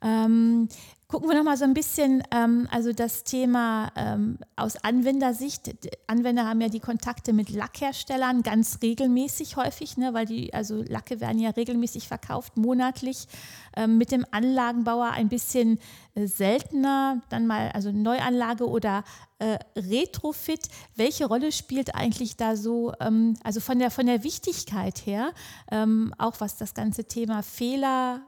Ähm, 0.00 0.68
gucken 1.08 1.26
wir 1.30 1.36
noch 1.36 1.44
mal 1.44 1.56
so 1.56 1.64
ein 1.64 1.72
bisschen, 1.72 2.22
ähm, 2.30 2.68
also 2.70 2.92
das 2.92 3.24
Thema 3.24 3.90
ähm, 3.96 4.38
aus 4.56 4.76
Anwendersicht. 4.84 5.70
Anwender 6.06 6.46
haben 6.46 6.60
ja 6.60 6.68
die 6.68 6.80
Kontakte 6.80 7.32
mit 7.32 7.48
Lackherstellern 7.48 8.42
ganz 8.42 8.80
regelmäßig 8.82 9.56
häufig, 9.56 9.96
ne, 9.96 10.12
weil 10.12 10.26
die, 10.26 10.52
also 10.52 10.82
Lacke 10.86 11.20
werden 11.20 11.38
ja 11.38 11.48
regelmäßig 11.48 12.06
verkauft, 12.08 12.58
monatlich. 12.58 13.26
Ähm, 13.74 13.96
mit 13.96 14.12
dem 14.12 14.26
Anlagenbauer 14.32 15.12
ein 15.12 15.30
bisschen 15.30 15.78
äh, 16.14 16.26
seltener, 16.26 17.22
dann 17.30 17.46
mal 17.46 17.70
also 17.70 17.90
Neuanlage 17.90 18.68
oder 18.68 19.02
äh, 19.38 19.58
Retrofit. 19.76 20.68
Welche 20.94 21.24
Rolle 21.24 21.52
spielt 21.52 21.94
eigentlich 21.94 22.36
da 22.36 22.54
so, 22.54 22.92
ähm, 23.00 23.38
also 23.42 23.60
von 23.60 23.78
der, 23.78 23.90
von 23.90 24.04
der 24.04 24.24
Wichtigkeit 24.24 25.06
her, 25.06 25.32
ähm, 25.70 26.12
auch 26.18 26.34
was 26.40 26.58
das 26.58 26.74
ganze 26.74 27.04
Thema 27.04 27.42
Fehler 27.42 28.27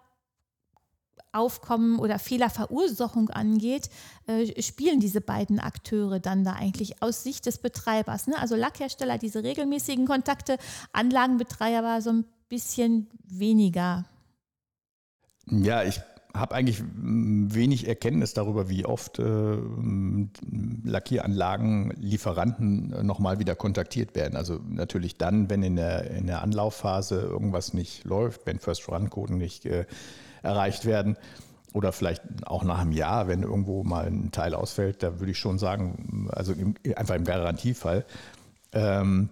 Aufkommen 1.33 1.99
oder 1.99 2.19
Fehlerverursachung 2.19 3.31
angeht, 3.31 3.91
äh, 4.27 4.61
spielen 4.63 5.01
diese 5.01 5.21
beiden 5.21 5.61
Akteure 5.61 6.21
dann 6.21 6.45
da 6.45 6.55
eigentlich 6.55 7.03
aus 7.03 7.23
Sicht 7.23 7.47
des 7.47 7.59
Betreibers. 7.59 8.27
Ne? 8.27 8.39
Also 8.39 8.57
Lackhersteller 8.57 9.19
diese 9.19 9.43
regelmäßigen 9.45 10.07
Kontakte, 10.07 10.59
Anlagenbetreiber 10.93 12.03
so 12.03 12.11
ein 12.11 12.25
bisschen 12.49 13.09
weniger. 13.29 14.05
Ja, 15.47 15.83
ich 15.83 16.01
habe 16.35 16.55
eigentlich 16.55 16.83
wenig 16.95 17.89
Erkenntnis 17.89 18.35
darüber, 18.35 18.69
wie 18.69 18.85
oft 18.85 19.19
äh, 19.19 19.57
Lackieranlagen, 20.85 21.93
Lieferanten 21.99 22.93
äh, 22.93 23.03
nochmal 23.03 23.39
wieder 23.39 23.57
kontaktiert 23.57 24.15
werden. 24.15 24.37
Also 24.37 24.61
natürlich 24.69 25.17
dann, 25.17 25.51
wenn 25.51 25.63
in 25.63 25.77
der, 25.77 26.11
in 26.11 26.27
der 26.27 26.43
Anlaufphase 26.43 27.21
irgendwas 27.21 27.75
nicht 27.75 28.05
läuft, 28.05 28.47
wenn 28.47 28.59
First-Run-Coden 28.59 29.39
nicht 29.39 29.67
äh, 29.67 29.87
erreicht 30.43 30.85
werden 30.85 31.17
oder 31.73 31.93
vielleicht 31.93 32.23
auch 32.47 32.65
nach 32.65 32.81
einem 32.81 32.93
Jahr, 32.93 33.29
wenn 33.29 33.43
irgendwo 33.43 33.85
mal 33.85 34.07
ein 34.07 34.33
Teil 34.33 34.55
ausfällt, 34.55 35.03
da 35.03 35.21
würde 35.21 35.33
ich 35.33 35.39
schon 35.39 35.59
sagen, 35.59 36.29
also 36.33 36.53
im, 36.53 36.75
einfach 36.97 37.15
im 37.15 37.25
Garantiefall. 37.25 38.05
Ähm, 38.73 39.31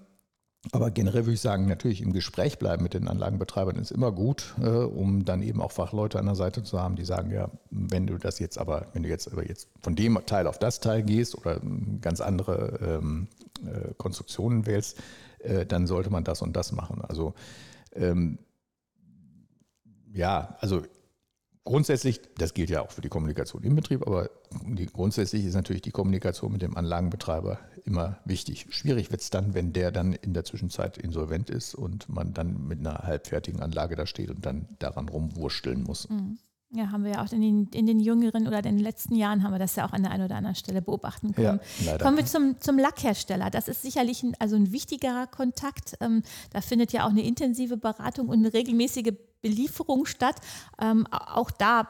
aber 0.73 0.91
generell 0.91 1.25
würde 1.25 1.35
ich 1.35 1.41
sagen, 1.41 1.67
natürlich 1.67 2.03
im 2.03 2.13
Gespräch 2.13 2.59
bleiben 2.59 2.83
mit 2.83 2.93
den 2.93 3.09
Anlagenbetreibern 3.09 3.77
ist 3.77 3.93
immer 3.93 4.13
gut, 4.13 4.55
äh, 4.61 4.69
um 4.69 5.25
dann 5.25 5.41
eben 5.41 5.63
auch 5.63 5.71
Fachleute 5.71 6.19
an 6.19 6.27
der 6.27 6.35
Seite 6.35 6.63
zu 6.63 6.81
haben, 6.81 6.97
die 6.97 7.05
sagen, 7.05 7.31
ja, 7.31 7.51
wenn 7.71 8.07
du 8.07 8.19
das 8.19 8.39
jetzt 8.39 8.59
aber, 8.59 8.87
wenn 8.93 9.05
du 9.05 9.09
jetzt 9.09 9.33
aber 9.33 9.47
jetzt 9.47 9.69
von 9.81 9.95
dem 9.95 10.19
Teil 10.27 10.47
auf 10.47 10.59
das 10.59 10.81
Teil 10.81 11.05
gehst 11.05 11.37
oder 11.37 11.61
ganz 12.01 12.21
andere 12.21 12.99
ähm, 13.01 13.29
äh, 13.65 13.95
Konstruktionen 13.97 14.67
wählst, 14.67 14.99
äh, 15.39 15.65
dann 15.65 15.87
sollte 15.87 16.11
man 16.11 16.25
das 16.25 16.43
und 16.43 16.55
das 16.57 16.73
machen. 16.73 17.03
Also 17.07 17.35
ähm, 17.95 18.39
ja, 20.13 20.57
also 20.61 20.83
Grundsätzlich, 21.69 22.23
das 22.39 22.55
gilt 22.55 22.71
ja 22.71 22.81
auch 22.81 22.93
für 22.93 23.03
die 23.03 23.11
Kommunikation 23.11 23.63
im 23.63 23.77
Betrieb, 23.77 24.07
aber 24.07 24.31
die, 24.65 24.87
grundsätzlich 24.87 25.45
ist 25.45 25.53
natürlich 25.53 25.83
die 25.83 25.91
Kommunikation 25.91 26.51
mit 26.51 26.63
dem 26.63 26.79
Anlagenbetreiber 26.79 27.59
immer 27.85 28.21
wichtig. 28.25 28.69
Schwierig 28.71 29.11
wird 29.11 29.21
es 29.21 29.29
dann, 29.29 29.53
wenn 29.53 29.75
der 29.75 29.93
dann 29.93 30.15
in 30.15 30.33
der 30.33 30.45
Zwischenzeit 30.45 30.97
insolvent 30.97 31.51
ist 31.51 31.75
und 31.75 32.09
man 32.09 32.33
dann 32.33 32.67
mit 32.67 32.79
einer 32.79 33.01
halbfertigen 33.01 33.61
Anlage 33.61 33.97
da 33.97 34.07
steht 34.07 34.31
und 34.31 34.47
dann 34.47 34.67
daran 34.79 35.11
rumwursteln 35.11 35.83
muss. 35.83 36.09
Mhm. 36.09 36.39
Ja, 36.71 36.91
haben 36.91 37.03
wir 37.03 37.13
ja 37.13 37.25
auch 37.25 37.33
in 37.33 37.41
den, 37.41 37.69
in 37.73 37.87
den 37.87 37.99
jüngeren 37.99 38.47
oder 38.47 38.61
den 38.61 38.79
letzten 38.79 39.15
Jahren 39.15 39.43
haben 39.43 39.53
wir 39.53 39.59
das 39.59 39.75
ja 39.77 39.87
auch 39.87 39.93
an 39.93 40.03
der 40.03 40.13
einen 40.13 40.25
oder 40.25 40.37
anderen 40.37 40.55
Stelle 40.55 40.83
beobachten 40.83 41.33
können. 41.33 41.61
Ja, 41.85 41.97
Kommen 41.97 42.19
wir 42.19 42.27
zum, 42.27 42.61
zum 42.61 42.79
Lackhersteller. 42.79 43.49
Das 43.49 43.69
ist 43.69 43.81
sicherlich 43.81 44.23
ein, 44.23 44.35
also 44.39 44.57
ein 44.57 44.71
wichtigerer 44.71 45.27
Kontakt. 45.27 45.97
Ähm, 46.01 46.23
da 46.53 46.61
findet 46.61 46.93
ja 46.93 47.07
auch 47.07 47.11
eine 47.11 47.23
intensive 47.23 47.79
Beratung 47.79 48.29
und 48.29 48.41
eine 48.41 48.53
regelmäßige 48.53 49.15
Belieferung 49.41 50.05
statt. 50.05 50.37
Ähm, 50.79 51.07
auch 51.11 51.51
da 51.51 51.89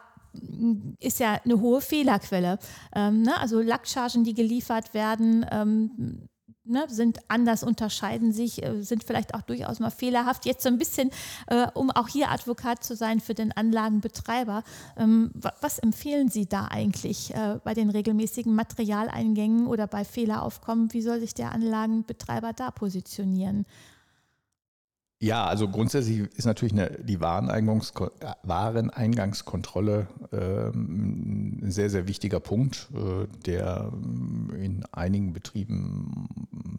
ist 1.00 1.18
ja 1.18 1.40
eine 1.44 1.60
hohe 1.60 1.80
Fehlerquelle. 1.80 2.58
Ähm, 2.94 3.22
ne? 3.22 3.36
Also 3.40 3.60
Lackchargen, 3.60 4.22
die 4.22 4.34
geliefert 4.34 4.94
werden, 4.94 5.44
ähm, 5.50 6.27
ne, 6.68 6.86
sind 6.88 7.18
anders, 7.28 7.62
unterscheiden 7.62 8.32
sich, 8.32 8.62
äh, 8.62 8.82
sind 8.82 9.04
vielleicht 9.04 9.34
auch 9.34 9.42
durchaus 9.42 9.80
mal 9.80 9.90
fehlerhaft. 9.90 10.46
Jetzt 10.46 10.62
so 10.62 10.68
ein 10.68 10.78
bisschen, 10.78 11.10
äh, 11.46 11.66
um 11.74 11.90
auch 11.90 12.08
hier 12.08 12.30
Advokat 12.30 12.84
zu 12.84 12.94
sein 12.96 13.20
für 13.20 13.34
den 13.34 13.52
Anlagenbetreiber. 13.52 14.62
Ähm, 14.96 15.30
was 15.60 15.78
empfehlen 15.78 16.28
Sie 16.28 16.46
da 16.46 16.66
eigentlich 16.66 17.34
äh, 17.34 17.58
bei 17.64 17.74
den 17.74 17.90
regelmäßigen 17.90 18.54
Materialeingängen 18.54 19.66
oder 19.66 19.86
bei 19.86 20.04
Fehleraufkommen? 20.04 20.92
Wie 20.92 21.02
soll 21.02 21.20
sich 21.20 21.34
der 21.34 21.52
Anlagenbetreiber 21.52 22.52
da 22.52 22.70
positionieren? 22.70 23.66
Ja, 25.20 25.46
also 25.46 25.68
grundsätzlich 25.68 26.20
ist 26.36 26.44
natürlich 26.44 26.72
eine, 26.72 26.90
die 27.02 27.20
Wareneingangs 27.20 27.92
Wareneingangskontrolle 28.44 30.06
äh, 30.30 30.68
ein 30.68 31.70
sehr, 31.72 31.90
sehr 31.90 32.06
wichtiger 32.06 32.38
Punkt, 32.38 32.88
äh, 32.94 33.26
der 33.44 33.92
in 34.54 34.84
einigen 34.92 35.32
Betrieben, 35.32 36.28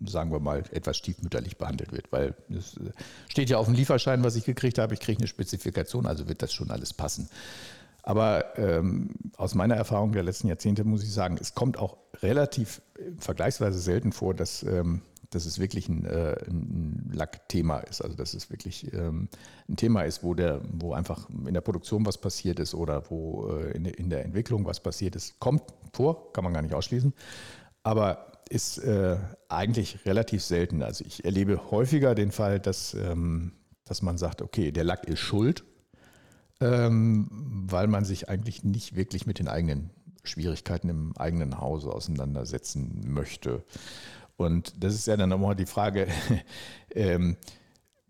sagen 0.06 0.32
wir 0.32 0.40
mal, 0.40 0.64
etwas 0.72 0.96
stiefmütterlich 0.96 1.58
behandelt 1.58 1.92
wird, 1.92 2.14
weil 2.14 2.34
es 2.50 2.78
äh, 2.78 2.92
steht 3.28 3.50
ja 3.50 3.58
auf 3.58 3.66
dem 3.66 3.76
Lieferschein, 3.76 4.24
was 4.24 4.38
ich 4.38 4.46
gekriegt 4.46 4.78
habe, 4.78 4.94
ich 4.94 5.02
kriege 5.02 5.20
eine 5.20 5.28
Spezifikation, 5.28 6.06
also 6.06 6.30
wird 6.30 6.42
das 6.42 6.54
schon 6.54 6.72
alles 6.72 6.94
passen. 6.94 7.28
Aber 8.04 8.58
ähm, 8.58 9.10
aus 9.36 9.54
meiner 9.54 9.76
Erfahrung 9.76 10.14
der 10.14 10.24
letzten 10.24 10.48
Jahrzehnte 10.48 10.86
muss 10.86 11.04
ich 11.04 11.12
sagen, 11.12 11.38
es 11.42 11.56
kommt 11.56 11.78
auch 11.78 11.98
relativ 12.24 12.82
äh, 12.98 13.12
vergleichsweise 13.20 13.80
selten 13.80 14.14
vor, 14.14 14.34
dass 14.34 14.64
ähm, 14.64 15.02
dass 15.30 15.46
es 15.46 15.60
wirklich 15.60 15.88
ein, 15.90 16.06
äh, 16.06 16.36
ein 16.48 17.12
Lackthema 17.14 17.80
ist. 17.80 18.02
Also 18.02 18.16
dass 18.16 18.34
es 18.34 18.50
wirklich 18.50 18.92
ähm, 18.94 19.30
ein 19.68 19.76
Thema 19.76 20.04
ist, 20.04 20.24
wo, 20.24 20.34
der, 20.34 20.62
wo 20.72 20.94
einfach 20.94 21.30
in 21.30 21.54
der 21.54 21.62
Produktion 21.62 22.06
was 22.06 22.18
passiert 22.18 22.60
ist 22.60 22.74
oder 22.74 23.04
wo 23.10 23.50
äh, 23.50 23.72
in, 23.72 23.86
in, 23.86 24.10
der 24.10 24.26
Entwicklung 24.26 24.66
was 24.66 24.80
passiert 24.80 25.16
ist. 25.16 25.40
Kommt 25.40 25.64
vor, 25.94 26.34
kann 26.34 26.44
man 26.44 26.54
gar 26.54 26.62
nicht 26.62 26.74
ausschließen, 26.74 27.14
aber 27.84 28.32
ist 28.50 28.80
äh, 28.80 29.18
eigentlich 29.48 30.06
relativ 30.06 30.44
selten. 30.44 30.82
Also 30.82 31.06
ich 31.06 31.24
erlebe 31.24 31.70
häufiger 31.70 32.16
den 32.16 32.32
Fall, 32.32 32.60
dass, 32.60 32.96
ähm, 32.96 33.54
dass 33.86 34.02
man 34.02 34.18
sagt, 34.18 34.42
okay, 34.42 34.72
der 34.72 34.84
Lack 34.84 35.08
ist 35.08 35.20
schuld, 35.20 35.64
ähm, 36.60 37.28
weil 37.70 37.88
man 37.88 38.06
sich 38.06 38.28
eigentlich 38.28 38.64
nicht 38.64 38.96
wirklich 38.96 39.28
mit 39.28 39.38
den 39.38 39.48
eigenen 39.48 39.92
Schwierigkeiten 40.24 40.90
im 40.90 41.18
eigenen 41.18 41.60
Hause 41.60 41.92
auseinandersetzen 41.92 43.02
möchte. 43.06 43.64
Und 44.40 44.82
das 44.82 44.96
ist 44.96 45.06
ja 45.06 45.18
dann 45.18 45.28
nochmal 45.28 45.54
die 45.54 45.66
Frage 45.66 46.08
ähm, 46.96 47.36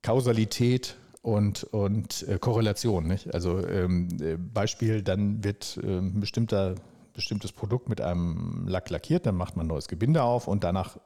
Kausalität 0.04 0.96
und, 1.24 1.64
und 1.64 2.22
äh, 2.28 2.38
Korrelation. 2.38 3.08
Nicht? 3.08 3.34
Also 3.34 3.66
ähm, 3.66 4.10
äh, 4.22 4.38
Beispiel, 4.38 5.02
dann 5.02 5.44
wird 5.44 5.80
äh, 5.82 5.98
ein 5.98 6.20
bestimmter, 6.20 6.76
bestimmtes 7.14 7.52
Produkt 7.52 7.90
mit 7.90 8.00
einem 8.00 8.68
Lack 8.68 8.92
lackiert, 8.92 9.26
dann 9.26 9.38
macht 9.38 9.58
man 9.58 9.66
neues 9.66 9.88
Gebinde 9.88 10.22
auf 10.22 10.48
und 10.48 10.64
danach 10.64 10.98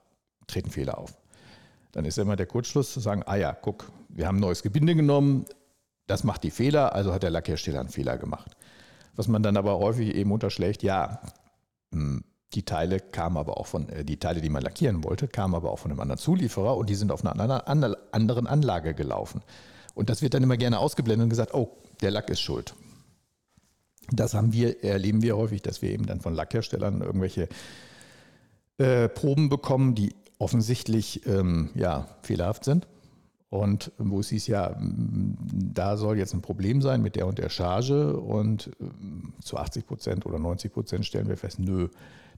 treten 0.47 0.71
Fehler 0.71 0.97
auf. 0.97 1.17
Dann 1.93 2.03
ist 2.03 2.17
ja 2.17 2.23
immer 2.23 2.35
der 2.35 2.45
Kurzschluss 2.45 2.91
zu 2.91 2.99
sagen, 2.99 3.23
ah 3.25 3.35
ja, 3.35 3.53
guck, 3.53 3.93
wir 4.09 4.27
haben 4.27 4.39
neues 4.39 4.61
Gebinde 4.61 4.93
genommen, 4.93 5.45
das 6.05 6.25
macht 6.25 6.43
die 6.43 6.51
Fehler, 6.51 6.93
also 6.93 7.13
hat 7.13 7.23
der 7.23 7.29
Lackhersteller 7.29 7.79
einen 7.79 7.87
Fehler 7.87 8.17
gemacht. 8.17 8.57
Was 9.15 9.29
man 9.29 9.41
dann 9.41 9.55
aber 9.55 9.79
häufig 9.79 10.15
eben 10.15 10.33
unterschlägt, 10.33 10.83
ja, 10.83 11.21
hm, 11.93 12.25
die 12.53 12.63
Teile 12.63 12.99
kamen 12.99 13.37
aber 13.37 13.57
auch 13.57 13.67
von, 13.67 13.89
äh, 13.89 14.05
die 14.05 14.17
Teile, 14.17 14.41
die 14.41 14.49
man 14.49 14.61
lackieren 14.61 15.03
wollte, 15.03 15.27
kamen 15.27 15.55
aber 15.55 15.71
auch 15.71 15.79
von 15.79 15.91
einem 15.91 15.99
anderen 15.99 16.19
Zulieferer 16.19 16.77
und 16.77 16.89
die 16.89 16.95
sind 16.95 17.11
auf 17.11 17.25
einer 17.25 17.67
anderen 17.67 18.47
Anlage 18.47 18.93
gelaufen. 18.93 19.41
Und 19.95 20.09
das 20.09 20.21
wird 20.21 20.33
dann 20.33 20.43
immer 20.43 20.57
gerne 20.57 20.79
ausgeblendet 20.79 21.25
und 21.25 21.29
gesagt, 21.29 21.53
oh, 21.53 21.77
der 22.01 22.11
Lack 22.11 22.29
ist 22.29 22.41
schuld. 22.41 22.75
Das 24.11 24.33
haben 24.33 24.53
wir, 24.53 24.83
erleben 24.83 25.21
wir 25.21 25.37
häufig, 25.37 25.61
dass 25.61 25.81
wir 25.81 25.91
eben 25.91 26.05
dann 26.05 26.21
von 26.21 26.33
Lackherstellern 26.33 27.01
irgendwelche 27.01 27.47
äh, 28.77 29.07
Proben 29.07 29.49
bekommen, 29.49 29.95
die 29.95 30.13
offensichtlich 30.39 31.25
ähm, 31.25 31.69
ja, 31.75 32.07
fehlerhaft 32.21 32.65
sind. 32.65 32.87
Und 33.49 33.91
wo 33.99 34.19
es 34.19 34.29
hieß, 34.29 34.47
ja, 34.47 34.75
da 34.79 35.95
soll 35.95 36.17
jetzt 36.17 36.33
ein 36.33 36.41
Problem 36.41 36.81
sein 36.81 37.03
mit 37.03 37.15
der 37.15 37.27
und 37.27 37.37
der 37.37 37.49
Charge 37.49 38.17
und 38.17 38.71
ähm, 38.81 39.33
zu 39.43 39.57
80 39.57 39.85
Prozent 39.85 40.25
oder 40.25 40.39
90 40.39 40.73
Prozent 40.73 41.05
stellen 41.05 41.27
wir 41.27 41.37
fest, 41.37 41.59
nö, 41.59 41.87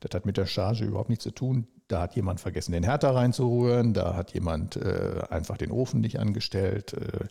das 0.05 0.19
hat 0.19 0.25
mit 0.25 0.37
der 0.37 0.45
Charge 0.45 0.85
überhaupt 0.85 1.09
nichts 1.09 1.23
zu 1.23 1.31
tun. 1.31 1.67
Da 1.87 2.01
hat 2.01 2.15
jemand 2.15 2.39
vergessen, 2.39 2.73
den 2.73 2.83
Härter 2.83 3.15
reinzurühren, 3.15 3.93
da 3.93 4.15
hat 4.15 4.33
jemand 4.33 4.75
äh, 4.75 5.23
einfach 5.29 5.57
den 5.57 5.71
Ofen 5.71 6.01
nicht 6.01 6.19
angestellt, 6.19 6.93
äh, 6.93 7.25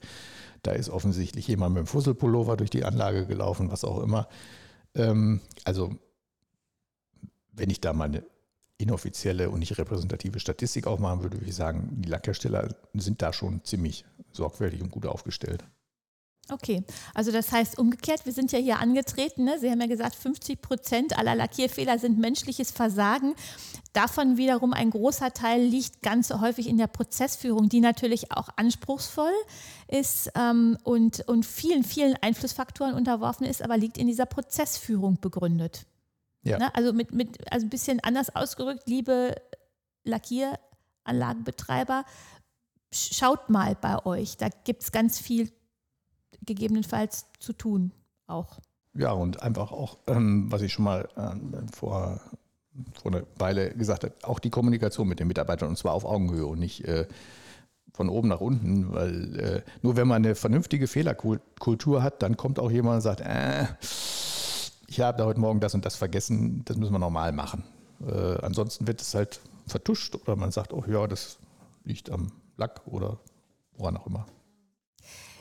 da 0.63 0.73
ist 0.73 0.89
offensichtlich 0.89 1.47
jemand 1.47 1.75
mit 1.75 1.85
dem 1.85 1.87
Fusselpullover 1.87 2.57
durch 2.57 2.71
die 2.71 2.85
Anlage 2.85 3.27
gelaufen, 3.27 3.71
was 3.71 3.85
auch 3.85 4.03
immer. 4.03 4.29
Ähm, 4.95 5.41
also, 5.65 5.95
wenn 7.53 7.71
ich 7.71 7.81
da 7.81 7.93
mal 7.93 8.07
eine 8.07 8.25
inoffizielle 8.79 9.51
und 9.51 9.61
nicht 9.61 9.79
repräsentative 9.79 10.41
Statistik 10.41 10.87
aufmachen 10.87 11.23
würde, 11.23 11.37
würde 11.37 11.51
ich 11.51 11.55
sagen, 11.55 11.91
die 12.03 12.09
Lackhersteller 12.09 12.75
sind 12.95 13.23
da 13.23 13.33
schon 13.33 13.63
ziemlich 13.63 14.05
sorgfältig 14.33 14.83
und 14.83 14.91
gut 14.91 15.07
aufgestellt. 15.07 15.65
Okay, 16.51 16.85
also 17.15 17.33
das 17.33 17.53
heißt 17.53 17.79
umgekehrt, 17.79 18.27
wir 18.27 18.33
sind 18.33 18.53
ja 18.53 18.59
hier 18.59 18.79
angetreten. 18.79 19.45
Ne? 19.45 19.59
Sie 19.59 19.71
haben 19.71 19.81
ja 19.81 19.87
gesagt, 19.87 20.15
50 20.15 20.61
Prozent 20.61 21.19
aller 21.19 21.35
Lackierfehler 21.35 21.99
sind 21.99 22.19
menschliches 22.19 22.71
Versagen. 22.71 23.35
Davon 23.95 24.37
wiederum 24.37 24.75
ein 24.75 24.91
großer 24.91 25.33
Teil 25.33 25.63
liegt 25.63 26.03
ganz 26.03 26.31
häufig 26.31 26.69
in 26.69 26.77
der 26.77 26.89
Prozessführung, 26.89 27.71
die 27.71 27.81
natürlich 27.81 28.31
auch 28.33 28.51
anspruchsvoll 28.57 29.33
ist 29.89 30.31
ähm, 30.35 30.77
und, 30.83 31.27
und 31.29 31.47
vielen, 31.47 31.83
vielen 31.83 32.15
Einflussfaktoren 32.21 32.95
unterworfen 32.95 33.47
ist, 33.47 33.63
aber 33.63 33.79
liegt 33.79 33.97
in 33.97 34.07
dieser 34.07 34.27
Prozessführung 34.27 35.19
begründet. 35.21 35.87
Ja. 36.43 36.59
Ne? 36.59 36.75
Also 36.75 36.93
mit, 36.93 37.13
mit 37.13 37.51
also 37.51 37.67
ein 37.67 37.71
bisschen 37.71 38.01
anders 38.01 38.37
ausgerückt, 38.37 38.83
liebe 38.87 39.35
Lackieranlagenbetreiber, 40.05 42.05
schaut 42.93 43.49
mal 43.49 43.77
bei 43.81 44.05
euch. 44.05 44.37
Da 44.37 44.51
gibt 44.65 44.83
es 44.83 44.93
ganz 44.93 45.19
viel 45.19 45.51
gegebenenfalls 46.47 47.27
zu 47.39 47.53
tun 47.53 47.93
auch. 48.27 48.59
Ja, 48.95 49.13
und 49.13 49.43
einfach 49.43 49.73
auch, 49.73 49.99
ähm, 50.07 50.51
was 50.51 50.63
ich 50.63 50.73
schon 50.73 50.85
mal 50.85 51.09
äh, 51.17 51.73
vor, 51.73 52.21
vor 52.95 53.13
einer 53.13 53.25
Weile 53.37 53.71
gesagt 53.71 54.05
habe, 54.05 54.15
auch 54.23 54.39
die 54.39 54.51
Kommunikation 54.51 55.09
mit 55.09 55.21
den 55.21 55.29
Mitarbeitern 55.29 55.69
und 55.69 55.77
zwar 55.77 55.93
auf 55.93 56.05
Augenhöhe 56.05 56.47
und 56.47 56.61
nicht 56.61 56.85
äh, 56.85 57.07
von 57.93 58.09
oben 58.09 58.29
nach 58.29 58.41
unten, 58.41 58.93
weil 58.93 59.41
äh, 59.41 59.63
nur 59.83 59.97
wenn 59.97 60.09
man 60.09 60.25
eine 60.25 60.35
vernünftige 60.35 60.87
Fehlerkultur 60.87 62.03
hat, 62.03 62.23
dann 62.23 62.37
kommt 62.37 62.59
auch 62.59 62.71
jemand 62.71 62.97
und 62.97 63.01
sagt, 63.03 63.21
äh, 63.21 63.67
ich 64.87 65.01
habe 65.01 65.19
da 65.19 65.25
heute 65.25 65.41
Morgen 65.41 65.61
das 65.61 65.75
und 65.75 65.85
das 65.85 65.97
vergessen, 65.97 66.65
das 66.65 66.77
müssen 66.77 66.93
wir 66.93 66.99
normal 66.99 67.33
machen. 67.33 67.65
Äh, 68.07 68.39
ansonsten 68.43 68.87
wird 68.87 69.01
es 69.01 69.15
halt 69.15 69.41
vertuscht 69.67 70.17
oder 70.17 70.37
man 70.37 70.51
sagt, 70.51 70.73
oh 70.73 70.85
ja, 70.87 71.07
das 71.07 71.39
liegt 71.85 72.11
am 72.11 72.33
Lack 72.57 72.83
oder 72.87 73.19
woran 73.77 73.97
auch 73.97 74.07
immer. 74.07 74.27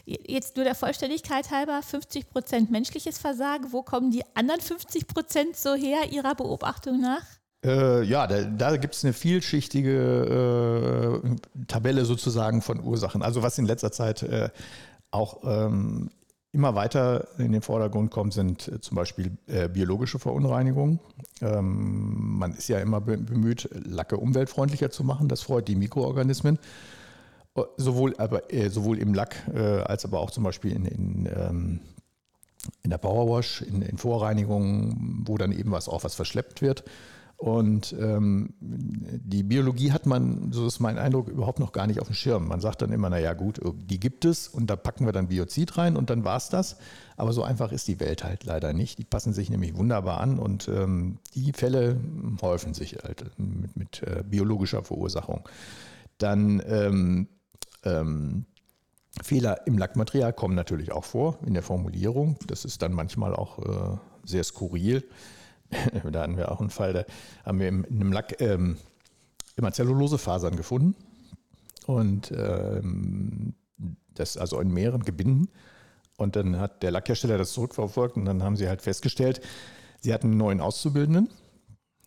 Jetzt 0.06 0.58
nur 0.58 0.66
der 0.66 0.76
Vollständigkeit 0.76 1.50
halber, 1.50 1.82
50 1.82 2.30
Prozent 2.30 2.72
menschliches 2.72 3.18
Versagen. 3.18 3.72
Wo 3.72 3.84
kommen 3.84 4.12
die 4.12 4.24
anderen 4.36 4.60
50 4.60 5.08
Prozent 5.08 5.56
so 5.56 5.76
her, 5.76 6.12
Ihrer 6.12 6.36
Beobachtung 6.36 7.00
nach? 7.00 7.24
Äh, 7.64 8.04
ja, 8.04 8.28
da, 8.28 8.44
da 8.44 8.76
gibt 8.76 8.96
es 8.96 9.06
eine 9.06 9.14
vielschichtige 9.14 11.22
äh, 11.24 11.66
Tabelle 11.68 12.04
sozusagen 12.04 12.62
von 12.62 12.84
Ursachen. 12.84 13.22
Also 13.22 13.42
was 13.42 13.58
in 13.58 13.66
letzter 13.66 13.94
Zeit 13.94 14.24
äh, 14.24 14.50
auch 15.12 15.40
ähm, 15.44 16.10
immer 16.52 16.76
weiter 16.76 17.28
in 17.38 17.52
den 17.52 17.62
Vordergrund 17.62 18.12
kommt, 18.12 18.34
sind 18.34 18.68
äh, 18.68 18.82
zum 18.82 18.96
Beispiel 18.96 19.38
äh, 19.48 19.70
biologische 19.70 20.20
Verunreinigungen. 20.20 21.00
Ähm, 21.42 22.38
man 22.38 22.54
ist 22.54 22.68
ja 22.68 22.80
immer 22.80 23.00
bemüht, 23.00 23.70
Lacke 23.72 24.18
umweltfreundlicher 24.18 24.92
zu 24.92 25.06
machen. 25.06 25.30
Das 25.30 25.42
freut 25.42 25.70
die 25.70 25.76
Mikroorganismen. 25.76 26.60
Sowohl, 27.78 28.16
aber, 28.18 28.52
äh, 28.52 28.70
sowohl 28.70 28.98
im 28.98 29.14
Lack 29.14 29.36
als 29.54 30.06
aber 30.06 30.20
auch 30.20 30.32
zum 30.32 30.44
Beispiel 30.44 30.72
in, 30.72 30.86
in 30.86 31.26
ähm, 31.28 31.80
in 32.82 32.90
der 32.90 32.98
Powerwash, 32.98 33.62
in, 33.62 33.82
in 33.82 33.98
Vorreinigungen, 33.98 35.24
wo 35.26 35.38
dann 35.38 35.52
eben 35.52 35.72
was 35.72 35.90
auch 35.90 36.04
was 36.04 36.16
verschleppt 36.16 36.62
wird. 36.62 36.84
Und 37.36 37.94
ähm, 38.00 38.54
die 38.62 39.44
Biologie 39.44 39.92
hat 39.92 40.06
man, 40.06 40.54
so 40.54 40.66
ist 40.66 40.80
mein 40.80 40.98
Eindruck, 40.98 41.28
überhaupt 41.28 41.60
noch 41.60 41.74
gar 41.74 41.88
nicht 41.88 42.00
auf 42.00 42.08
dem 42.08 42.14
Schirm. 42.14 42.48
Man 42.48 42.62
sagt 42.62 42.82
dann 42.82 42.94
immer, 42.94 43.10
naja 43.10 43.34
gut, 43.34 43.60
die 43.76 44.00
gibt 44.00 44.24
es 44.24 44.48
und 44.48 44.68
da 44.68 44.78
packen 44.78 45.06
wir 45.06 45.12
dann 45.12 45.28
Biozid 45.28 45.78
rein 45.78 45.98
und 45.98 46.10
dann 46.10 46.24
war 46.24 46.38
es 46.38 46.48
das. 46.48 46.78
Aber 47.18 47.34
so 47.34 47.44
einfach 47.44 47.74
ist 47.74 47.90
die 47.90 48.00
Welt 48.00 48.24
halt 48.24 48.46
leider 48.46 48.72
nicht. 48.72 48.98
Die 48.98 49.04
passen 49.04 49.34
sich 49.34 49.50
nämlich 49.50 49.76
wunderbar 49.76 50.22
an 50.22 50.40
und 50.40 50.70
ähm, 50.70 51.18
die 51.36 51.52
Fälle 51.52 51.98
häufen 52.42 52.74
sich 52.74 52.98
halt 53.04 53.26
mit, 53.38 53.76
mit 53.76 54.04
äh, 54.04 54.24
biologischer 54.24 54.84
Verursachung. 54.84 55.50
Dann 56.20 56.64
ähm, 56.66 57.28
ähm, 57.84 58.46
Fehler 59.22 59.68
im 59.68 59.78
Lackmaterial 59.78 60.34
kommen 60.34 60.56
natürlich 60.56 60.92
auch 60.92 61.04
vor 61.04 61.38
in 61.46 61.54
der 61.54 61.64
Formulierung. 61.64 62.38
Das 62.48 62.66
ist 62.66 62.82
dann 62.82 62.94
manchmal 62.94 63.36
auch 63.36 63.60
äh, 63.60 63.98
sehr 64.26 64.44
skurril. 64.44 65.08
da 66.12 66.24
hatten 66.24 66.38
wir 66.38 66.52
auch 66.52 66.60
einen 66.60 66.70
Fall, 66.70 66.94
da 66.94 67.06
haben 67.46 67.60
wir 67.60 67.68
in 67.68 67.86
einem 67.86 68.12
Lack 68.12 68.42
ähm, 68.42 68.78
immer 69.56 69.72
Zellulosefasern 69.72 70.56
gefunden. 70.56 70.96
Und 71.86 72.32
ähm, 72.32 73.54
das 74.14 74.38
also 74.38 74.60
in 74.60 74.72
mehreren 74.72 75.04
Gebinden. 75.04 75.50
Und 76.18 76.36
dann 76.36 76.60
hat 76.60 76.84
der 76.84 76.92
Lackhersteller 76.92 77.38
das 77.38 77.54
zurückverfolgt 77.54 78.18
und 78.18 78.26
dann 78.26 78.44
haben 78.44 78.56
sie 78.56 78.68
halt 78.68 78.82
festgestellt, 78.82 79.42
sie 80.00 80.14
hatten 80.14 80.28
einen 80.28 80.38
neuen 80.38 80.62
Auszubildenden. 80.62 81.30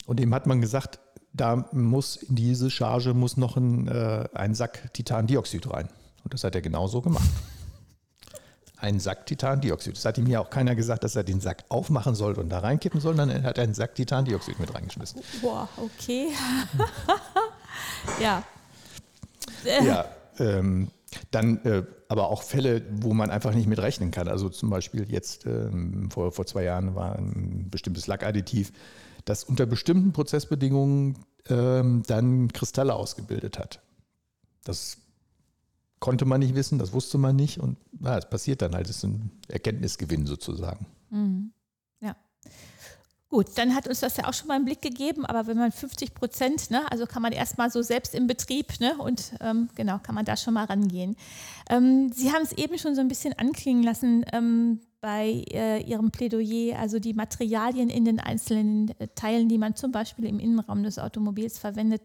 Und 0.07 0.20
dem 0.20 0.33
hat 0.35 0.47
man 0.47 0.61
gesagt, 0.61 1.01
da 1.37 1.68
muss 1.72 2.16
in 2.16 2.34
diese 2.37 2.70
Charge 2.70 3.14
muss 3.14 3.37
noch 3.37 3.57
ein, 3.57 3.89
äh, 3.89 4.28
ein 4.34 4.55
Sack 4.55 4.93
Titandioxid 4.93 5.70
rein. 5.70 5.89
Und 6.24 6.34
das 6.34 6.45
hat 6.45 6.55
er 6.55 6.62
genauso 6.62 7.03
gemacht 7.03 7.28
einen 8.78 9.01
Sack 9.01 9.26
Titandioxid. 9.26 9.97
Das 9.97 10.05
hat 10.05 10.18
ihm 10.18 10.26
ja 10.26 10.41
auch 10.41 10.51
keiner 10.51 10.74
gesagt, 10.74 11.05
dass 11.05 11.16
er 11.16 11.24
den 11.24 11.41
Sack 11.41 11.64
aufmachen 11.68 12.14
soll 12.14 12.34
und 12.34 12.49
da 12.49 12.61
reinkippen 12.61 13.01
soll, 13.01 13.16
sondern 13.16 13.43
er 13.43 13.49
hat 13.49 13.59
einen 13.59 13.74
Sack 13.74 13.95
Titandioxid 13.95 14.59
mit 14.59 14.74
reingeschmissen. 14.74 15.22
Boah, 15.41 15.68
okay. 15.76 16.28
ja. 18.20 18.43
Ja, 19.64 20.07
ähm, 20.39 20.91
dann 21.30 21.64
äh, 21.64 21.82
aber 22.09 22.30
auch 22.30 22.43
Fälle, 22.43 22.82
wo 22.91 23.14
man 23.14 23.30
einfach 23.30 23.55
nicht 23.55 23.66
mit 23.66 23.78
rechnen 23.78 24.11
kann. 24.11 24.28
Also 24.28 24.49
zum 24.49 24.70
Beispiel 24.70 25.11
jetzt 25.11 25.47
ähm, 25.47 26.11
vor, 26.11 26.32
vor 26.32 26.47
zwei 26.47 26.64
Jahren 26.64 26.95
war 26.95 27.16
ein 27.16 27.68
bestimmtes 27.70 28.07
Lackadditiv, 28.07 28.72
das 29.27 29.45
unter 29.45 29.66
bestimmten 29.66 30.12
Prozessbedingungen 30.12 31.18
ähm, 31.49 32.03
dann 32.07 32.53
Kristalle 32.53 32.95
ausgebildet 32.95 33.59
hat. 33.59 33.83
Das 34.64 34.99
konnte 36.01 36.24
man 36.24 36.41
nicht 36.41 36.55
wissen, 36.55 36.79
das 36.79 36.93
wusste 36.93 37.18
man 37.18 37.37
nicht 37.37 37.59
und 37.59 37.77
es 38.03 38.29
passiert 38.31 38.62
dann 38.62 38.74
halt, 38.74 38.89
es 38.89 38.99
ist 38.99 39.05
ein 39.05 39.31
Erkenntnisgewinn 39.49 40.27
sozusagen. 40.27 40.87
Mhm. 41.11 41.53
Ja. 42.01 42.16
Gut, 43.29 43.47
dann 43.57 43.74
hat 43.74 43.89
uns 43.89 44.01
das 44.01 44.16
ja 44.16 44.29
auch 44.29 44.35
schon 44.35 44.49
mal 44.49 44.55
einen 44.55 44.64
Blick 44.64 44.81
gegeben, 44.81 45.27
aber 45.27 45.47
wenn 45.49 45.57
man 45.57 45.72
50 45.72 46.14
Prozent, 46.14 46.70
ne, 46.70 46.91
also 46.91 47.07
kann 47.07 47.22
man 47.22 47.33
erstmal 47.33 47.70
so 47.70 47.83
selbst 47.83 48.14
im 48.14 48.27
Betrieb, 48.27 48.79
ne, 48.79 48.97
und 48.99 49.33
ähm, 49.41 49.68
genau, 49.74 49.99
kann 49.99 50.14
man 50.14 50.24
da 50.24 50.37
schon 50.37 50.55
mal 50.55 50.66
rangehen. 50.66 51.16
Ähm, 51.68 52.12
Sie 52.12 52.31
haben 52.31 52.43
es 52.43 52.53
eben 52.53 52.79
schon 52.79 52.95
so 52.95 53.01
ein 53.01 53.09
bisschen 53.09 53.33
anklingen 53.37 53.83
lassen 53.83 54.24
ähm, 54.33 54.81
bei 55.07 55.45
äh, 55.53 55.85
Ihrem 55.85 56.11
Plädoyer, 56.11 56.81
also 56.81 56.99
die 56.99 57.15
Materialien 57.15 57.91
in 57.91 58.05
den 58.05 58.19
einzelnen 58.19 58.91
äh, 58.99 59.07
Teilen, 59.15 59.49
die 59.49 59.57
man 59.57 59.77
zum 59.77 59.93
Beispiel 59.93 60.25
im 60.25 60.41
Innenraum 60.41 60.83
des 60.83 60.99
Automobils 60.99 61.61
verwendet, 61.61 62.03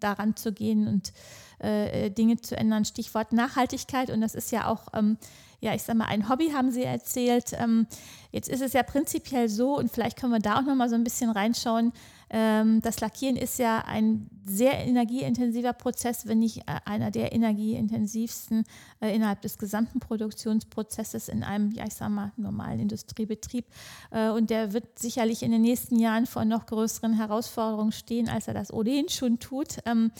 daran 0.00 0.34
zu 0.34 0.50
gehen 0.50 0.88
und 0.88 1.12
äh, 1.58 2.10
Dinge 2.10 2.38
zu 2.40 2.56
ändern. 2.56 2.86
Stichwort 2.86 3.34
Nachhaltigkeit. 3.34 4.08
Und 4.08 4.22
das 4.22 4.34
ist 4.34 4.50
ja 4.50 4.66
auch, 4.66 4.86
ähm, 4.94 5.18
ja, 5.60 5.74
ich 5.74 5.82
sag 5.82 5.94
mal, 5.94 6.06
ein 6.06 6.30
Hobby, 6.30 6.52
haben 6.52 6.70
Sie 6.70 6.84
erzählt. 6.84 7.52
Ähm, 7.52 7.86
jetzt 8.30 8.48
ist 8.48 8.62
es 8.62 8.72
ja 8.72 8.82
prinzipiell 8.82 9.50
so, 9.50 9.76
und 9.76 9.90
vielleicht 9.90 10.18
können 10.18 10.32
wir 10.32 10.40
da 10.40 10.56
auch 10.56 10.64
nochmal 10.64 10.88
so 10.88 10.94
ein 10.94 11.04
bisschen 11.04 11.28
reinschauen. 11.28 11.92
Ähm, 12.34 12.80
das 12.80 13.00
Lackieren 13.00 13.36
ist 13.36 13.58
ja 13.58 13.84
ein 13.86 14.26
sehr 14.46 14.78
energieintensiver 14.78 15.74
Prozess, 15.74 16.26
wenn 16.26 16.38
nicht 16.38 16.60
äh, 16.60 16.80
einer 16.86 17.10
der 17.10 17.34
energieintensivsten 17.34 18.64
äh, 19.00 19.14
innerhalb 19.14 19.42
des 19.42 19.58
gesamten 19.58 20.00
Produktionsprozesses 20.00 21.28
in 21.28 21.44
einem, 21.44 21.72
ja, 21.72 21.86
ich 21.86 21.92
sag 21.92 22.08
mal, 22.08 22.32
normalen 22.38 22.80
Industriebetrieb. 22.80 23.66
Äh, 24.10 24.30
und 24.30 24.48
der 24.48 24.72
wird 24.72 24.98
sicherlich 24.98 25.42
in 25.42 25.52
den 25.52 25.60
nächsten 25.60 25.98
Jahren 25.98 26.24
vor 26.24 26.46
noch 26.46 26.64
größeren 26.64 27.12
Herausforderungen 27.12 27.92
stehen, 27.92 28.30
als 28.30 28.48
er 28.48 28.54
das 28.54 28.72
ohnehin 28.72 29.10
schon 29.10 29.38
tut. 29.38 29.76
Ähm, 29.84 30.10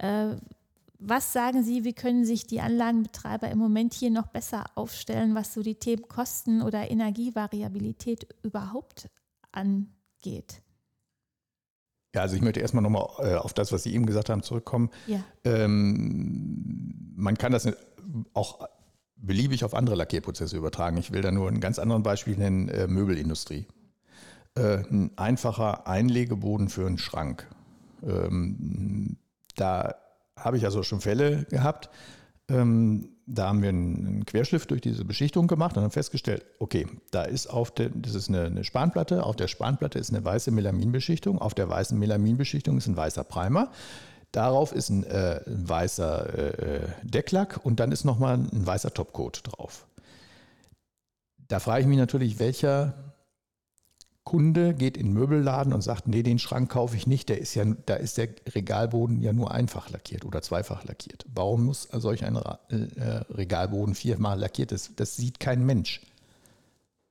äh, 0.00 0.34
was 0.98 1.32
sagen 1.32 1.62
Sie, 1.62 1.84
wie 1.84 1.92
können 1.92 2.24
sich 2.24 2.48
die 2.48 2.60
Anlagenbetreiber 2.60 3.48
im 3.48 3.58
Moment 3.58 3.94
hier 3.94 4.10
noch 4.10 4.26
besser 4.26 4.64
aufstellen, 4.74 5.36
was 5.36 5.54
so 5.54 5.62
die 5.62 5.76
Themen 5.76 6.08
Kosten 6.08 6.62
oder 6.62 6.90
Energievariabilität 6.90 8.26
überhaupt 8.42 9.08
angeht? 9.52 10.63
Ja, 12.14 12.22
also 12.22 12.36
ich 12.36 12.42
möchte 12.42 12.60
erstmal 12.60 12.82
nochmal 12.82 13.06
äh, 13.18 13.34
auf 13.34 13.52
das, 13.52 13.72
was 13.72 13.82
Sie 13.82 13.92
eben 13.92 14.06
gesagt 14.06 14.30
haben, 14.30 14.42
zurückkommen. 14.42 14.90
Ja. 15.06 15.18
Ähm, 15.42 17.12
man 17.16 17.36
kann 17.36 17.50
das 17.52 17.68
auch 18.32 18.68
beliebig 19.16 19.64
auf 19.64 19.74
andere 19.74 19.96
Lackierprozesse 19.96 20.56
übertragen. 20.56 20.96
Ich 20.96 21.10
will 21.10 21.22
da 21.22 21.32
nur 21.32 21.48
ein 21.48 21.60
ganz 21.60 21.78
anderes 21.78 22.02
Beispiel 22.02 22.36
nennen, 22.36 22.68
äh, 22.68 22.86
Möbelindustrie. 22.86 23.66
Äh, 24.54 24.84
ein 24.90 25.10
einfacher 25.16 25.88
Einlegeboden 25.88 26.68
für 26.68 26.86
einen 26.86 26.98
Schrank. 26.98 27.48
Ähm, 28.04 29.16
da 29.56 29.96
habe 30.38 30.56
ich 30.56 30.64
also 30.64 30.84
schon 30.84 31.00
Fälle 31.00 31.44
gehabt. 31.50 31.90
Ähm, 32.48 33.08
da 33.26 33.48
haben 33.48 33.62
wir 33.62 33.70
einen 33.70 34.26
Querschliff 34.26 34.66
durch 34.66 34.82
diese 34.82 35.04
Beschichtung 35.04 35.46
gemacht 35.46 35.76
und 35.76 35.82
haben 35.82 35.90
festgestellt, 35.90 36.44
okay, 36.58 36.86
da 37.10 37.22
ist 37.22 37.46
auf 37.46 37.70
der, 37.70 37.88
das 37.88 38.14
ist 38.14 38.28
eine, 38.28 38.44
eine 38.44 38.64
Spanplatte, 38.64 39.24
auf 39.24 39.36
der 39.36 39.48
Spanplatte 39.48 39.98
ist 39.98 40.10
eine 40.10 40.22
weiße 40.22 40.50
Melaminbeschichtung, 40.50 41.38
auf 41.38 41.54
der 41.54 41.68
weißen 41.68 41.98
Melaminbeschichtung 41.98 42.76
ist 42.76 42.86
ein 42.86 42.96
weißer 42.96 43.24
Primer, 43.24 43.70
darauf 44.30 44.72
ist 44.72 44.90
ein, 44.90 45.04
äh, 45.04 45.40
ein 45.46 45.68
weißer 45.68 46.34
äh, 46.34 46.88
Decklack 47.02 47.60
und 47.64 47.80
dann 47.80 47.92
ist 47.92 48.04
nochmal 48.04 48.34
ein 48.34 48.66
weißer 48.66 48.92
Topcoat 48.92 49.42
drauf. 49.44 49.86
Da 51.48 51.60
frage 51.60 51.82
ich 51.82 51.86
mich 51.86 51.98
natürlich, 51.98 52.38
welcher 52.38 53.13
Kunde 54.24 54.72
geht 54.72 54.96
in 54.96 55.08
den 55.08 55.12
Möbelladen 55.12 55.74
und 55.74 55.82
sagt, 55.82 56.08
nee, 56.08 56.22
den 56.22 56.38
Schrank 56.38 56.70
kaufe 56.70 56.96
ich 56.96 57.06
nicht, 57.06 57.28
der 57.28 57.38
ist 57.38 57.54
ja, 57.54 57.64
da 57.86 57.94
ist 57.94 58.16
der 58.16 58.30
Regalboden 58.54 59.20
ja 59.20 59.34
nur 59.34 59.50
einfach 59.50 59.90
lackiert 59.90 60.24
oder 60.24 60.40
zweifach 60.40 60.84
lackiert. 60.84 61.26
Warum 61.34 61.66
muss 61.66 61.88
solch 61.92 62.24
ein 62.24 62.36
äh, 62.36 63.04
Regalboden 63.30 63.94
viermal 63.94 64.40
lackiert 64.40 64.72
ist? 64.72 64.92
Das 64.96 65.16
sieht 65.16 65.40
kein 65.40 65.66
Mensch. 65.66 66.00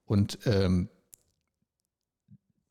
Und 0.06 0.40
ähm, 0.46 0.90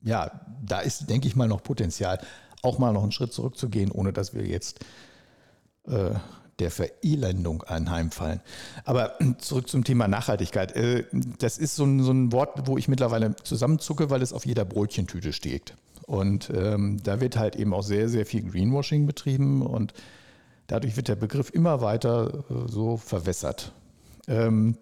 ja, 0.01 0.41
da 0.65 0.81
ist, 0.81 1.09
denke 1.09 1.29
ich 1.29 1.37
mal, 1.37 1.47
noch 1.47 1.63
Potenzial, 1.63 2.19
auch 2.63 2.79
mal 2.79 2.93
noch 2.93 3.05
einen 3.05 3.13
Schritt 3.13 3.33
zurückzugehen, 3.33 3.93
ohne 3.93 4.13
dass 4.13 4.35
wir 4.35 4.45
jetzt 4.45 4.85
äh, 5.87 6.15
der 6.59 6.71
Verelendung 6.71 7.63
anheimfallen. 7.63 8.41
Aber 8.85 9.15
zurück 9.39 9.69
zum 9.69 9.85
Thema 9.85 10.09
Nachhaltigkeit. 10.09 10.75
Äh, 10.77 11.05
das 11.39 11.59
ist 11.59 11.77
so 11.77 11.85
ein, 11.85 12.03
so 12.03 12.13
ein 12.13 12.33
Wort, 12.33 12.67
wo 12.67 12.79
ich 12.79 12.89
mittlerweile 12.89 13.35
zusammenzucke, 13.37 14.11
weil 14.11 14.23
es 14.23 14.33
auf 14.33 14.47
jeder 14.47 14.65
Brötchentüte 14.65 15.33
steht. 15.33 15.75
Und 16.07 16.51
ähm, 16.55 17.03
da 17.03 17.21
wird 17.21 17.37
halt 17.37 17.57
eben 17.57 17.73
auch 17.73 17.83
sehr, 17.83 18.09
sehr 18.09 18.27
viel 18.27 18.43
Greenwashing 18.43 19.07
betrieben 19.07 19.63
und 19.63 19.95
dadurch 20.67 20.97
wird 20.97 21.09
der 21.09 21.17
Begriff 21.17 21.51
immer 21.51 21.81
weiter 21.81 22.45
äh, 22.51 22.69
so 22.69 22.97
verwässert. 22.97 23.73
Ähm, 24.29 24.77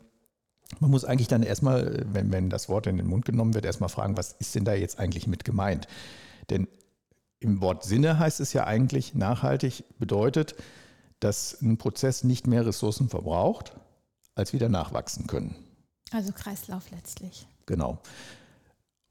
man 0.79 0.91
muss 0.91 1.05
eigentlich 1.05 1.29
dann 1.29 1.43
erstmal, 1.43 2.05
wenn, 2.13 2.33
wenn 2.33 2.49
das 2.49 2.69
Wort 2.69 2.87
in 2.87 2.97
den 2.97 3.09
Mund 3.09 3.25
genommen 3.25 3.55
wird, 3.55 3.65
erstmal 3.65 3.89
fragen, 3.89 4.17
was 4.17 4.33
ist 4.39 4.55
denn 4.55 4.65
da 4.65 4.75
jetzt 4.75 4.99
eigentlich 4.99 5.27
mit 5.27 5.45
gemeint? 5.45 5.89
Denn 6.49 6.69
im 7.41 7.61
Wort 7.61 7.85
Sinne 7.85 8.19
heißt 8.19 8.41
es 8.41 8.53
ja 8.53 8.65
eigentlich, 8.67 9.15
nachhaltig 9.15 9.85
bedeutet, 9.99 10.55
dass 11.21 11.61
ein 11.61 11.77
Prozess 11.77 12.25
nicht 12.25 12.47
mehr 12.47 12.67
Ressourcen 12.67 13.09
verbraucht, 13.09 13.73
als 14.35 14.53
wieder 14.53 14.69
nachwachsen 14.69 15.27
können. 15.27 15.55
Also 16.11 16.33
Kreislauf 16.33 16.91
letztlich. 16.91 17.47
Genau. 17.67 17.99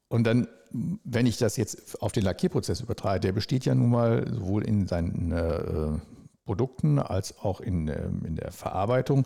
Und 0.08 0.24
dann, 0.24 0.48
wenn 1.04 1.26
ich 1.26 1.38
das 1.38 1.56
jetzt 1.56 2.02
auf 2.02 2.12
den 2.12 2.24
Lackierprozess 2.24 2.80
übertrage, 2.80 3.20
der 3.20 3.32
besteht 3.32 3.64
ja 3.64 3.74
nun 3.74 3.90
mal 3.90 4.26
sowohl 4.28 4.64
in 4.64 4.86
seinen 4.86 5.32
äh, 5.32 5.98
Produkten 6.44 6.98
als 6.98 7.38
auch 7.38 7.60
in, 7.60 7.88
äh, 7.88 8.08
in 8.24 8.36
der 8.36 8.50
Verarbeitung 8.50 9.24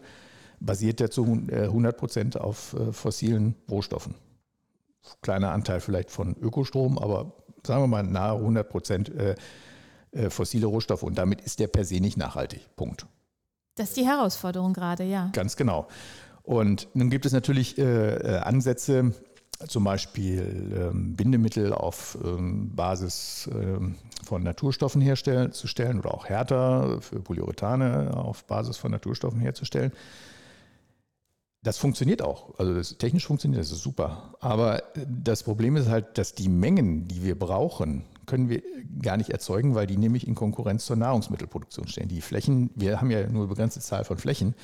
basiert 0.60 1.00
der 1.00 1.10
zu 1.10 1.24
100 1.24 1.96
Prozent 1.96 2.40
auf 2.40 2.76
fossilen 2.92 3.54
Rohstoffen. 3.68 4.14
Kleiner 5.20 5.50
Anteil 5.50 5.80
vielleicht 5.80 6.10
von 6.10 6.36
Ökostrom, 6.36 6.96
aber 6.96 7.32
sagen 7.66 7.82
wir 7.82 7.86
mal 7.86 8.02
nahe 8.02 8.36
100 8.38 8.68
Prozent 8.68 9.12
fossile 10.30 10.66
Rohstoffe. 10.66 11.02
Und 11.02 11.16
damit 11.16 11.40
ist 11.40 11.60
der 11.60 11.68
per 11.68 11.84
se 11.84 12.00
nicht 12.00 12.16
nachhaltig. 12.16 12.60
Punkt. 12.76 13.06
Das 13.76 13.88
ist 13.88 13.96
die 13.96 14.06
Herausforderung 14.06 14.72
gerade, 14.72 15.04
ja. 15.04 15.30
Ganz 15.32 15.56
genau. 15.56 15.88
Und 16.42 16.88
nun 16.94 17.10
gibt 17.10 17.26
es 17.26 17.32
natürlich 17.32 17.78
äh, 17.78 18.40
Ansätze, 18.44 19.12
zum 19.66 19.84
Beispiel 19.84 20.90
ähm, 20.92 21.16
Bindemittel 21.16 21.72
auf 21.72 22.18
ähm, 22.22 22.74
Basis 22.74 23.48
ähm, 23.52 23.94
von 24.24 24.42
Naturstoffen 24.42 25.00
herzustellen 25.00 25.98
oder 25.98 26.12
auch 26.12 26.26
Härter 26.26 27.00
für 27.00 27.20
Polyurethane 27.20 28.16
auf 28.16 28.44
Basis 28.44 28.76
von 28.76 28.90
Naturstoffen 28.90 29.40
herzustellen. 29.40 29.92
Das 31.64 31.78
funktioniert 31.78 32.20
auch. 32.20 32.58
Also 32.58 32.74
das 32.74 32.98
technisch 32.98 33.26
funktioniert, 33.26 33.62
das 33.62 33.72
ist 33.72 33.82
super. 33.82 34.34
Aber 34.40 34.82
das 35.08 35.42
Problem 35.42 35.76
ist 35.76 35.88
halt, 35.88 36.18
dass 36.18 36.34
die 36.34 36.50
Mengen, 36.50 37.08
die 37.08 37.24
wir 37.24 37.38
brauchen, 37.38 38.04
können 38.26 38.50
wir 38.50 38.62
gar 39.00 39.16
nicht 39.16 39.30
erzeugen, 39.30 39.74
weil 39.74 39.86
die 39.86 39.96
nämlich 39.96 40.28
in 40.28 40.34
Konkurrenz 40.34 40.84
zur 40.84 40.96
Nahrungsmittelproduktion 40.96 41.88
stehen. 41.88 42.08
Die 42.08 42.20
Flächen, 42.20 42.68
wir 42.74 43.00
haben 43.00 43.10
ja 43.10 43.26
nur 43.26 43.42
eine 43.42 43.48
begrenzte 43.48 43.80
Zahl 43.80 44.04
von 44.04 44.18
Flächen 44.18 44.54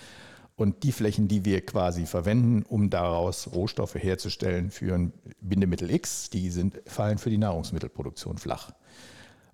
und 0.56 0.82
die 0.82 0.92
Flächen, 0.92 1.26
die 1.26 1.46
wir 1.46 1.64
quasi 1.64 2.04
verwenden, 2.04 2.64
um 2.68 2.90
daraus 2.90 3.50
Rohstoffe 3.54 3.94
herzustellen 3.94 4.70
für 4.70 4.94
ein 4.94 5.14
Bindemittel 5.40 5.90
X, 5.90 6.28
die 6.28 6.50
sind, 6.50 6.82
fallen 6.84 7.16
für 7.16 7.30
die 7.30 7.38
Nahrungsmittelproduktion 7.38 8.36
flach. 8.36 8.72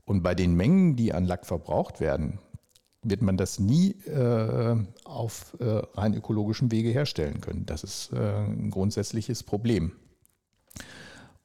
Und 0.04 0.24
bei 0.24 0.34
den 0.34 0.54
Mengen, 0.54 0.96
die 0.96 1.12
an 1.12 1.24
Lack 1.24 1.46
verbraucht 1.46 2.00
werden, 2.00 2.40
wird 3.02 3.22
man 3.22 3.36
das 3.36 3.58
nie 3.58 3.92
äh, 4.06 4.76
auf 5.04 5.56
äh, 5.60 5.64
rein 5.94 6.14
ökologischen 6.14 6.72
Wege 6.72 6.90
herstellen 6.90 7.40
können. 7.40 7.66
Das 7.66 7.84
ist 7.84 8.12
äh, 8.12 8.44
ein 8.46 8.70
grundsätzliches 8.70 9.42
Problem. 9.42 9.92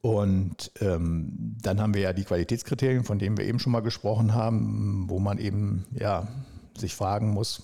Und 0.02 0.72
ähm, 0.82 1.58
dann 1.62 1.80
haben 1.80 1.94
wir 1.94 2.02
ja 2.02 2.14
die 2.14 2.24
Qualitätskriterien, 2.24 3.04
von 3.04 3.20
denen 3.20 3.38
wir 3.38 3.46
eben 3.46 3.60
schon 3.60 3.72
mal 3.72 3.82
gesprochen 3.82 4.34
haben, 4.34 5.06
wo 5.08 5.20
man 5.20 5.38
eben 5.38 5.86
ja, 5.94 6.28
sich 6.76 6.96
fragen 6.96 7.30
muss, 7.30 7.64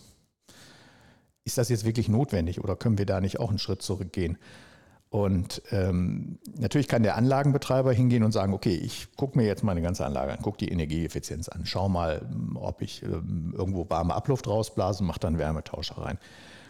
ist 1.46 1.58
das 1.58 1.70
jetzt 1.70 1.86
wirklich 1.86 2.10
notwendig 2.10 2.64
oder 2.64 2.76
können 2.76 2.98
wir 2.98 3.06
da 3.06 3.22
nicht 3.22 3.40
auch 3.40 3.50
einen 3.50 3.58
Schritt 3.58 3.82
zurückgehen? 3.82 4.38
Und 5.10 5.62
ähm, 5.72 6.38
natürlich 6.58 6.88
kann 6.90 7.04
der 7.04 7.16
Anlagenbetreiber 7.16 7.94
hingehen 7.94 8.24
und 8.24 8.34
sagen, 8.34 8.54
okay, 8.54 8.76
ich 8.76 9.16
gucke 9.16 9.38
mir 9.38 9.46
jetzt 9.46 9.64
meine 9.64 9.82
ganze 9.82 10.06
Anlage 10.06 10.34
an, 10.34 10.42
gucke 10.42 10.58
die 10.58 10.70
Energieeffizienz 10.70 11.48
an, 11.48 11.66
schau 11.66 11.88
mal, 11.88 12.28
ob 12.56 12.82
ich 12.82 13.04
ähm, 13.04 13.54
irgendwo 13.58 13.90
warme 13.90 14.14
Abluft 14.14 14.48
rausblase, 14.48 15.04
mache 15.04 15.20
dann 15.20 15.38
Wärmetauscher 15.38 16.00
rein. 16.00 16.18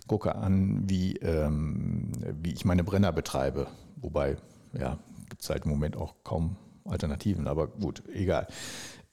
Gucke 0.07 0.35
an, 0.35 0.83
wie, 0.87 1.17
ähm, 1.17 2.11
wie 2.41 2.53
ich 2.53 2.63
meine 2.63 2.83
Brenner 2.83 3.11
betreibe. 3.11 3.67
Wobei, 3.97 4.37
ja, 4.77 4.99
gibt 5.29 5.41
es 5.41 5.49
halt 5.49 5.65
im 5.65 5.71
Moment 5.71 5.97
auch 5.97 6.13
kaum 6.23 6.55
Alternativen, 6.85 7.47
aber 7.47 7.67
gut, 7.67 8.03
egal. 8.13 8.47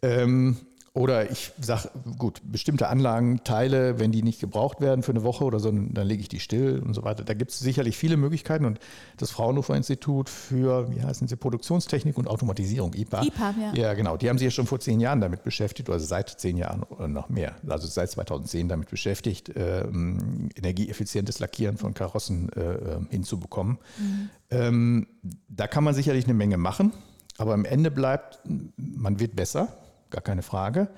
Ähm, 0.02 0.58
oder 0.96 1.28
ich 1.28 1.50
sage, 1.60 1.90
gut, 2.18 2.40
bestimmte 2.44 2.86
Anlagenteile, 2.86 3.98
wenn 3.98 4.12
die 4.12 4.22
nicht 4.22 4.38
gebraucht 4.38 4.80
werden 4.80 5.02
für 5.02 5.10
eine 5.10 5.24
Woche 5.24 5.42
oder 5.42 5.58
so, 5.58 5.68
dann 5.72 6.06
lege 6.06 6.22
ich 6.22 6.28
die 6.28 6.38
still 6.38 6.80
und 6.86 6.94
so 6.94 7.02
weiter. 7.02 7.24
Da 7.24 7.34
gibt 7.34 7.50
es 7.50 7.58
sicherlich 7.58 7.96
viele 7.96 8.16
Möglichkeiten 8.16 8.64
und 8.64 8.78
das 9.16 9.32
Fraunhofer 9.32 9.74
Institut 9.74 10.28
für, 10.28 10.88
wie 10.94 11.02
heißen 11.02 11.26
sie, 11.26 11.34
Produktionstechnik 11.34 12.16
und 12.16 12.28
Automatisierung, 12.28 12.94
IPA. 12.94 13.24
IPA, 13.24 13.54
ja. 13.60 13.74
Ja, 13.74 13.94
genau. 13.94 14.16
Die 14.16 14.28
haben 14.28 14.38
sich 14.38 14.44
ja 14.44 14.50
schon 14.52 14.68
vor 14.68 14.78
zehn 14.78 15.00
Jahren 15.00 15.20
damit 15.20 15.42
beschäftigt, 15.42 15.90
also 15.90 16.06
seit 16.06 16.28
zehn 16.28 16.56
Jahren 16.56 16.84
oder 16.84 17.08
noch 17.08 17.28
mehr, 17.28 17.56
also 17.66 17.88
seit 17.88 18.12
2010 18.12 18.68
damit 18.68 18.88
beschäftigt, 18.88 19.50
ähm, 19.56 20.48
energieeffizientes 20.54 21.40
Lackieren 21.40 21.76
von 21.76 21.94
Karossen 21.94 22.52
äh, 22.52 22.60
äh, 22.60 23.00
hinzubekommen. 23.10 23.78
Mhm. 23.98 24.30
Ähm, 24.50 25.06
da 25.48 25.66
kann 25.66 25.82
man 25.82 25.92
sicherlich 25.92 26.26
eine 26.26 26.34
Menge 26.34 26.56
machen. 26.56 26.92
Aber 27.36 27.52
am 27.52 27.64
Ende 27.64 27.90
bleibt, 27.90 28.38
man 28.76 29.18
wird 29.18 29.34
besser, 29.34 29.76
gar 30.10 30.22
keine 30.22 30.42
Frage. 30.42 30.88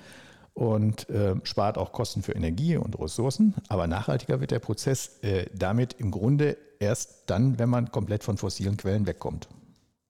Und 0.55 1.11
äh, 1.11 1.35
spart 1.43 1.77
auch 1.77 1.93
Kosten 1.93 2.23
für 2.23 2.33
Energie 2.33 2.77
und 2.79 2.99
Ressourcen. 2.99 3.55
Aber 3.69 3.87
nachhaltiger 3.87 4.41
wird 4.41 4.53
der 4.53 4.59
Prozess 4.59 5.19
äh, 5.21 5.47
damit 5.55 5.97
im 5.99 6.11
Grunde 6.11 6.57
erst 6.79 7.25
dann, 7.27 7.59
wenn 7.59 7.69
man 7.69 7.93
komplett 7.93 8.25
von 8.25 8.39
fossilen 8.39 8.79
Quellen 8.79 9.07
wegkommt. 9.07 9.49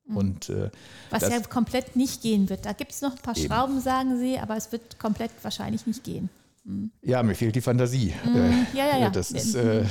Mhm. 0.07 0.16
Und, 0.16 0.49
äh, 0.51 0.70
Was 1.11 1.22
ja 1.22 1.40
komplett 1.40 1.97
nicht 1.97 2.22
gehen 2.22 2.49
wird. 2.49 2.64
Da 2.64 2.72
gibt 2.72 2.92
es 2.92 3.03
noch 3.03 3.12
ein 3.12 3.22
paar 3.22 3.36
eben. 3.36 3.47
Schrauben, 3.47 3.80
sagen 3.80 4.18
Sie, 4.18 4.38
aber 4.38 4.57
es 4.57 4.70
wird 4.70 4.99
komplett 4.99 5.32
wahrscheinlich 5.42 5.86
nicht 5.86 6.05
gehen. 6.05 6.28
Mhm. 6.64 6.90
Ja, 7.03 7.22
mir 7.22 7.34
fehlt 7.34 7.55
die 7.55 7.61
Fantasie. 7.61 8.14
Mhm. 8.24 8.66
Ja, 8.74 8.86
ja, 8.86 8.99
ja. 8.99 9.11
Das 9.11 9.30
ist, 9.30 9.55
äh, 9.55 9.84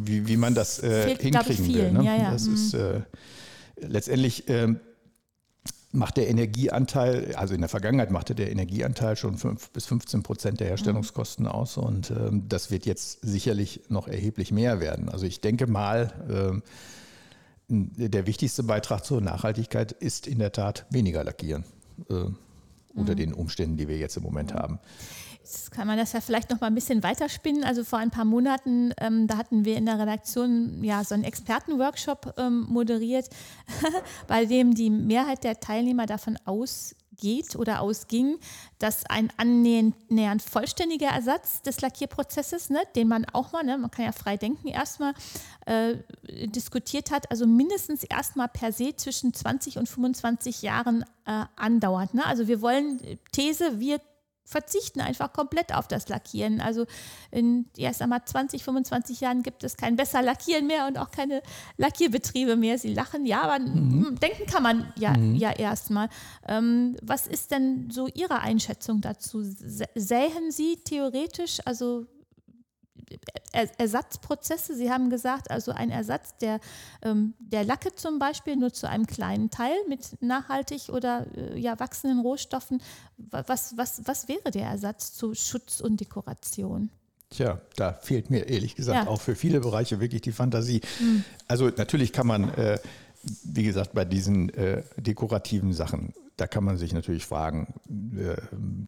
wie, 0.00 0.26
wie 0.26 0.36
man 0.36 0.54
das 0.54 0.82
äh, 0.82 1.02
fehlt, 1.02 1.22
hinkriegen 1.22 1.74
will. 1.74 1.92
Ne? 1.92 2.04
Ja, 2.04 2.16
ja. 2.16 2.30
Das 2.30 2.46
ist 2.46 2.74
äh, 2.74 3.00
letztendlich 3.76 4.48
ähm, 4.48 4.80
macht 5.92 6.16
der 6.16 6.28
Energieanteil, 6.28 7.34
also 7.36 7.54
in 7.54 7.60
der 7.60 7.68
Vergangenheit 7.68 8.10
machte 8.10 8.34
der 8.34 8.50
Energieanteil 8.50 9.16
schon 9.16 9.36
5 9.36 9.70
bis 9.70 9.86
15 9.86 10.22
Prozent 10.22 10.60
der 10.60 10.68
Herstellungskosten 10.68 11.46
aus 11.46 11.76
und 11.76 12.10
ähm, 12.10 12.48
das 12.48 12.70
wird 12.70 12.86
jetzt 12.86 13.20
sicherlich 13.22 13.82
noch 13.88 14.08
erheblich 14.08 14.52
mehr 14.52 14.80
werden. 14.80 15.10
Also 15.10 15.26
ich 15.26 15.40
denke 15.42 15.66
mal, 15.66 16.12
ähm, 16.30 16.62
der 17.68 18.26
wichtigste 18.26 18.62
Beitrag 18.62 19.04
zur 19.04 19.20
Nachhaltigkeit 19.20 19.92
ist 19.92 20.26
in 20.26 20.38
der 20.38 20.52
Tat 20.52 20.86
weniger 20.90 21.24
lackieren 21.24 21.64
äh, 22.08 22.24
unter 22.94 23.12
mhm. 23.12 23.16
den 23.16 23.34
Umständen, 23.34 23.76
die 23.76 23.88
wir 23.88 23.98
jetzt 23.98 24.16
im 24.16 24.22
Moment 24.22 24.54
haben. 24.54 24.78
Jetzt 25.42 25.72
kann 25.72 25.88
man 25.88 25.98
das 25.98 26.12
ja 26.12 26.20
vielleicht 26.20 26.50
noch 26.50 26.60
mal 26.60 26.68
ein 26.68 26.74
bisschen 26.74 27.02
weiterspinnen. 27.02 27.64
Also 27.64 27.82
vor 27.82 27.98
ein 27.98 28.10
paar 28.10 28.24
Monaten, 28.24 28.92
ähm, 29.00 29.26
da 29.26 29.36
hatten 29.36 29.64
wir 29.64 29.76
in 29.76 29.86
der 29.86 29.98
Redaktion 29.98 30.84
ja 30.84 31.02
so 31.02 31.14
einen 31.14 31.24
Expertenworkshop 31.24 32.34
ähm, 32.38 32.60
moderiert, 32.68 33.28
bei 34.28 34.44
dem 34.44 34.72
die 34.72 34.88
Mehrheit 34.88 35.42
der 35.42 35.58
Teilnehmer 35.58 36.06
davon 36.06 36.38
ausgeht 36.44 37.56
oder 37.56 37.80
ausging, 37.80 38.38
dass 38.78 39.04
ein 39.06 39.32
annähernd 39.36 40.42
vollständiger 40.42 41.08
Ersatz 41.08 41.60
des 41.62 41.80
Lackierprozesses, 41.80 42.70
ne, 42.70 42.78
den 42.94 43.08
man 43.08 43.24
auch 43.32 43.50
mal, 43.50 43.64
ne, 43.64 43.76
man 43.78 43.90
kann 43.90 44.04
ja 44.04 44.12
frei 44.12 44.36
denken, 44.36 44.68
erstmal 44.68 45.12
äh, 45.66 45.96
diskutiert 46.46 47.10
hat, 47.10 47.28
also 47.32 47.48
mindestens 47.48 48.04
erstmal 48.04 48.46
per 48.46 48.70
se 48.70 48.94
zwischen 48.94 49.34
20 49.34 49.78
und 49.78 49.88
25 49.88 50.62
Jahren 50.62 51.04
äh, 51.26 51.46
andauert. 51.56 52.14
Ne? 52.14 52.24
Also 52.24 52.46
wir 52.46 52.62
wollen 52.62 53.00
These, 53.32 53.80
wir 53.80 54.00
verzichten 54.44 55.00
einfach 55.00 55.32
komplett 55.32 55.74
auf 55.74 55.88
das 55.88 56.08
Lackieren. 56.08 56.60
Also 56.60 56.86
in 57.30 57.66
erst 57.76 58.02
einmal 58.02 58.24
20, 58.24 58.62
25 58.62 59.20
Jahren 59.20 59.42
gibt 59.42 59.64
es 59.64 59.76
kein 59.76 59.96
besser 59.96 60.22
Lackieren 60.22 60.66
mehr 60.66 60.86
und 60.86 60.98
auch 60.98 61.10
keine 61.10 61.42
Lackierbetriebe 61.76 62.56
mehr. 62.56 62.78
Sie 62.78 62.92
lachen, 62.92 63.26
ja, 63.26 63.42
aber 63.42 63.58
mhm. 63.58 64.18
denken 64.20 64.46
kann 64.46 64.62
man 64.62 64.92
ja, 64.96 65.16
mhm. 65.16 65.34
ja 65.36 65.50
erstmal. 65.50 66.08
Ähm, 66.46 66.96
was 67.02 67.26
ist 67.26 67.50
denn 67.50 67.90
so 67.90 68.08
Ihre 68.08 68.40
Einschätzung 68.40 69.00
dazu? 69.00 69.42
Sähen 69.42 70.50
Sie 70.50 70.76
theoretisch, 70.84 71.60
also 71.64 72.06
Ersatzprozesse. 73.52 74.76
Sie 74.76 74.90
haben 74.90 75.10
gesagt, 75.10 75.50
also 75.50 75.72
ein 75.72 75.90
Ersatz 75.90 76.36
der, 76.38 76.60
ähm, 77.02 77.34
der 77.38 77.64
Lacke 77.64 77.94
zum 77.94 78.18
Beispiel 78.18 78.56
nur 78.56 78.72
zu 78.72 78.88
einem 78.88 79.06
kleinen 79.06 79.50
Teil 79.50 79.76
mit 79.88 80.20
nachhaltig 80.20 80.88
oder 80.88 81.26
äh, 81.36 81.58
ja, 81.58 81.78
wachsenden 81.78 82.20
Rohstoffen. 82.20 82.82
Was, 83.16 83.76
was, 83.76 84.02
was 84.06 84.28
wäre 84.28 84.50
der 84.50 84.66
Ersatz 84.66 85.12
zu 85.12 85.34
Schutz 85.34 85.80
und 85.80 86.00
Dekoration? 86.00 86.90
Tja, 87.30 87.60
da 87.76 87.94
fehlt 87.94 88.30
mir 88.30 88.48
ehrlich 88.48 88.74
gesagt 88.74 89.06
ja. 89.06 89.10
auch 89.10 89.20
für 89.20 89.34
viele 89.34 89.60
Bereiche 89.60 90.00
wirklich 90.00 90.20
die 90.20 90.32
Fantasie. 90.32 90.82
Mhm. 91.00 91.24
Also 91.48 91.70
natürlich 91.70 92.12
kann 92.12 92.26
man, 92.26 92.52
äh, 92.54 92.78
wie 93.44 93.62
gesagt, 93.62 93.94
bei 93.94 94.04
diesen 94.04 94.52
äh, 94.54 94.82
dekorativen 94.96 95.72
Sachen 95.72 96.12
da 96.36 96.46
kann 96.46 96.64
man 96.64 96.76
sich 96.76 96.92
natürlich 96.92 97.26
fragen, 97.26 97.74
äh, 98.16 98.36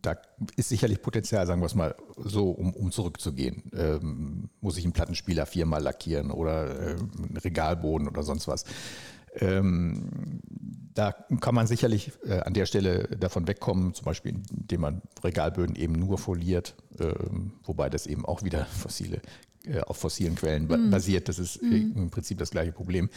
da 0.03 0.17
ist 0.57 0.69
sicherlich 0.69 1.03
Potenzial, 1.03 1.47
sagen 1.47 1.61
wir 1.61 1.67
es 1.67 1.75
mal 1.75 1.95
so, 2.17 2.51
um, 2.51 2.73
um 2.75 2.91
zurückzugehen. 2.91 3.71
Ähm, 3.77 4.51
muss 4.61 4.77
ich 4.77 4.85
einen 4.85 4.93
Plattenspieler 4.93 5.47
viermal 5.47 5.83
lackieren 5.83 6.31
oder 6.31 6.81
äh, 6.81 6.97
einen 6.97 7.37
Regalboden 7.37 8.09
oder 8.09 8.23
sonst 8.23 8.49
was? 8.49 8.65
Ähm, 9.37 10.41
da 10.95 11.13
kann 11.41 11.55
man 11.55 11.67
sicherlich 11.67 12.13
äh, 12.25 12.41
an 12.41 12.55
der 12.55 12.67
Stelle 12.67 13.09
davon 13.19 13.49
wegkommen, 13.49 13.95
zum 13.95 14.05
Beispiel 14.05 14.41
indem 14.51 14.81
man 14.81 15.03
Regalböden 15.23 15.75
eben 15.75 15.95
nur 15.95 16.19
foliert, 16.19 16.75
ähm, 17.01 17.53
wobei 17.65 17.91
das 17.91 18.07
eben 18.07 18.25
auch 18.25 18.43
wieder 18.45 18.65
fossile 18.67 19.17
äh, 19.17 19.21
auf 19.87 19.97
fossilen 19.97 20.35
Quellen 20.35 20.67
mm. 20.67 20.91
basiert. 20.91 21.29
Das 21.29 21.39
ist 21.39 21.62
mm. 21.62 21.93
im 21.97 22.11
Prinzip 22.11 22.37
das 22.39 22.51
gleiche 22.51 22.73
Problem. 22.73 23.09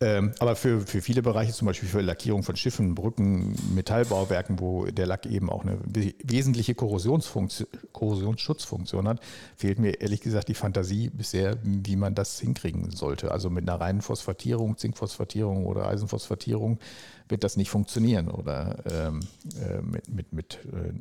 Ähm, 0.00 0.32
aber 0.40 0.56
für, 0.56 0.80
für 0.80 1.00
viele 1.00 1.22
Bereiche, 1.22 1.52
zum 1.52 1.66
Beispiel 1.66 1.88
für 1.88 2.00
Lackierung 2.00 2.42
von 2.42 2.56
Schiffen, 2.56 2.96
Brücken, 2.96 3.54
Metallbauwerken, 3.74 4.58
wo 4.58 4.86
der 4.86 5.06
Lack 5.06 5.26
eben 5.26 5.48
auch 5.48 5.64
eine 5.64 5.78
wesentliche 5.84 6.74
Korrosionsschutzfunktion 6.74 9.06
hat, 9.06 9.20
fehlt 9.56 9.78
mir 9.78 10.00
ehrlich 10.00 10.20
gesagt 10.20 10.48
die 10.48 10.54
Fantasie 10.54 11.08
bisher, 11.10 11.56
wie 11.62 11.94
man 11.96 12.16
das 12.16 12.40
hinkriegen 12.40 12.90
sollte. 12.90 13.30
Also 13.30 13.48
mit 13.48 13.68
einer 13.68 13.80
reinen 13.80 14.02
Phosphatierung, 14.02 14.76
Zinkphosphatierung 14.76 15.66
oder 15.66 15.86
Eisenphosphatierung 15.86 16.80
wird 17.28 17.44
das 17.44 17.56
nicht 17.56 17.70
funktionieren 17.70 18.28
oder 18.28 18.82
ähm, 18.90 19.20
äh, 19.60 19.80
mit, 19.82 20.08
mit, 20.08 20.32
mit 20.32 20.58
äh, 20.72 20.92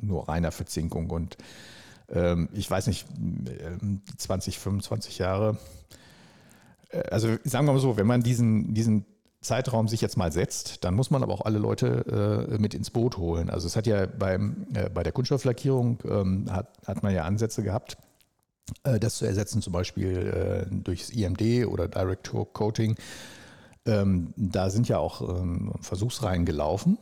nur 0.00 0.26
reiner 0.28 0.52
Verzinkung 0.52 1.10
und 1.10 1.36
ich 2.52 2.70
weiß 2.70 2.86
nicht, 2.86 3.06
20, 4.16 4.58
25 4.58 5.18
Jahre. 5.18 5.58
Äh, 6.90 7.02
also 7.10 7.36
sagen 7.44 7.66
wir 7.66 7.72
mal 7.72 7.78
so, 7.78 7.96
wenn 7.96 8.06
man 8.06 8.22
diesen, 8.22 8.74
diesen 8.74 9.04
Zeitraum 9.40 9.88
sich 9.88 10.00
jetzt 10.00 10.16
mal 10.16 10.32
setzt, 10.32 10.84
dann 10.84 10.94
muss 10.94 11.10
man 11.10 11.22
aber 11.22 11.32
auch 11.32 11.44
alle 11.44 11.58
Leute 11.58 12.48
äh, 12.50 12.58
mit 12.58 12.74
ins 12.74 12.90
Boot 12.90 13.18
holen. 13.18 13.50
Also 13.50 13.66
es 13.66 13.76
hat 13.76 13.86
ja 13.86 14.06
beim, 14.06 14.66
äh, 14.74 14.90
bei 14.90 15.02
der 15.02 15.12
Kunststofflackierung 15.12 15.98
ähm, 16.04 16.46
hat, 16.50 16.72
hat 16.86 17.02
man 17.02 17.14
ja 17.14 17.24
Ansätze 17.24 17.62
gehabt, 17.62 17.96
äh, 18.82 18.98
das 18.98 19.16
zu 19.16 19.26
ersetzen, 19.26 19.62
zum 19.62 19.72
Beispiel 19.72 20.66
äh, 20.68 20.74
durchs 20.74 21.10
IMD 21.10 21.66
oder 21.66 21.86
Direct 21.86 22.32
Coating. 22.52 22.96
Ähm, 23.86 24.34
da 24.36 24.70
sind 24.70 24.88
ja 24.88 24.98
auch 24.98 25.20
ähm, 25.20 25.72
Versuchsreihen 25.80 26.44
gelaufen 26.44 26.98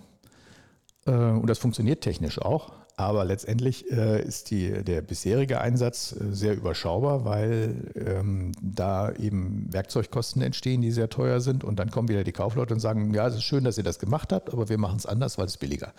äh, 1.07 1.13
und 1.13 1.49
das 1.49 1.59
funktioniert 1.59 2.03
technisch 2.03 2.41
auch. 2.41 2.73
Aber 2.99 3.27
letztendlich 3.27 3.91
äh, 3.91 4.23
ist 4.23 4.51
die, 4.51 4.83
der 4.83 5.03
bisherige 5.03 5.61
Einsatz 5.61 6.13
äh, 6.13 6.33
sehr 6.33 6.57
überschaubar, 6.57 7.27
weil 7.27 7.93
ähm, 7.95 8.53
da 8.63 9.13
eben 9.13 9.71
Werkzeugkosten 9.71 10.41
entstehen, 10.41 10.81
die 10.81 10.91
sehr 10.91 11.11
teuer 11.11 11.41
sind. 11.41 11.63
Und 11.63 11.79
dann 11.79 11.91
kommen 11.91 12.09
wieder 12.09 12.25
die 12.25 12.33
Kaufleute 12.33 12.73
und 12.73 12.81
sagen, 12.81 13.13
ja, 13.13 13.27
es 13.27 13.35
ist 13.35 13.45
schön, 13.45 13.65
dass 13.65 13.77
ihr 13.77 13.85
das 13.85 13.99
gemacht 13.99 14.33
habt, 14.33 14.51
aber 14.51 14.71
wir 14.71 14.79
machen 14.79 14.97
es 14.97 15.05
anders, 15.05 15.37
weil 15.37 15.45
es 15.45 15.59
billiger. 15.59 15.93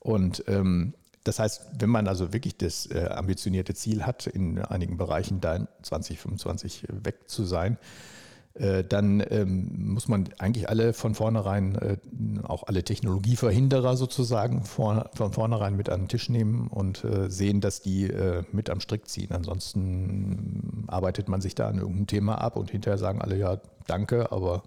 Und 0.00 0.44
ähm, 0.48 0.94
das 1.24 1.38
heißt, 1.38 1.66
wenn 1.78 1.90
man 1.90 2.08
also 2.08 2.32
wirklich 2.32 2.56
das 2.56 2.86
äh, 2.86 3.06
ambitionierte 3.10 3.74
Ziel 3.74 4.06
hat, 4.06 4.26
in 4.26 4.58
einigen 4.58 4.96
Bereichen 4.96 5.42
da 5.42 5.66
2025 5.82 6.84
weg 6.88 7.28
zu 7.28 7.44
sein, 7.44 7.74
äh, 7.74 8.13
dann 8.54 9.24
ähm, 9.30 9.92
muss 9.92 10.06
man 10.06 10.28
eigentlich 10.38 10.68
alle 10.68 10.92
von 10.92 11.14
vornherein, 11.14 11.74
äh, 11.74 11.96
auch 12.44 12.64
alle 12.68 12.84
Technologieverhinderer 12.84 13.96
sozusagen, 13.96 14.64
von 14.64 15.08
vornherein 15.12 15.76
mit 15.76 15.88
an 15.90 16.02
den 16.02 16.08
Tisch 16.08 16.28
nehmen 16.28 16.68
und 16.68 17.02
äh, 17.02 17.28
sehen, 17.30 17.60
dass 17.60 17.82
die 17.82 18.12
mit 18.52 18.70
am 18.70 18.80
Strick 18.80 19.08
ziehen. 19.08 19.32
Ansonsten 19.32 20.84
arbeitet 20.86 21.28
man 21.28 21.40
sich 21.40 21.54
da 21.54 21.68
an 21.68 21.78
irgendeinem 21.78 22.06
Thema 22.06 22.36
ab 22.36 22.56
und 22.56 22.70
hinterher 22.70 22.98
sagen 22.98 23.20
alle, 23.20 23.36
ja, 23.36 23.60
danke, 23.86 24.30
aber 24.30 24.62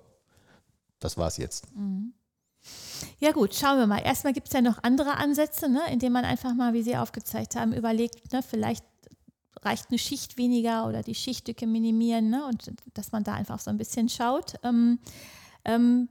das 0.99 1.17
war's 1.17 1.37
jetzt. 1.37 1.73
Mhm. 1.75 2.13
Ja 3.19 3.31
gut, 3.31 3.55
schauen 3.55 3.77
wir 3.77 3.87
mal. 3.87 3.99
Erstmal 3.99 4.33
gibt 4.33 4.47
es 4.47 4.53
ja 4.53 4.61
noch 4.61 4.83
andere 4.83 5.17
Ansätze, 5.17 5.69
ne, 5.69 5.81
indem 5.91 6.13
man 6.13 6.25
einfach 6.25 6.53
mal, 6.53 6.73
wie 6.73 6.83
Sie 6.83 6.97
aufgezeigt 6.97 7.55
haben, 7.55 7.73
überlegt, 7.73 8.31
ne, 8.33 8.41
vielleicht 8.43 8.83
reicht 9.61 9.89
eine 9.89 9.99
Schicht 9.99 10.37
weniger 10.37 10.87
oder 10.87 11.03
die 11.03 11.15
Schichtdicke 11.15 11.67
minimieren 11.67 12.29
ne? 12.29 12.45
und 12.45 12.71
dass 12.93 13.11
man 13.11 13.23
da 13.23 13.33
einfach 13.33 13.59
so 13.59 13.69
ein 13.69 13.77
bisschen 13.77 14.09
schaut. 14.09 14.55
Ähm, 14.63 14.99
ähm, 15.65 16.09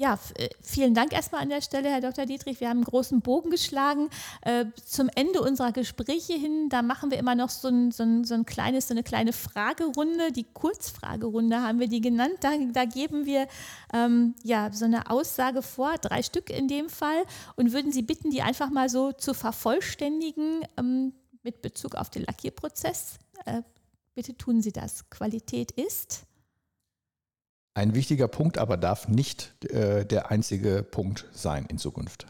ja, 0.00 0.18
äh, 0.36 0.48
vielen 0.62 0.94
Dank 0.94 1.12
erstmal 1.12 1.42
an 1.42 1.50
der 1.50 1.60
Stelle, 1.60 1.90
Herr 1.90 2.00
Dr. 2.00 2.24
Dietrich. 2.24 2.58
Wir 2.58 2.70
haben 2.70 2.78
einen 2.78 2.84
großen 2.84 3.20
Bogen 3.20 3.50
geschlagen. 3.50 4.08
Äh, 4.40 4.64
zum 4.82 5.10
Ende 5.14 5.42
unserer 5.42 5.72
Gespräche 5.72 6.32
hin, 6.32 6.70
da 6.70 6.80
machen 6.80 7.10
wir 7.10 7.18
immer 7.18 7.34
noch 7.34 7.50
so 7.50 7.68
ein, 7.68 7.90
so 7.90 8.02
ein, 8.02 8.24
so 8.24 8.32
ein 8.32 8.46
kleines, 8.46 8.88
so 8.88 8.94
eine 8.94 9.02
kleine 9.02 9.34
Fragerunde. 9.34 10.32
Die 10.32 10.44
Kurzfragerunde 10.44 11.60
haben 11.60 11.80
wir 11.80 11.88
die 11.88 12.00
genannt. 12.00 12.36
Da, 12.40 12.52
da 12.72 12.86
geben 12.86 13.26
wir 13.26 13.46
ähm, 13.92 14.34
ja 14.42 14.72
so 14.72 14.86
eine 14.86 15.10
Aussage 15.10 15.60
vor, 15.60 15.96
drei 15.98 16.22
Stück 16.22 16.48
in 16.48 16.66
dem 16.66 16.88
Fall, 16.88 17.22
und 17.56 17.74
würden 17.74 17.92
Sie 17.92 18.00
bitten, 18.00 18.30
die 18.30 18.40
einfach 18.40 18.70
mal 18.70 18.88
so 18.88 19.12
zu 19.12 19.34
vervollständigen. 19.34 20.62
Ähm, 20.78 21.12
mit 21.42 21.62
Bezug 21.62 21.94
auf 21.94 22.10
den 22.10 22.24
Lackierprozess. 22.24 23.18
Äh, 23.44 23.62
bitte 24.14 24.36
tun 24.36 24.62
Sie 24.62 24.72
das. 24.72 25.08
Qualität 25.10 25.70
ist. 25.72 26.26
Ein 27.74 27.94
wichtiger 27.94 28.28
Punkt 28.28 28.58
aber 28.58 28.76
darf 28.76 29.08
nicht 29.08 29.64
äh, 29.64 30.04
der 30.04 30.30
einzige 30.30 30.82
Punkt 30.82 31.26
sein 31.32 31.66
in 31.66 31.78
Zukunft. 31.78 32.26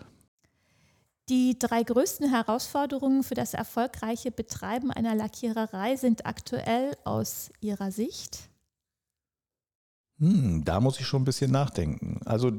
Die 1.28 1.58
drei 1.58 1.82
größten 1.82 2.28
Herausforderungen 2.28 3.22
für 3.22 3.34
das 3.34 3.54
erfolgreiche 3.54 4.32
Betreiben 4.32 4.90
einer 4.90 5.14
Lackiererei 5.14 5.96
sind 5.96 6.26
aktuell 6.26 6.96
aus 7.04 7.50
Ihrer 7.61 7.92
Sicht? 7.92 8.50
Hm, 10.18 10.64
da 10.64 10.80
muss 10.80 11.00
ich 11.00 11.06
schon 11.06 11.22
ein 11.22 11.26
bisschen 11.26 11.52
nachdenken. 11.52 12.20
Also 12.26 12.50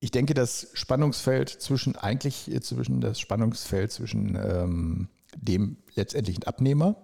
ich 0.00 0.10
denke, 0.10 0.34
das 0.34 0.68
Spannungsfeld 0.74 1.48
zwischen 1.48 1.96
eigentlich 1.96 2.50
zwischen 2.60 3.00
das 3.00 3.18
Spannungsfeld 3.20 3.90
zwischen 3.90 4.36
ähm, 4.36 5.08
dem 5.36 5.76
letztendlichen 5.94 6.44
Abnehmer 6.44 6.96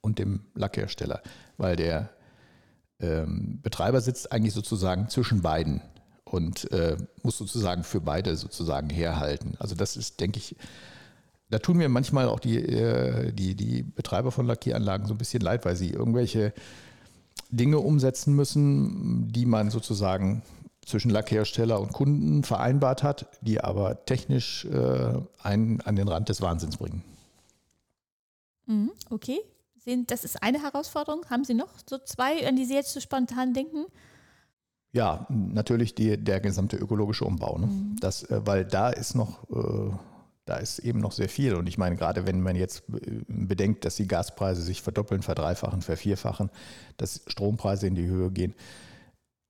und 0.00 0.18
dem 0.18 0.40
Lackhersteller, 0.54 1.22
weil 1.56 1.76
der 1.76 2.10
ähm, 3.00 3.60
Betreiber 3.62 4.00
sitzt 4.00 4.32
eigentlich 4.32 4.54
sozusagen 4.54 5.08
zwischen 5.08 5.42
beiden 5.42 5.80
und 6.24 6.70
äh, 6.72 6.96
muss 7.22 7.38
sozusagen 7.38 7.84
für 7.84 8.00
beide 8.00 8.36
sozusagen 8.36 8.90
herhalten. 8.90 9.54
Also 9.58 9.74
das 9.74 9.96
ist, 9.96 10.20
denke 10.20 10.38
ich, 10.38 10.56
da 11.50 11.58
tun 11.58 11.76
mir 11.76 11.88
manchmal 11.88 12.28
auch 12.28 12.40
die, 12.40 12.56
äh, 12.56 13.32
die, 13.32 13.54
die 13.54 13.82
Betreiber 13.82 14.32
von 14.32 14.46
Lackieranlagen 14.46 15.06
so 15.06 15.14
ein 15.14 15.18
bisschen 15.18 15.42
leid, 15.42 15.64
weil 15.64 15.76
sie 15.76 15.90
irgendwelche 15.90 16.54
Dinge 17.50 17.78
umsetzen 17.78 18.34
müssen, 18.34 19.30
die 19.30 19.44
man 19.44 19.70
sozusagen 19.70 20.42
zwischen 20.86 21.10
Lackhersteller 21.10 21.78
und 21.80 21.92
Kunden 21.92 22.42
vereinbart 22.42 23.02
hat, 23.02 23.26
die 23.42 23.60
aber 23.60 24.04
technisch 24.06 24.64
äh, 24.64 25.12
einen 25.42 25.80
an 25.82 25.96
den 25.96 26.08
Rand 26.08 26.28
des 26.28 26.40
Wahnsinns 26.40 26.78
bringen. 26.78 27.02
Mhm, 28.66 28.92
okay. 29.10 29.38
Das 30.06 30.24
ist 30.24 30.42
eine 30.42 30.62
Herausforderung. 30.62 31.22
Haben 31.28 31.44
Sie 31.44 31.54
noch 31.54 31.70
so 31.88 31.98
zwei, 31.98 32.46
an 32.46 32.54
die 32.54 32.64
Sie 32.64 32.74
jetzt 32.74 32.92
so 32.92 33.00
spontan 33.00 33.52
denken? 33.52 33.86
Ja, 34.92 35.26
natürlich 35.28 35.94
die, 35.94 36.22
der 36.22 36.40
gesamte 36.40 36.76
ökologische 36.76 37.24
Umbau. 37.24 37.58
Ne? 37.58 37.66
Mhm. 37.66 37.96
Das, 38.00 38.24
äh, 38.24 38.46
weil 38.46 38.64
da 38.64 38.90
ist 38.90 39.14
noch, 39.14 39.48
äh, 39.50 39.90
da 40.44 40.56
ist 40.56 40.80
eben 40.80 41.00
noch 41.00 41.12
sehr 41.12 41.28
viel. 41.28 41.54
Und 41.54 41.66
ich 41.66 41.78
meine, 41.78 41.96
gerade 41.96 42.26
wenn 42.26 42.42
man 42.42 42.56
jetzt 42.56 42.84
äh, 42.90 43.22
bedenkt, 43.26 43.84
dass 43.84 43.96
die 43.96 44.06
Gaspreise 44.06 44.62
sich 44.62 44.82
verdoppeln, 44.82 45.22
verdreifachen, 45.22 45.80
vervierfachen, 45.80 46.50
dass 46.98 47.22
Strompreise 47.26 47.86
in 47.86 47.94
die 47.94 48.06
Höhe 48.06 48.30
gehen, 48.30 48.54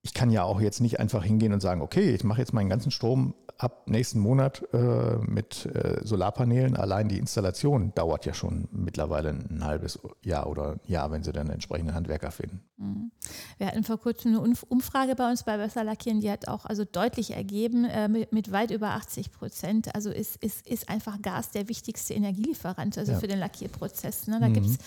ich 0.02 0.14
kann 0.14 0.30
ja 0.30 0.44
auch 0.44 0.60
jetzt 0.60 0.80
nicht 0.80 0.98
einfach 1.00 1.24
hingehen 1.24 1.52
und 1.52 1.60
sagen, 1.60 1.80
okay, 1.80 2.14
ich 2.14 2.24
mache 2.24 2.40
jetzt 2.40 2.52
meinen 2.52 2.68
ganzen 2.68 2.90
Strom 2.90 3.34
ab 3.62 3.88
nächsten 3.88 4.18
Monat 4.18 4.66
äh, 4.72 5.16
mit 5.18 5.66
äh, 5.66 6.00
Solarpanelen. 6.04 6.76
Allein 6.76 7.08
die 7.08 7.18
Installation 7.18 7.92
dauert 7.94 8.26
ja 8.26 8.34
schon 8.34 8.68
mittlerweile 8.72 9.30
ein 9.30 9.64
halbes 9.64 10.00
Jahr 10.22 10.48
oder 10.48 10.72
ein 10.72 10.80
Jahr, 10.84 11.10
wenn 11.12 11.22
Sie 11.22 11.32
dann 11.32 11.48
entsprechende 11.48 11.94
Handwerker 11.94 12.30
finden. 12.30 12.62
Mhm. 12.82 13.12
Wir 13.58 13.68
hatten 13.68 13.84
vor 13.84 13.98
kurzem 13.98 14.36
eine 14.36 14.54
Umfrage 14.68 15.14
bei 15.14 15.30
uns 15.30 15.44
bei 15.44 15.56
Besser 15.56 15.84
Lackieren, 15.84 16.20
die 16.20 16.30
hat 16.30 16.48
auch 16.48 16.64
also 16.64 16.84
deutlich 16.84 17.30
ergeben, 17.30 17.84
äh, 17.84 18.08
mit, 18.08 18.32
mit, 18.32 18.50
weit 18.52 18.70
über 18.70 18.90
80 18.90 19.32
Prozent. 19.32 19.94
Also 19.94 20.10
ist, 20.10 20.36
ist, 20.42 20.66
ist 20.66 20.88
einfach 20.88 21.22
Gas 21.22 21.50
der 21.50 21.68
wichtigste 21.68 22.14
Energielieferant, 22.14 22.98
also 22.98 23.12
ja. 23.12 23.18
für 23.18 23.28
den 23.28 23.38
Lackierprozess. 23.38 24.26
Ne? 24.26 24.40
Da 24.40 24.48
mhm. 24.48 24.54
gibt 24.54 24.66
es 24.66 24.78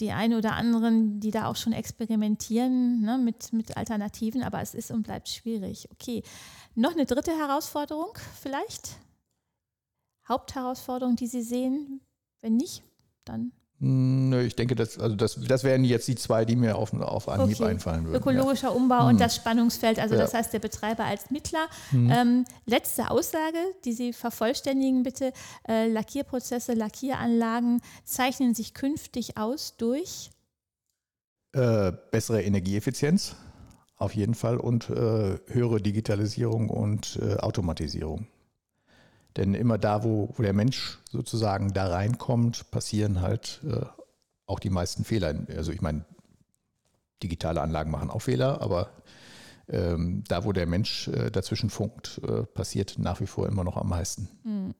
die 0.00 0.10
einen 0.10 0.34
oder 0.34 0.54
anderen, 0.54 1.20
die 1.20 1.30
da 1.30 1.46
auch 1.46 1.56
schon 1.56 1.72
experimentieren 1.72 3.02
ne, 3.02 3.18
mit, 3.18 3.52
mit 3.52 3.76
Alternativen, 3.76 4.42
aber 4.42 4.60
es 4.60 4.74
ist 4.74 4.90
und 4.90 5.02
bleibt 5.02 5.28
schwierig. 5.28 5.88
Okay, 5.92 6.22
noch 6.74 6.92
eine 6.92 7.06
dritte 7.06 7.30
Herausforderung 7.32 8.12
vielleicht? 8.40 8.96
Hauptherausforderung, 10.26 11.16
die 11.16 11.26
Sie 11.26 11.42
sehen? 11.42 12.00
Wenn 12.40 12.56
nicht, 12.56 12.82
dann 13.24 13.52
nö, 13.84 14.42
ich 14.42 14.56
denke, 14.56 14.74
das, 14.74 14.98
also 14.98 15.14
das, 15.14 15.38
das 15.46 15.62
wären 15.62 15.84
jetzt 15.84 16.08
die 16.08 16.14
zwei, 16.14 16.44
die 16.44 16.56
mir 16.56 16.76
auf, 16.76 16.94
auf 16.94 17.28
Anhieb 17.28 17.60
okay. 17.60 17.70
einfallen 17.70 18.06
würden. 18.06 18.16
Ökologischer 18.16 18.68
ja. 18.68 18.74
Umbau 18.74 19.00
hm. 19.00 19.08
und 19.08 19.20
das 19.20 19.36
Spannungsfeld, 19.36 19.98
also 19.98 20.14
ja. 20.14 20.22
das 20.22 20.32
heißt 20.32 20.52
der 20.52 20.58
Betreiber 20.58 21.04
als 21.04 21.30
Mittler. 21.30 21.66
Hm. 21.90 22.10
Ähm, 22.10 22.44
letzte 22.64 23.10
Aussage, 23.10 23.58
die 23.84 23.92
Sie 23.92 24.12
vervollständigen 24.12 25.02
bitte. 25.02 25.32
Äh, 25.68 25.88
Lackierprozesse, 25.88 26.72
Lackieranlagen 26.72 27.82
zeichnen 28.04 28.54
sich 28.54 28.72
künftig 28.72 29.36
aus 29.36 29.76
durch? 29.76 30.30
Äh, 31.52 31.92
bessere 32.10 32.42
Energieeffizienz 32.42 33.36
auf 33.96 34.14
jeden 34.14 34.34
Fall 34.34 34.56
und 34.56 34.90
äh, 34.90 35.38
höhere 35.46 35.80
Digitalisierung 35.80 36.68
und 36.68 37.18
äh, 37.22 37.36
Automatisierung. 37.36 38.26
Denn 39.36 39.54
immer 39.54 39.78
da, 39.78 40.04
wo, 40.04 40.32
wo 40.36 40.42
der 40.42 40.52
Mensch 40.52 40.98
sozusagen 41.10 41.72
da 41.72 41.88
reinkommt, 41.88 42.70
passieren 42.70 43.20
halt 43.20 43.60
äh, 43.68 43.84
auch 44.46 44.60
die 44.60 44.70
meisten 44.70 45.04
Fehler. 45.04 45.34
Also 45.56 45.72
ich 45.72 45.80
meine, 45.80 46.04
digitale 47.22 47.60
Anlagen 47.60 47.90
machen 47.90 48.10
auch 48.10 48.20
Fehler, 48.20 48.60
aber 48.60 48.90
ähm, 49.68 50.22
da, 50.28 50.44
wo 50.44 50.52
der 50.52 50.66
Mensch 50.66 51.08
äh, 51.08 51.30
dazwischen 51.30 51.70
funkt, 51.70 52.20
äh, 52.26 52.42
passiert 52.42 52.96
nach 52.98 53.20
wie 53.20 53.26
vor 53.26 53.48
immer 53.48 53.64
noch 53.64 53.76
am 53.76 53.88
meisten. 53.88 54.28
Hm. 54.42 54.74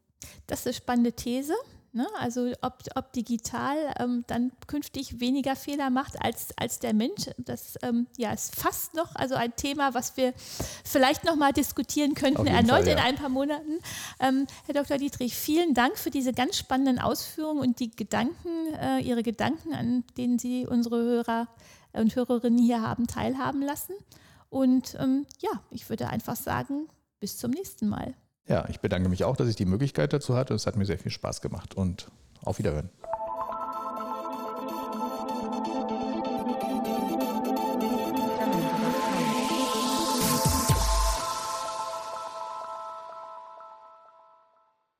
Das 0.46 0.60
ist 0.60 0.66
eine 0.66 0.74
spannende 0.74 1.12
These. 1.12 1.54
Ne? 1.94 2.08
Also 2.18 2.52
ob, 2.60 2.82
ob 2.96 3.12
digital 3.12 3.76
ähm, 4.00 4.24
dann 4.26 4.50
künftig 4.66 5.20
weniger 5.20 5.54
Fehler 5.54 5.90
macht 5.90 6.20
als, 6.20 6.48
als 6.58 6.80
der 6.80 6.92
Mensch, 6.92 7.30
das 7.38 7.78
ähm, 7.82 8.08
ja, 8.16 8.32
ist 8.32 8.56
fast 8.56 8.94
noch 8.94 9.14
also 9.14 9.36
ein 9.36 9.54
Thema, 9.54 9.94
was 9.94 10.16
wir 10.16 10.34
vielleicht 10.84 11.22
noch 11.22 11.36
mal 11.36 11.52
diskutieren 11.52 12.14
könnten, 12.14 12.48
erneut 12.48 12.80
Fall, 12.80 12.88
ja. 12.88 12.92
in 12.94 12.98
ein 12.98 13.14
paar 13.14 13.28
Monaten. 13.28 13.78
Ähm, 14.18 14.48
Herr 14.66 14.74
Dr. 14.74 14.98
Dietrich, 14.98 15.36
vielen 15.36 15.72
Dank 15.72 15.96
für 15.96 16.10
diese 16.10 16.32
ganz 16.32 16.58
spannenden 16.58 16.98
Ausführungen 16.98 17.60
und 17.60 17.78
die 17.78 17.92
Gedanken, 17.92 18.74
äh, 18.74 18.98
Ihre 18.98 19.22
Gedanken, 19.22 19.72
an 19.72 20.02
denen 20.16 20.40
Sie 20.40 20.66
unsere 20.66 20.96
Hörer 20.96 21.46
und 21.92 22.16
Hörerinnen 22.16 22.58
hier 22.58 22.82
haben 22.82 23.06
teilhaben 23.06 23.62
lassen. 23.62 23.94
Und 24.50 24.96
ähm, 24.98 25.26
ja, 25.40 25.50
ich 25.70 25.88
würde 25.88 26.08
einfach 26.08 26.34
sagen, 26.34 26.88
bis 27.20 27.38
zum 27.38 27.52
nächsten 27.52 27.88
Mal. 27.88 28.14
Ja, 28.46 28.66
ich 28.68 28.80
bedanke 28.80 29.08
mich 29.08 29.24
auch, 29.24 29.36
dass 29.36 29.48
ich 29.48 29.56
die 29.56 29.64
Möglichkeit 29.64 30.12
dazu 30.12 30.36
hatte. 30.36 30.54
Es 30.54 30.66
hat 30.66 30.76
mir 30.76 30.84
sehr 30.84 30.98
viel 30.98 31.10
Spaß 31.10 31.40
gemacht 31.40 31.74
und 31.74 32.10
auf 32.42 32.58
Wiederhören. 32.58 32.90